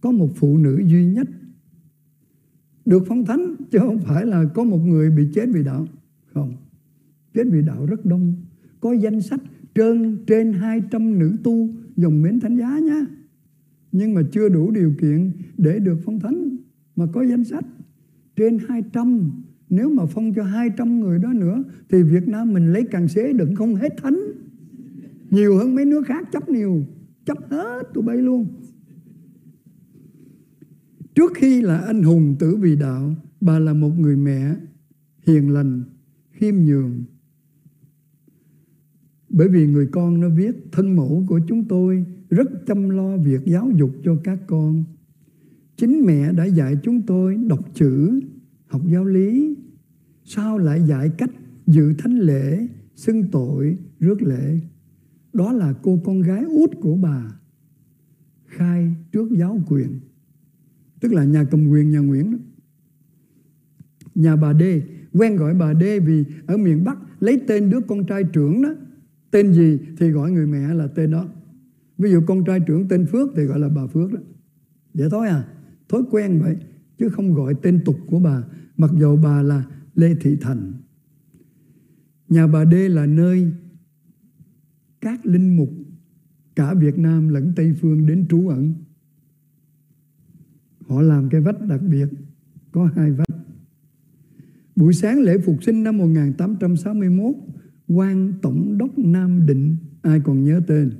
có 0.00 0.10
một 0.10 0.28
phụ 0.36 0.58
nữ 0.58 0.82
duy 0.86 1.04
nhất 1.04 1.28
được 2.86 3.04
phong 3.06 3.24
thánh 3.24 3.54
chứ 3.70 3.78
không 3.78 3.98
phải 3.98 4.26
là 4.26 4.44
có 4.54 4.64
một 4.64 4.78
người 4.78 5.10
bị 5.10 5.28
chết 5.34 5.46
vì 5.52 5.64
đạo. 5.64 5.86
Không. 6.34 6.54
Chết 7.34 7.44
vì 7.50 7.62
đạo 7.62 7.86
rất 7.86 8.06
đông. 8.06 8.34
Có 8.80 8.92
danh 8.92 9.20
sách 9.20 9.40
trên 9.74 10.18
trên 10.26 10.52
200 10.52 11.18
nữ 11.18 11.36
tu 11.44 11.68
dòng 11.96 12.22
mến 12.22 12.40
thánh 12.40 12.56
giá 12.56 12.78
nhá 12.78 13.06
nhưng 13.96 14.14
mà 14.14 14.22
chưa 14.32 14.48
đủ 14.48 14.70
điều 14.70 14.92
kiện 15.00 15.32
để 15.58 15.78
được 15.78 15.96
phong 16.04 16.20
thánh 16.20 16.56
mà 16.96 17.06
có 17.12 17.22
danh 17.22 17.44
sách. 17.44 17.64
Trên 18.36 18.58
200 18.68 19.30
nếu 19.70 19.90
mà 19.90 20.06
phong 20.06 20.34
cho 20.34 20.42
200 20.42 21.00
người 21.00 21.18
đó 21.18 21.32
nữa, 21.32 21.62
thì 21.88 22.02
Việt 22.02 22.28
Nam 22.28 22.52
mình 22.52 22.72
lấy 22.72 22.84
càng 22.90 23.08
xế 23.08 23.32
đừng 23.32 23.54
không 23.54 23.74
hết 23.74 23.94
thánh. 24.02 24.20
Nhiều 25.30 25.56
hơn 25.56 25.74
mấy 25.74 25.84
nước 25.84 26.06
khác 26.06 26.28
chấp 26.32 26.48
nhiều, 26.48 26.84
chấp 27.24 27.38
hết 27.50 27.82
tụi 27.94 28.04
bay 28.04 28.16
luôn. 28.16 28.46
Trước 31.14 31.32
khi 31.34 31.62
là 31.62 31.78
anh 31.78 32.02
hùng 32.02 32.36
tử 32.38 32.56
vì 32.56 32.76
đạo, 32.76 33.14
bà 33.40 33.58
là 33.58 33.72
một 33.72 33.90
người 33.98 34.16
mẹ 34.16 34.54
hiền 35.26 35.50
lành, 35.50 35.82
khiêm 36.32 36.54
nhường. 36.54 37.04
Bởi 39.28 39.48
vì 39.48 39.66
người 39.66 39.86
con 39.92 40.20
nó 40.20 40.28
viết 40.28 40.56
thân 40.72 40.96
mẫu 40.96 41.24
của 41.28 41.40
chúng 41.48 41.64
tôi 41.64 42.04
rất 42.30 42.66
chăm 42.66 42.90
lo 42.90 43.16
việc 43.16 43.40
giáo 43.44 43.70
dục 43.76 43.90
cho 44.04 44.16
các 44.24 44.38
con. 44.46 44.84
Chính 45.76 46.02
mẹ 46.06 46.32
đã 46.32 46.44
dạy 46.44 46.76
chúng 46.82 47.02
tôi 47.02 47.36
đọc 47.36 47.74
chữ, 47.74 48.20
học 48.66 48.82
giáo 48.88 49.04
lý. 49.04 49.56
Sao 50.24 50.58
lại 50.58 50.82
dạy 50.88 51.10
cách 51.18 51.30
dự 51.66 51.92
thánh 51.98 52.18
lễ, 52.18 52.68
xưng 52.94 53.30
tội, 53.30 53.78
rước 54.00 54.22
lễ? 54.22 54.58
Đó 55.32 55.52
là 55.52 55.74
cô 55.82 56.00
con 56.04 56.20
gái 56.20 56.44
út 56.44 56.70
của 56.80 56.96
bà, 56.96 57.32
khai 58.46 58.94
trước 59.12 59.30
giáo 59.30 59.60
quyền. 59.68 60.00
Tức 61.00 61.12
là 61.12 61.24
nhà 61.24 61.44
cầm 61.44 61.68
quyền 61.68 61.90
nhà 61.90 61.98
Nguyễn 61.98 62.32
đó. 62.32 62.38
nhà 64.14 64.36
bà 64.36 64.52
Đê 64.52 64.82
quen 65.12 65.36
gọi 65.36 65.54
bà 65.54 65.72
Đê 65.72 66.00
vì 66.00 66.24
ở 66.46 66.56
miền 66.56 66.84
Bắc 66.84 66.98
lấy 67.20 67.40
tên 67.46 67.70
đứa 67.70 67.80
con 67.80 68.06
trai 68.06 68.24
trưởng 68.24 68.62
đó. 68.62 68.74
Tên 69.30 69.52
gì 69.52 69.78
thì 69.98 70.10
gọi 70.10 70.30
người 70.30 70.46
mẹ 70.46 70.74
là 70.74 70.86
tên 70.86 71.10
đó 71.10 71.28
ví 71.98 72.10
dụ 72.10 72.20
con 72.26 72.44
trai 72.44 72.60
trưởng 72.60 72.88
tên 72.88 73.06
Phước 73.06 73.28
thì 73.36 73.44
gọi 73.44 73.58
là 73.58 73.68
bà 73.68 73.86
Phước 73.86 74.12
đó 74.12 74.20
vậy 74.94 75.08
thôi 75.10 75.28
à 75.28 75.48
thói 75.88 76.02
quen 76.10 76.40
vậy 76.42 76.56
chứ 76.98 77.08
không 77.08 77.34
gọi 77.34 77.54
tên 77.62 77.80
tục 77.84 77.96
của 78.06 78.18
bà 78.18 78.42
mặc 78.76 78.90
dù 78.98 79.16
bà 79.16 79.42
là 79.42 79.64
Lê 79.94 80.14
Thị 80.20 80.36
Thành 80.40 80.72
nhà 82.28 82.46
bà 82.46 82.64
Đê 82.64 82.88
là 82.88 83.06
nơi 83.06 83.52
các 85.00 85.26
linh 85.26 85.56
mục 85.56 85.70
cả 86.56 86.74
Việt 86.74 86.98
Nam 86.98 87.28
lẫn 87.28 87.52
Tây 87.56 87.74
Phương 87.80 88.06
đến 88.06 88.26
trú 88.28 88.48
ẩn. 88.48 88.74
Họ 90.80 91.02
làm 91.02 91.28
cái 91.28 91.40
vách 91.40 91.62
đặc 91.68 91.80
biệt, 91.90 92.08
có 92.72 92.90
hai 92.94 93.12
vách. 93.12 93.28
Buổi 94.76 94.92
sáng 94.92 95.20
lễ 95.20 95.38
phục 95.38 95.62
sinh 95.62 95.84
năm 95.84 95.98
1861, 95.98 97.34
quan 97.88 98.32
Tổng 98.42 98.78
đốc 98.78 98.98
Nam 98.98 99.46
Định, 99.46 99.76
ai 100.02 100.20
còn 100.20 100.44
nhớ 100.44 100.60
tên, 100.66 100.90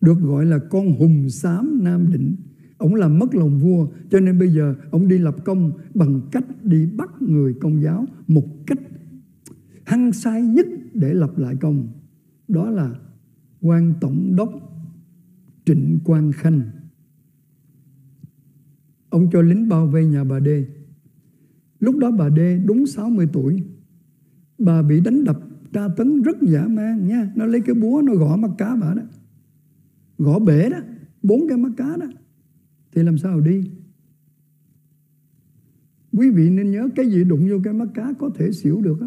được 0.00 0.20
gọi 0.20 0.46
là 0.46 0.58
con 0.58 0.92
hùng 0.98 1.30
xám 1.30 1.84
Nam 1.84 2.10
Định. 2.12 2.36
Ông 2.78 2.94
làm 2.94 3.18
mất 3.18 3.34
lòng 3.34 3.58
vua, 3.58 3.88
cho 4.10 4.20
nên 4.20 4.38
bây 4.38 4.48
giờ 4.48 4.74
ông 4.90 5.08
đi 5.08 5.18
lập 5.18 5.36
công 5.44 5.72
bằng 5.94 6.20
cách 6.32 6.64
đi 6.64 6.86
bắt 6.86 7.22
người 7.22 7.54
công 7.60 7.82
giáo 7.82 8.06
một 8.26 8.46
cách 8.66 8.78
hăng 9.86 10.12
sai 10.12 10.42
nhất 10.42 10.66
để 10.94 11.14
lập 11.14 11.38
lại 11.38 11.56
công. 11.60 11.88
Đó 12.48 12.70
là 12.70 12.94
quan 13.60 13.94
tổng 14.00 14.36
đốc 14.36 14.50
Trịnh 15.64 15.98
Quang 16.04 16.32
Khanh. 16.32 16.62
Ông 19.10 19.30
cho 19.32 19.42
lính 19.42 19.68
bao 19.68 19.86
vây 19.86 20.06
nhà 20.06 20.24
bà 20.24 20.38
Đê. 20.38 20.66
Lúc 21.80 21.96
đó 21.96 22.10
bà 22.10 22.28
Đê 22.28 22.58
đúng 22.64 22.86
60 22.86 23.28
tuổi. 23.32 23.62
Bà 24.58 24.82
bị 24.82 25.00
đánh 25.00 25.24
đập 25.24 25.40
tra 25.72 25.88
tấn 25.96 26.22
rất 26.22 26.36
dã 26.42 26.66
man 26.68 27.06
nha. 27.06 27.32
Nó 27.36 27.46
lấy 27.46 27.60
cái 27.60 27.74
búa 27.74 28.02
nó 28.04 28.14
gõ 28.14 28.36
mắt 28.36 28.50
cá 28.58 28.76
bà 28.76 28.94
đó. 28.94 29.02
Gõ 30.18 30.38
bể 30.38 30.70
đó. 30.70 30.78
Bốn 31.22 31.48
cái 31.48 31.58
mắt 31.58 31.72
cá 31.76 31.96
đó. 31.96 32.06
Thì 32.92 33.02
làm 33.02 33.18
sao 33.18 33.40
đi? 33.40 33.70
Quý 36.12 36.30
vị 36.30 36.50
nên 36.50 36.70
nhớ 36.70 36.88
cái 36.96 37.10
gì 37.10 37.24
đụng 37.24 37.48
vô 37.50 37.56
cái 37.64 37.74
mắt 37.74 37.88
cá 37.94 38.12
có 38.18 38.30
thể 38.34 38.52
xỉu 38.52 38.80
được 38.82 39.00
á. 39.00 39.06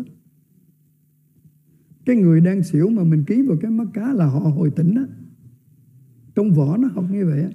Cái 2.06 2.16
người 2.16 2.42
đang 2.42 2.64
xỉu 2.64 2.90
mà 2.90 3.04
mình 3.04 3.24
ký 3.24 3.42
vào 3.42 3.58
cái 3.62 3.72
mắt 3.72 3.88
cá 3.94 4.14
là 4.14 4.26
họ 4.26 4.40
hồi 4.40 4.72
tỉnh 4.72 4.96
đó. 4.96 5.02
Trong 6.36 6.52
vỏ 6.52 6.78
nó 6.78 6.88
học 6.88 7.06
như 7.12 7.26
vậy 7.26 7.44
á. 7.44 7.50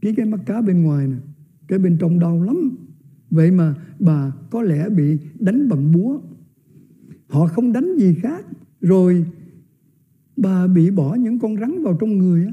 Ký 0.00 0.14
cái 0.14 0.26
mắt 0.26 0.40
cá 0.46 0.60
bên 0.60 0.82
ngoài 0.82 1.08
nè. 1.08 1.16
Cái 1.68 1.78
bên 1.78 1.98
trong 2.00 2.18
đau 2.18 2.42
lắm. 2.42 2.76
Vậy 3.30 3.50
mà 3.50 3.74
bà 4.00 4.32
có 4.50 4.62
lẽ 4.62 4.88
bị 4.88 5.18
đánh 5.40 5.68
bằng 5.68 5.92
búa. 5.92 6.20
Họ 7.28 7.46
không 7.46 7.72
đánh 7.72 7.96
gì 7.98 8.14
khác. 8.22 8.46
Rồi 8.80 9.26
bà 10.36 10.66
bị 10.66 10.90
bỏ 10.90 11.14
những 11.14 11.38
con 11.38 11.56
rắn 11.56 11.82
vào 11.82 11.96
trong 12.00 12.18
người 12.18 12.46
á. 12.46 12.52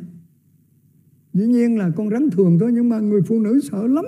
Dĩ 1.34 1.47
nhiên 1.47 1.77
là 1.77 1.89
con 1.89 2.09
rắn 2.09 2.29
thường 2.29 2.59
thôi 2.59 2.71
nhưng 2.73 2.89
mà 2.89 2.99
người 2.99 3.21
phụ 3.21 3.39
nữ 3.39 3.59
sợ 3.71 3.88
lắm. 3.88 4.05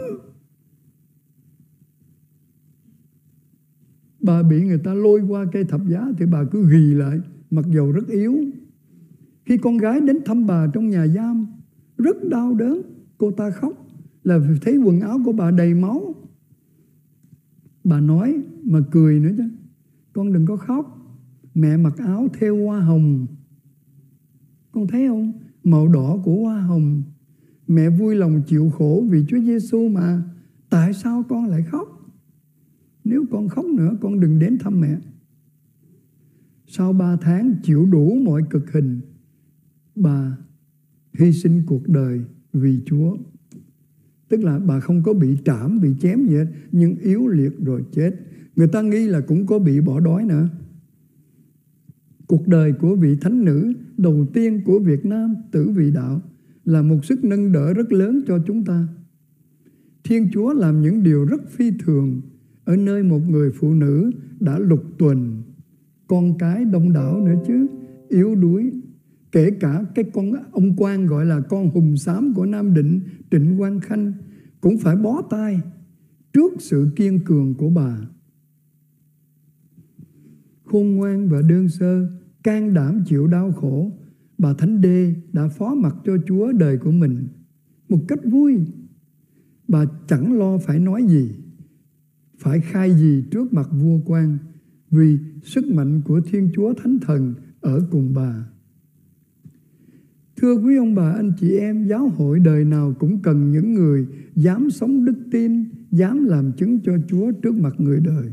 Bà 4.20 4.44
bị 4.44 4.64
người 4.64 4.80
ta 4.84 4.94
lôi 4.94 5.22
qua 5.22 5.46
cây 5.52 5.64
thập 5.64 5.82
giá 5.88 6.08
thì 6.18 6.26
bà 6.26 6.44
cứ 6.52 6.70
ghi 6.72 6.94
lại, 6.94 7.20
mặc 7.52 7.66
dầu 7.70 7.92
rất 7.92 8.08
yếu. 8.08 8.36
Khi 9.46 9.58
con 9.58 9.78
gái 9.78 10.02
đến 10.02 10.18
thăm 10.26 10.48
bà 10.48 10.68
trong 10.74 10.90
nhà 10.90 11.08
giam, 11.08 11.48
rất 11.98 12.24
đau 12.30 12.54
đớn, 12.54 12.82
cô 13.18 13.32
ta 13.32 13.50
khóc. 13.50 13.74
là 14.24 14.40
thấy 14.62 14.78
quần 14.78 15.02
áo 15.02 15.20
của 15.26 15.32
bà 15.32 15.52
đầy 15.52 15.74
máu 15.74 16.16
bà 17.84 18.00
nói 18.00 18.42
mà 18.64 18.80
cười 18.92 19.20
nữa 19.20 19.32
chứ 19.38 19.44
con 20.14 20.34
đừng 20.34 20.46
có 20.46 20.58
khóc 20.58 21.00
mẹ 21.56 21.78
mặc 21.78 21.94
áo 21.98 22.28
theo 22.40 22.66
hoa 22.66 22.80
hồng 22.80 23.26
con 24.74 24.88
thấy 24.88 25.08
không? 25.08 25.34
Màu 25.64 25.88
đỏ 25.88 26.20
của 26.24 26.36
hoa 26.36 26.62
hồng. 26.62 27.04
Mẹ 27.68 27.90
vui 27.90 28.16
lòng 28.16 28.42
chịu 28.48 28.70
khổ 28.70 29.06
vì 29.10 29.26
Chúa 29.28 29.40
Giêsu 29.40 29.90
mà. 29.90 30.22
Tại 30.70 30.94
sao 30.94 31.24
con 31.30 31.46
lại 31.46 31.64
khóc? 31.64 31.88
Nếu 33.04 33.26
con 33.32 33.50
khóc 33.50 33.66
nữa, 33.66 33.98
con 34.02 34.20
đừng 34.20 34.40
đến 34.40 34.58
thăm 34.58 34.82
mẹ. 34.82 34.98
Sau 36.68 36.94
ba 36.94 37.16
tháng 37.22 37.56
chịu 37.64 37.86
đủ 37.86 38.18
mọi 38.26 38.42
cực 38.50 38.72
hình, 38.72 39.02
bà 39.96 40.38
hy 41.20 41.34
sinh 41.34 41.64
cuộc 41.66 41.90
đời 41.90 42.22
vì 42.54 42.80
Chúa. 42.86 43.18
Tức 44.30 44.44
là 44.44 44.60
bà 44.60 44.80
không 44.80 45.04
có 45.04 45.14
bị 45.14 45.38
trảm, 45.46 45.82
bị 45.82 45.90
chém 46.00 46.26
gì 46.26 46.36
hết, 46.36 46.46
nhưng 46.72 46.96
yếu 46.96 47.28
liệt 47.28 47.60
rồi 47.66 47.86
chết. 47.92 48.12
Người 48.56 48.68
ta 48.68 48.82
nghi 48.82 49.08
là 49.08 49.22
cũng 49.22 49.46
có 49.46 49.60
bị 49.60 49.82
bỏ 49.82 50.00
đói 50.00 50.26
nữa. 50.26 50.50
Cuộc 52.28 52.48
đời 52.48 52.74
của 52.74 52.96
vị 52.96 53.18
thánh 53.22 53.46
nữ 53.46 53.74
đầu 53.98 54.28
tiên 54.34 54.62
của 54.66 54.80
Việt 54.80 55.06
Nam 55.06 55.36
tử 55.52 55.70
vị 55.70 55.92
đạo 55.92 56.22
là 56.66 56.82
một 56.82 57.06
sức 57.06 57.24
nâng 57.24 57.52
đỡ 57.52 57.74
rất 57.74 57.94
lớn 57.94 58.22
cho 58.28 58.40
chúng 58.48 58.66
ta. 58.66 58.88
Thiên 60.04 60.30
Chúa 60.34 60.54
làm 60.54 60.82
những 60.82 61.04
điều 61.04 61.26
rất 61.26 61.50
phi 61.50 61.72
thường 61.80 62.22
ở 62.66 62.76
nơi 62.76 63.04
một 63.04 63.20
người 63.30 63.52
phụ 63.52 63.74
nữ 63.74 64.12
đã 64.40 64.60
lục 64.60 64.84
tuần, 64.98 65.44
con 66.08 66.38
cái 66.38 66.66
đông 66.66 66.94
đảo 66.94 67.22
nữa 67.22 67.44
chứ, 67.48 67.68
yếu 68.10 68.36
đuối, 68.36 68.72
kể 69.32 69.52
cả 69.60 69.86
cái 69.96 70.06
con 70.14 70.32
ông 70.52 70.76
quan 70.78 71.06
gọi 71.06 71.26
là 71.26 71.40
con 71.40 71.70
hùng 71.70 71.98
xám 71.98 72.34
của 72.34 72.46
Nam 72.46 72.74
Định, 72.74 73.00
Trịnh 73.32 73.58
Quang 73.58 73.80
Khanh, 73.80 74.14
cũng 74.62 74.78
phải 74.78 74.96
bó 74.96 75.22
tay 75.30 75.60
trước 76.34 76.54
sự 76.60 76.88
kiên 76.96 77.20
cường 77.26 77.54
của 77.56 77.70
bà. 77.70 77.98
Khôn 80.66 80.96
ngoan 80.96 81.30
và 81.30 81.42
đơn 81.42 81.70
sơ 81.70 82.08
can 82.44 82.74
đảm 82.74 83.04
chịu 83.06 83.28
đau 83.28 83.52
khổ 83.52 83.92
bà 84.38 84.54
Thánh 84.54 84.82
Đê 84.82 85.14
đã 85.34 85.48
phó 85.48 85.76
mặc 85.76 85.96
cho 86.06 86.18
Chúa 86.28 86.52
đời 86.52 86.78
của 86.78 86.92
mình 86.92 87.28
một 87.90 88.00
cách 88.08 88.20
vui 88.26 88.60
bà 89.68 89.86
chẳng 90.08 90.38
lo 90.40 90.58
phải 90.58 90.80
nói 90.80 91.04
gì 91.08 91.32
phải 92.38 92.60
khai 92.60 92.96
gì 92.96 93.24
trước 93.32 93.54
mặt 93.54 93.70
vua 93.72 94.00
quan 94.06 94.38
vì 94.92 95.18
sức 95.44 95.66
mạnh 95.66 96.02
của 96.06 96.22
Thiên 96.22 96.50
Chúa 96.56 96.74
Thánh 96.74 97.00
Thần 97.00 97.34
ở 97.62 97.88
cùng 97.92 98.14
bà. 98.14 98.46
Thưa 100.38 100.56
quý 100.56 100.78
ông 100.78 100.96
bà, 100.96 101.12
anh 101.12 101.34
chị 101.40 101.58
em, 101.58 101.88
giáo 101.88 102.10
hội 102.10 102.40
đời 102.40 102.66
nào 102.66 102.94
cũng 103.00 103.20
cần 103.22 103.52
những 103.52 103.74
người 103.74 104.08
dám 104.36 104.70
sống 104.70 105.06
đức 105.06 105.16
tin, 105.32 105.64
dám 105.92 106.26
làm 106.26 106.52
chứng 106.52 106.80
cho 106.80 106.98
Chúa 107.08 107.32
trước 107.32 107.56
mặt 107.56 107.74
người 107.78 108.00
đời. 108.00 108.32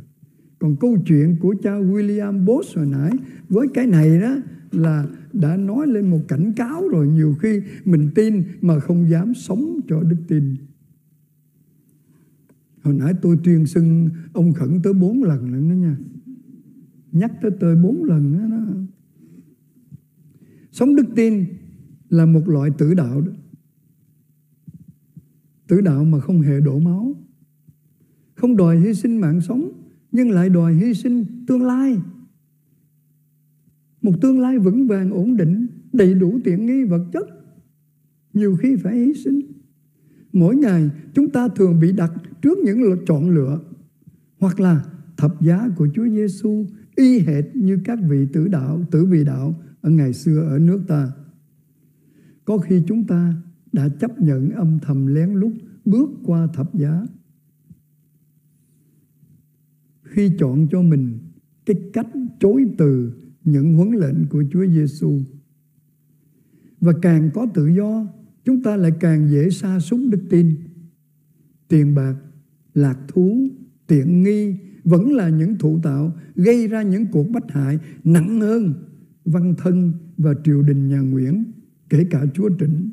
Còn 0.60 0.76
câu 0.76 0.98
chuyện 1.06 1.36
của 1.40 1.54
cha 1.62 1.70
William 1.70 2.44
Booth 2.44 2.76
hồi 2.76 2.86
nãy 2.86 3.12
với 3.48 3.68
cái 3.74 3.86
này 3.86 4.20
đó 4.20 4.36
là 4.72 5.06
đã 5.32 5.56
nói 5.56 5.86
lên 5.86 6.10
một 6.10 6.20
cảnh 6.28 6.52
cáo 6.56 6.88
rồi 6.88 7.08
nhiều 7.08 7.34
khi 7.40 7.62
mình 7.84 8.10
tin 8.14 8.42
mà 8.60 8.80
không 8.80 9.10
dám 9.10 9.34
sống 9.34 9.80
cho 9.88 10.02
đức 10.02 10.16
tin. 10.28 10.56
Hồi 12.82 12.94
nãy 12.94 13.12
tôi 13.22 13.38
tuyên 13.44 13.66
xưng 13.66 14.08
ông 14.32 14.52
Khẩn 14.52 14.80
tới 14.82 14.92
bốn 14.92 15.22
lần 15.22 15.52
nữa 15.52 15.70
đó 15.70 15.74
nha 15.74 15.96
nhắc 17.12 17.32
tới 17.42 17.50
tôi 17.60 17.76
bốn 17.76 18.04
lần 18.04 18.38
đó, 18.38 18.56
đó. 18.56 18.64
sống 20.72 20.96
đức 20.96 21.06
tin 21.16 21.44
là 22.10 22.26
một 22.26 22.48
loại 22.48 22.70
tử 22.78 22.94
đạo 22.94 23.20
đó. 23.20 23.32
tử 25.68 25.80
đạo 25.80 26.04
mà 26.04 26.20
không 26.20 26.40
hề 26.40 26.60
đổ 26.60 26.78
máu 26.78 27.14
không 28.34 28.56
đòi 28.56 28.80
hy 28.80 28.94
sinh 28.94 29.20
mạng 29.20 29.40
sống 29.40 29.79
nhưng 30.12 30.30
lại 30.30 30.48
đòi 30.48 30.74
hy 30.74 30.94
sinh 30.94 31.24
tương 31.46 31.62
lai 31.62 31.98
một 34.02 34.12
tương 34.20 34.40
lai 34.40 34.58
vững 34.58 34.86
vàng 34.86 35.10
ổn 35.10 35.36
định 35.36 35.66
đầy 35.92 36.14
đủ 36.14 36.38
tiện 36.44 36.66
nghi 36.66 36.84
vật 36.84 37.04
chất 37.12 37.28
nhiều 38.32 38.56
khi 38.56 38.76
phải 38.76 38.96
hy 38.96 39.14
sinh 39.14 39.40
mỗi 40.32 40.56
ngày 40.56 40.90
chúng 41.14 41.30
ta 41.30 41.48
thường 41.48 41.80
bị 41.80 41.92
đặt 41.92 42.12
trước 42.42 42.58
những 42.58 42.82
lựa 42.82 42.96
chọn 43.06 43.30
lựa 43.30 43.60
hoặc 44.38 44.60
là 44.60 44.84
thập 45.16 45.42
giá 45.42 45.68
của 45.76 45.88
Chúa 45.94 46.08
Giêsu 46.08 46.66
y 46.96 47.18
hệt 47.18 47.44
như 47.56 47.78
các 47.84 47.98
vị 48.08 48.26
tử 48.32 48.48
đạo, 48.48 48.84
tử 48.90 49.04
vị 49.04 49.24
đạo 49.24 49.60
ở 49.80 49.90
ngày 49.90 50.12
xưa 50.12 50.40
ở 50.48 50.58
nước 50.58 50.82
ta. 50.88 51.12
Có 52.44 52.58
khi 52.58 52.82
chúng 52.86 53.06
ta 53.06 53.34
đã 53.72 53.88
chấp 53.88 54.20
nhận 54.20 54.50
âm 54.50 54.78
thầm 54.82 55.06
lén 55.06 55.32
lút 55.32 55.52
bước 55.84 56.10
qua 56.24 56.48
thập 56.54 56.74
giá. 56.74 57.02
Khi 60.10 60.30
chọn 60.38 60.66
cho 60.70 60.82
mình 60.82 61.18
cái 61.66 61.76
cách 61.92 62.08
chối 62.40 62.64
từ 62.78 63.12
những 63.44 63.74
huấn 63.74 63.90
lệnh 63.90 64.26
của 64.28 64.44
Chúa 64.52 64.66
Giêsu 64.66 65.20
và 66.80 66.92
càng 67.02 67.30
có 67.34 67.46
tự 67.54 67.66
do, 67.66 68.06
chúng 68.44 68.62
ta 68.62 68.76
lại 68.76 68.92
càng 69.00 69.30
dễ 69.30 69.50
sa 69.50 69.80
sút 69.80 70.00
đức 70.10 70.20
tin. 70.30 70.54
Tiền 71.68 71.94
bạc, 71.94 72.14
lạc 72.74 72.98
thú, 73.08 73.48
tiện 73.86 74.22
nghi, 74.22 74.54
vẫn 74.84 75.12
là 75.12 75.28
những 75.28 75.58
thụ 75.58 75.80
tạo 75.82 76.12
gây 76.34 76.68
ra 76.68 76.82
những 76.82 77.06
cuộc 77.12 77.30
bách 77.30 77.50
hại 77.50 77.78
nặng 78.04 78.40
hơn 78.40 78.74
văn 79.24 79.54
thân 79.58 79.92
và 80.16 80.34
triều 80.44 80.62
đình 80.62 80.88
nhà 80.88 81.00
Nguyễn, 81.00 81.44
kể 81.88 82.06
cả 82.10 82.24
chúa 82.34 82.50
Trịnh. 82.60 82.90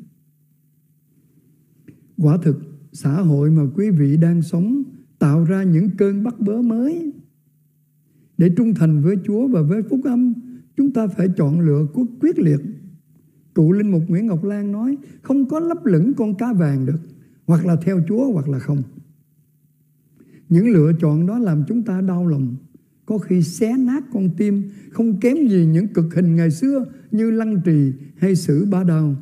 Quả 2.16 2.38
thực, 2.42 2.56
xã 2.92 3.20
hội 3.20 3.50
mà 3.50 3.62
quý 3.74 3.90
vị 3.90 4.16
đang 4.16 4.42
sống 4.42 4.82
tạo 5.18 5.44
ra 5.44 5.62
những 5.62 5.90
cơn 5.98 6.24
bắt 6.24 6.40
bớ 6.40 6.62
mới. 6.62 7.12
Để 8.38 8.50
trung 8.56 8.74
thành 8.74 9.02
với 9.02 9.16
Chúa 9.24 9.48
và 9.48 9.62
với 9.62 9.82
phúc 9.82 10.00
âm, 10.04 10.34
chúng 10.76 10.92
ta 10.92 11.06
phải 11.06 11.28
chọn 11.36 11.60
lựa 11.60 11.86
quyết 12.20 12.38
liệt. 12.38 12.60
Cụ 13.54 13.72
Linh 13.72 13.90
Mục 13.90 14.02
Nguyễn 14.08 14.26
Ngọc 14.26 14.44
Lan 14.44 14.72
nói, 14.72 14.96
không 15.22 15.48
có 15.48 15.60
lấp 15.60 15.86
lửng 15.86 16.12
con 16.16 16.34
cá 16.34 16.52
vàng 16.52 16.86
được, 16.86 17.00
hoặc 17.46 17.66
là 17.66 17.76
theo 17.76 18.00
Chúa 18.08 18.32
hoặc 18.32 18.48
là 18.48 18.58
không. 18.58 18.82
Những 20.48 20.68
lựa 20.68 20.92
chọn 21.00 21.26
đó 21.26 21.38
làm 21.38 21.64
chúng 21.68 21.82
ta 21.82 22.00
đau 22.00 22.26
lòng 22.26 22.56
Có 23.06 23.18
khi 23.18 23.42
xé 23.42 23.76
nát 23.76 24.04
con 24.12 24.30
tim 24.36 24.62
Không 24.90 25.20
kém 25.20 25.48
gì 25.48 25.66
những 25.66 25.88
cực 25.88 26.14
hình 26.14 26.36
ngày 26.36 26.50
xưa 26.50 26.84
Như 27.10 27.30
lăng 27.30 27.60
trì 27.64 27.92
hay 28.16 28.36
xử 28.36 28.64
ba 28.64 28.84
đào 28.84 29.16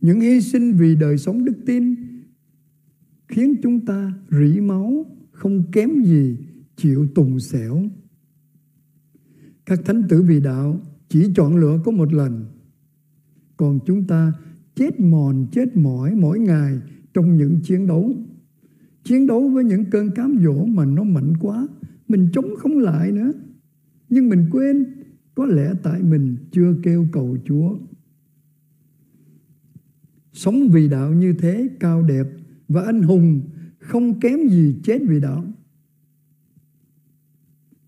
Những 0.00 0.20
hy 0.20 0.40
sinh 0.40 0.72
vì 0.72 0.96
đời 0.96 1.18
sống 1.18 1.44
đức 1.44 1.56
tin 1.66 1.94
Khiến 3.30 3.54
chúng 3.62 3.86
ta 3.86 4.12
rỉ 4.30 4.60
máu, 4.60 5.06
Không 5.30 5.62
kém 5.72 6.02
gì 6.02 6.36
chịu 6.76 7.06
tùng 7.14 7.40
xẻo. 7.40 7.82
Các 9.66 9.80
thánh 9.84 10.02
tử 10.08 10.22
vì 10.22 10.40
đạo 10.40 10.80
Chỉ 11.08 11.26
chọn 11.34 11.56
lựa 11.56 11.80
có 11.84 11.92
một 11.92 12.12
lần. 12.12 12.46
Còn 13.56 13.78
chúng 13.86 14.06
ta 14.06 14.32
chết 14.74 15.00
mòn, 15.00 15.46
chết 15.52 15.76
mỏi 15.76 16.14
mỗi 16.14 16.38
ngày 16.38 16.80
Trong 17.14 17.36
những 17.36 17.60
chiến 17.62 17.86
đấu. 17.86 18.14
Chiến 19.04 19.26
đấu 19.26 19.48
với 19.48 19.64
những 19.64 19.84
cơn 19.90 20.10
cám 20.10 20.38
dỗ 20.44 20.64
mà 20.64 20.84
nó 20.84 21.02
mạnh 21.02 21.32
quá, 21.40 21.68
mình 22.08 22.28
chống 22.32 22.56
không 22.58 22.78
lại 22.78 23.12
nữa. 23.12 23.32
Nhưng 24.08 24.28
mình 24.28 24.46
quên, 24.50 24.86
có 25.34 25.46
lẽ 25.46 25.72
tại 25.82 26.02
mình 26.02 26.36
chưa 26.50 26.74
kêu 26.82 27.06
cầu 27.12 27.36
Chúa. 27.44 27.78
Sống 30.32 30.68
vì 30.68 30.88
đạo 30.88 31.12
như 31.12 31.32
thế, 31.32 31.68
cao 31.80 32.02
đẹp 32.02 32.26
và 32.70 32.82
anh 32.82 33.02
hùng 33.02 33.40
không 33.78 34.20
kém 34.20 34.48
gì 34.48 34.74
chết 34.82 34.98
vì 35.08 35.20
đạo. 35.20 35.44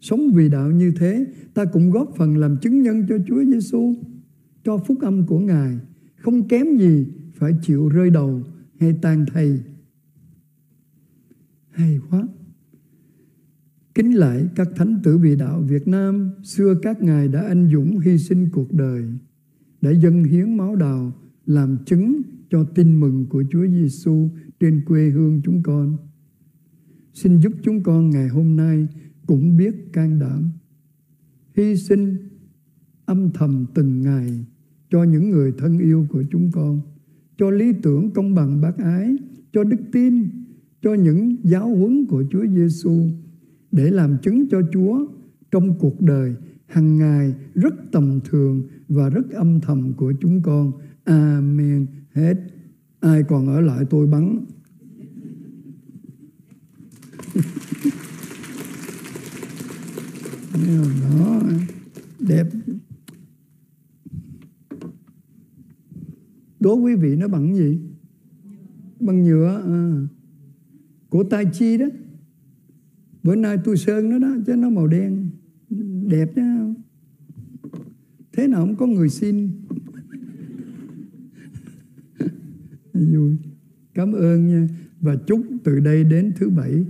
Sống 0.00 0.30
vì 0.34 0.48
đạo 0.48 0.70
như 0.70 0.92
thế, 0.96 1.26
ta 1.54 1.64
cũng 1.64 1.90
góp 1.90 2.12
phần 2.16 2.36
làm 2.36 2.56
chứng 2.56 2.82
nhân 2.82 3.06
cho 3.08 3.18
Chúa 3.26 3.44
Giêsu, 3.44 3.94
cho 4.64 4.78
phúc 4.78 4.98
âm 5.00 5.26
của 5.26 5.38
Ngài. 5.38 5.78
Không 6.16 6.48
kém 6.48 6.76
gì 6.78 7.06
phải 7.34 7.52
chịu 7.62 7.88
rơi 7.88 8.10
đầu 8.10 8.42
hay 8.80 8.98
tan 9.02 9.26
thầy 9.32 9.60
hay 11.70 12.00
quá. 12.10 12.28
Kính 13.94 14.12
lại 14.12 14.48
các 14.54 14.68
thánh 14.76 15.00
tử 15.02 15.18
vì 15.18 15.36
đạo 15.36 15.60
Việt 15.60 15.88
Nam, 15.88 16.30
xưa 16.42 16.74
các 16.82 17.02
ngài 17.02 17.28
đã 17.28 17.40
anh 17.40 17.70
dũng 17.72 17.98
hy 17.98 18.18
sinh 18.18 18.48
cuộc 18.52 18.72
đời, 18.72 19.04
đã 19.80 19.90
dâng 19.90 20.24
hiến 20.24 20.56
máu 20.56 20.76
đào 20.76 21.12
làm 21.46 21.76
chứng 21.86 22.22
cho 22.50 22.64
tin 22.64 23.00
mừng 23.00 23.26
của 23.26 23.44
Chúa 23.50 23.66
Giêsu 23.66 24.28
trên 24.62 24.80
quê 24.86 25.10
hương 25.10 25.40
chúng 25.44 25.62
con. 25.62 25.96
Xin 27.14 27.40
giúp 27.40 27.52
chúng 27.62 27.82
con 27.82 28.10
ngày 28.10 28.28
hôm 28.28 28.56
nay 28.56 28.88
cũng 29.26 29.56
biết 29.56 29.92
can 29.92 30.18
đảm, 30.18 30.50
hy 31.56 31.76
sinh 31.76 32.16
âm 33.04 33.30
thầm 33.34 33.66
từng 33.74 34.02
ngày 34.02 34.44
cho 34.90 35.04
những 35.04 35.30
người 35.30 35.52
thân 35.58 35.78
yêu 35.78 36.06
của 36.10 36.24
chúng 36.30 36.50
con, 36.52 36.80
cho 37.38 37.50
lý 37.50 37.72
tưởng 37.82 38.10
công 38.10 38.34
bằng 38.34 38.60
bác 38.60 38.78
ái, 38.78 39.16
cho 39.52 39.64
đức 39.64 39.80
tin 39.92 40.28
cho 40.82 40.94
những 40.94 41.36
giáo 41.42 41.74
huấn 41.74 42.06
của 42.06 42.24
Chúa 42.30 42.46
Giêsu 42.46 43.08
để 43.72 43.90
làm 43.90 44.16
chứng 44.22 44.48
cho 44.50 44.60
Chúa 44.72 45.06
trong 45.50 45.78
cuộc 45.78 46.00
đời 46.00 46.34
hàng 46.66 46.96
ngày 46.96 47.34
rất 47.54 47.74
tầm 47.92 48.20
thường 48.24 48.62
và 48.88 49.08
rất 49.08 49.30
âm 49.30 49.60
thầm 49.60 49.92
của 49.96 50.12
chúng 50.20 50.42
con. 50.42 50.72
Amen. 51.04 51.86
Hết. 52.12 52.34
ai 53.00 53.22
còn 53.22 53.46
ở 53.46 53.60
lại 53.60 53.84
tôi 53.90 54.06
bắn 54.06 54.38
đó 61.02 61.42
đẹp, 62.18 62.46
đố 66.60 66.74
quý 66.74 66.94
vị 66.94 67.16
nó 67.16 67.28
bằng 67.28 67.54
gì? 67.54 67.78
Bằng 69.00 69.22
nhựa 69.22 69.62
à. 69.66 70.06
của 71.08 71.24
tai 71.24 71.44
chi 71.52 71.78
đó. 71.78 71.86
Bữa 73.22 73.34
nay 73.34 73.58
tôi 73.64 73.76
sơn 73.76 74.10
nó 74.10 74.18
đó, 74.18 74.36
chứ 74.46 74.56
nó 74.56 74.70
màu 74.70 74.86
đen, 74.86 75.30
đẹp 76.08 76.32
chứ 76.36 76.42
thế 78.32 78.48
nào 78.48 78.66
không 78.66 78.76
có 78.76 78.86
người 78.86 79.08
xin? 79.08 79.50
Vui. 82.92 83.36
Cảm 83.94 84.12
ơn 84.12 84.46
nha. 84.48 84.68
Và 85.00 85.16
chúc 85.26 85.46
từ 85.64 85.80
đây 85.80 86.04
đến 86.04 86.32
thứ 86.36 86.50
bảy 86.50 86.84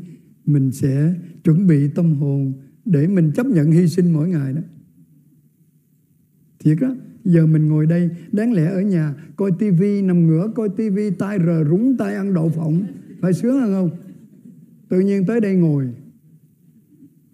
mình 0.46 0.72
sẽ 0.72 1.14
chuẩn 1.44 1.66
bị 1.66 1.88
tâm 1.88 2.14
hồn 2.14 2.52
để 2.84 3.06
mình 3.06 3.32
chấp 3.34 3.46
nhận 3.46 3.70
hy 3.70 3.86
sinh 3.86 4.12
mỗi 4.12 4.28
ngày 4.28 4.52
đó 4.52 4.60
thiệt 6.58 6.78
đó 6.80 6.94
giờ 7.24 7.46
mình 7.46 7.68
ngồi 7.68 7.86
đây, 7.86 8.10
đáng 8.32 8.52
lẽ 8.52 8.64
ở 8.64 8.80
nhà 8.80 9.14
coi 9.36 9.50
tivi 9.58 10.02
nằm 10.02 10.26
ngửa, 10.26 10.52
coi 10.54 10.68
tivi 10.76 11.10
tay 11.10 11.38
rờ 11.46 11.64
rúng 11.64 11.96
tay 11.96 12.14
ăn 12.14 12.34
đậu 12.34 12.48
phộng, 12.48 12.84
phải 13.20 13.32
sướng 13.32 13.60
hơn 13.60 13.72
không 13.72 13.98
tự 14.88 15.00
nhiên 15.00 15.26
tới 15.26 15.40
đây 15.40 15.56
ngồi, 15.56 15.88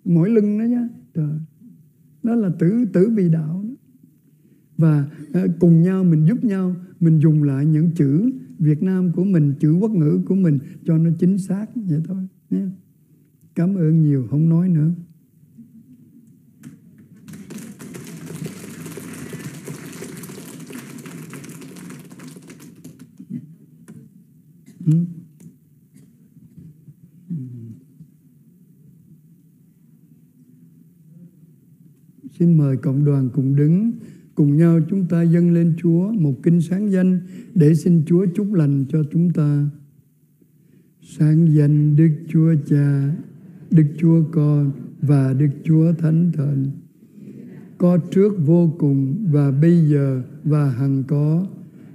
mỗi 0.04 0.30
lưng 0.30 0.58
đó 0.58 0.64
nhá, 0.64 0.88
trời 1.14 1.38
đó 2.22 2.34
là 2.34 2.50
tử 2.58 2.84
tử 2.92 3.10
vì 3.16 3.28
đạo 3.28 3.64
đó. 3.68 3.74
và 4.76 5.06
ờ, 5.32 5.48
cùng 5.60 5.82
nhau 5.82 6.04
mình 6.04 6.26
giúp 6.26 6.44
nhau, 6.44 6.76
mình 7.00 7.18
dùng 7.18 7.42
lại 7.42 7.66
những 7.66 7.90
chữ 7.94 8.30
Việt 8.58 8.82
Nam 8.82 9.12
của 9.12 9.24
mình, 9.24 9.54
chữ 9.60 9.72
quốc 9.72 9.90
ngữ 9.90 10.20
của 10.26 10.34
mình 10.34 10.58
cho 10.84 10.98
nó 10.98 11.10
chính 11.18 11.38
xác 11.38 11.66
vậy 11.74 12.00
thôi 12.06 12.26
nhé 12.50 12.66
cảm 13.58 13.74
ơn 13.74 14.02
nhiều, 14.02 14.26
không 14.30 14.48
nói 14.48 14.68
nữa. 14.68 14.90
Hmm? 24.84 25.04
Xin 32.38 32.58
mời 32.58 32.76
cộng 32.76 33.04
đoàn 33.04 33.30
cùng 33.34 33.56
đứng. 33.56 33.92
Cùng 34.34 34.56
nhau 34.56 34.80
chúng 34.90 35.06
ta 35.06 35.22
dâng 35.22 35.50
lên 35.50 35.74
Chúa 35.82 36.12
một 36.12 36.34
kinh 36.42 36.60
sáng 36.60 36.90
danh 36.90 37.20
Để 37.54 37.74
xin 37.74 38.02
Chúa 38.06 38.26
chúc 38.34 38.52
lành 38.52 38.84
cho 38.88 39.02
chúng 39.12 39.32
ta. 39.32 39.70
Sáng 41.02 41.54
danh 41.54 41.96
Đức 41.96 42.10
Chúa 42.28 42.54
Cha. 42.66 43.14
Đức 43.70 43.86
Chúa 43.98 44.22
Con 44.32 44.72
và 45.02 45.34
Đức 45.34 45.50
Chúa 45.64 45.92
Thánh 45.92 46.32
Thần 46.32 46.70
Có 47.78 47.98
trước 48.10 48.34
vô 48.46 48.74
cùng 48.78 49.26
và 49.30 49.50
bây 49.50 49.88
giờ 49.88 50.22
và 50.44 50.70
hằng 50.70 51.04
có, 51.08 51.46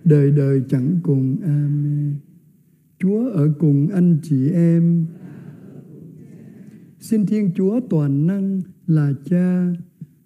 Đời 0.03 0.31
đời 0.31 0.61
chẳng 0.69 0.99
cùng 1.03 1.37
Amen 1.43 2.13
Chúa 2.99 3.29
ở 3.29 3.53
cùng 3.59 3.87
anh 3.87 4.17
chị 4.23 4.49
em 4.49 5.05
Xin 6.99 7.25
Thiên 7.25 7.51
Chúa 7.55 7.79
toàn 7.89 8.27
năng 8.27 8.61
là 8.87 9.13
Cha 9.25 9.73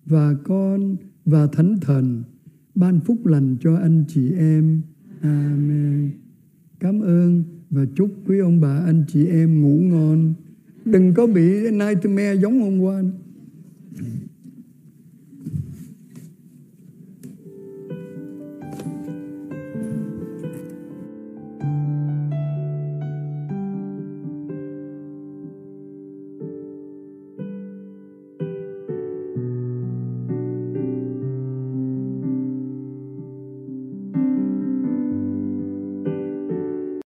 và 0.05 0.33
Con 0.43 0.95
và 1.25 1.47
Thánh 1.47 1.75
Thần, 1.81 2.23
ban 2.75 2.99
phúc 2.99 3.25
lành 3.25 3.57
cho 3.61 3.75
anh 3.75 4.03
chị 4.07 4.31
em. 4.31 4.81
Amen. 5.21 6.11
Cảm 6.79 7.01
ơn 7.01 7.43
và 7.69 7.85
chúc 7.95 8.09
quý 8.25 8.39
ông 8.39 8.61
bà, 8.61 8.77
anh 8.85 9.03
chị 9.07 9.25
em 9.25 9.61
ngủ 9.61 9.79
ngon. 9.81 10.33
Đừng 10.91 11.13
có 11.13 11.27
bị 11.27 11.71
nightmare 11.71 12.35
giống 12.35 12.61
hôm 12.61 12.79
qua. 12.79 13.01
Nữa. 13.01 13.26